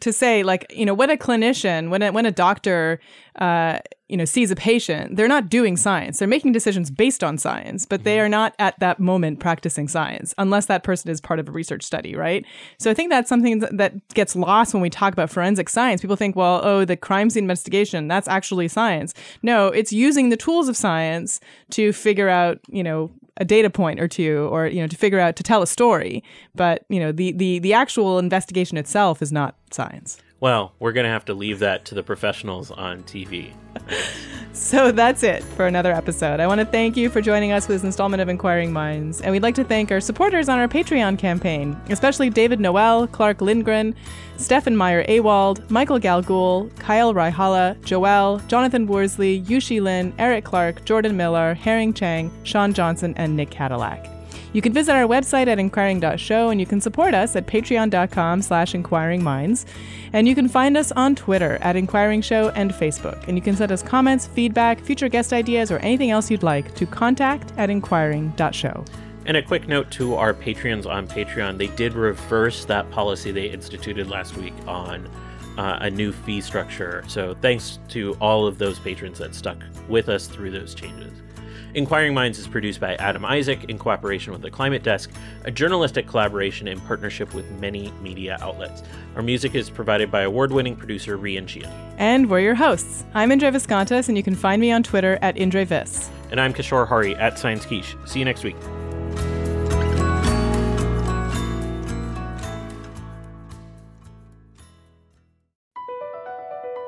to 0.00 0.12
say 0.12 0.42
like 0.42 0.66
you 0.74 0.86
know 0.86 0.94
when 0.94 1.10
a 1.10 1.16
clinician 1.16 1.90
when 1.90 2.02
a, 2.02 2.10
when 2.10 2.26
a 2.26 2.30
doctor 2.30 3.00
uh, 3.36 3.78
you 4.08 4.16
know 4.16 4.24
sees 4.24 4.50
a 4.50 4.56
patient 4.56 5.16
they're 5.16 5.28
not 5.28 5.48
doing 5.48 5.76
science. 5.76 6.18
They're 6.18 6.28
making 6.28 6.52
decisions 6.52 6.90
based 6.90 7.22
on 7.22 7.38
science 7.38 7.86
but 7.86 8.04
they 8.04 8.16
mm-hmm. 8.16 8.26
are 8.26 8.28
not 8.28 8.54
at 8.58 8.78
that 8.80 9.00
moment 9.00 9.40
practicing 9.40 9.88
science 9.88 10.34
unless 10.38 10.66
that 10.66 10.82
person 10.82 11.10
is 11.10 11.20
part 11.20 11.40
of 11.40 11.48
a 11.48 11.52
research 11.52 11.82
study 11.82 12.14
right? 12.14 12.44
So 12.78 12.90
i 12.90 12.94
think 12.94 13.10
that's 13.10 13.28
something 13.28 13.60
that 13.60 14.08
gets 14.14 14.36
lost 14.36 14.74
when 14.74 14.82
we 14.82 14.90
talk 14.90 15.12
about 15.12 15.30
forensic 15.30 15.68
science. 15.68 16.00
People 16.00 16.16
think 16.16 16.36
well 16.36 16.60
oh 16.64 16.84
the 16.84 16.96
crime 16.96 17.30
scene 17.30 17.44
investigation 17.44 18.08
that's 18.08 18.28
actually 18.28 18.68
science. 18.68 19.14
No 19.42 19.68
it's 19.68 19.92
using 19.92 20.28
the 20.28 20.36
tools 20.36 20.68
of 20.68 20.76
science 20.76 21.40
to 21.70 21.92
figure 21.92 22.28
out 22.28 22.58
you 22.68 22.82
know 22.82 23.10
a 23.38 23.44
data 23.44 23.70
point 23.70 24.00
or 24.00 24.08
two 24.08 24.48
or 24.50 24.66
you 24.66 24.80
know 24.80 24.86
to 24.86 24.96
figure 24.96 25.18
out 25.18 25.36
to 25.36 25.42
tell 25.42 25.62
a 25.62 25.66
story. 25.66 26.22
But 26.54 26.84
you 26.88 27.00
know 27.00 27.12
the 27.12 27.32
the 27.32 27.58
the 27.58 27.72
actual 27.72 28.18
investigation 28.18 28.76
itself 28.76 29.22
is 29.22 29.32
not 29.32 29.56
science 29.70 30.18
well, 30.42 30.72
we're 30.80 30.90
going 30.90 31.04
to 31.04 31.10
have 31.10 31.24
to 31.26 31.34
leave 31.34 31.60
that 31.60 31.84
to 31.84 31.94
the 31.94 32.02
professionals 32.02 32.72
on 32.72 33.04
TV. 33.04 33.52
so 34.52 34.90
that's 34.90 35.22
it 35.22 35.40
for 35.40 35.68
another 35.68 35.92
episode. 35.92 36.40
I 36.40 36.48
want 36.48 36.58
to 36.58 36.64
thank 36.64 36.96
you 36.96 37.08
for 37.10 37.20
joining 37.20 37.52
us 37.52 37.66
for 37.66 37.72
this 37.74 37.84
installment 37.84 38.20
of 38.20 38.28
Inquiring 38.28 38.72
Minds. 38.72 39.20
And 39.20 39.30
we'd 39.30 39.44
like 39.44 39.54
to 39.54 39.62
thank 39.62 39.92
our 39.92 40.00
supporters 40.00 40.48
on 40.48 40.58
our 40.58 40.66
Patreon 40.66 41.16
campaign, 41.16 41.80
especially 41.90 42.28
David 42.28 42.58
Noel, 42.58 43.06
Clark 43.06 43.40
Lindgren, 43.40 43.94
Stefan 44.36 44.76
Meyer 44.76 45.04
Awald, 45.04 45.70
Michael 45.70 46.00
Galgul, 46.00 46.76
Kyle 46.80 47.14
Raihala, 47.14 47.80
Joel, 47.84 48.40
Jonathan 48.48 48.88
Worsley, 48.88 49.42
Yushi 49.42 49.80
Lin, 49.80 50.12
Eric 50.18 50.42
Clark, 50.42 50.84
Jordan 50.84 51.16
Miller, 51.16 51.54
Herring 51.54 51.94
Chang, 51.94 52.32
Sean 52.42 52.72
Johnson, 52.72 53.14
and 53.16 53.36
Nick 53.36 53.50
Cadillac. 53.50 54.08
You 54.52 54.60
can 54.60 54.72
visit 54.72 54.94
our 54.94 55.06
website 55.06 55.46
at 55.46 55.58
inquiring.show 55.58 56.50
and 56.50 56.60
you 56.60 56.66
can 56.66 56.80
support 56.80 57.14
us 57.14 57.34
at 57.36 57.46
patreon.com 57.46 58.42
slash 58.42 58.72
inquiringminds. 58.72 59.64
And 60.12 60.28
you 60.28 60.34
can 60.34 60.48
find 60.48 60.76
us 60.76 60.92
on 60.92 61.14
Twitter 61.14 61.58
at 61.62 61.74
Inquiring 61.74 62.20
Show 62.20 62.50
and 62.50 62.70
Facebook. 62.72 63.26
And 63.28 63.36
you 63.36 63.42
can 63.42 63.56
send 63.56 63.72
us 63.72 63.82
comments, 63.82 64.26
feedback, 64.26 64.80
future 64.80 65.08
guest 65.08 65.32
ideas, 65.32 65.70
or 65.70 65.78
anything 65.78 66.10
else 66.10 66.30
you'd 66.30 66.42
like 66.42 66.74
to 66.74 66.86
contact 66.86 67.52
at 67.56 67.70
inquiring.show. 67.70 68.84
And 69.24 69.36
a 69.36 69.42
quick 69.42 69.68
note 69.68 69.90
to 69.92 70.16
our 70.16 70.34
Patreons 70.34 70.84
on 70.84 71.06
Patreon 71.06 71.56
they 71.56 71.68
did 71.68 71.94
reverse 71.94 72.64
that 72.64 72.90
policy 72.90 73.30
they 73.30 73.46
instituted 73.46 74.08
last 74.08 74.36
week 74.36 74.54
on 74.66 75.08
uh, 75.56 75.78
a 75.80 75.90
new 75.90 76.12
fee 76.12 76.40
structure. 76.40 77.04
So 77.06 77.34
thanks 77.40 77.78
to 77.88 78.14
all 78.20 78.46
of 78.46 78.58
those 78.58 78.78
patrons 78.78 79.18
that 79.18 79.34
stuck 79.34 79.58
with 79.88 80.08
us 80.08 80.26
through 80.26 80.50
those 80.50 80.74
changes. 80.74 81.21
Inquiring 81.74 82.12
Minds 82.12 82.38
is 82.38 82.46
produced 82.46 82.80
by 82.80 82.96
Adam 82.96 83.24
Isaak 83.24 83.64
in 83.64 83.78
cooperation 83.78 84.32
with 84.32 84.42
the 84.42 84.50
Climate 84.50 84.82
Desk, 84.82 85.10
a 85.44 85.50
journalistic 85.50 86.06
collaboration 86.06 86.68
in 86.68 86.78
partnership 86.80 87.32
with 87.32 87.50
many 87.52 87.90
media 88.02 88.36
outlets. 88.42 88.82
Our 89.16 89.22
music 89.22 89.54
is 89.54 89.70
provided 89.70 90.10
by 90.10 90.22
award 90.22 90.52
winning 90.52 90.76
producer 90.76 91.16
Rian 91.16 91.48
Sheehan. 91.48 91.72
And 91.96 92.28
we're 92.28 92.40
your 92.40 92.54
hosts. 92.54 93.04
I'm 93.14 93.32
Indre 93.32 93.50
Viskontas, 93.50 94.08
and 94.08 94.18
you 94.18 94.22
can 94.22 94.34
find 94.34 94.60
me 94.60 94.70
on 94.70 94.82
Twitter 94.82 95.18
at 95.22 95.36
IndreVis. 95.36 96.10
And 96.30 96.38
I'm 96.38 96.52
Kishore 96.52 96.86
Hari 96.86 97.14
at 97.16 97.38
Science 97.38 97.64
Quiche. 97.64 97.96
See 98.06 98.18
you 98.18 98.26
next 98.26 98.44
week. 98.44 98.56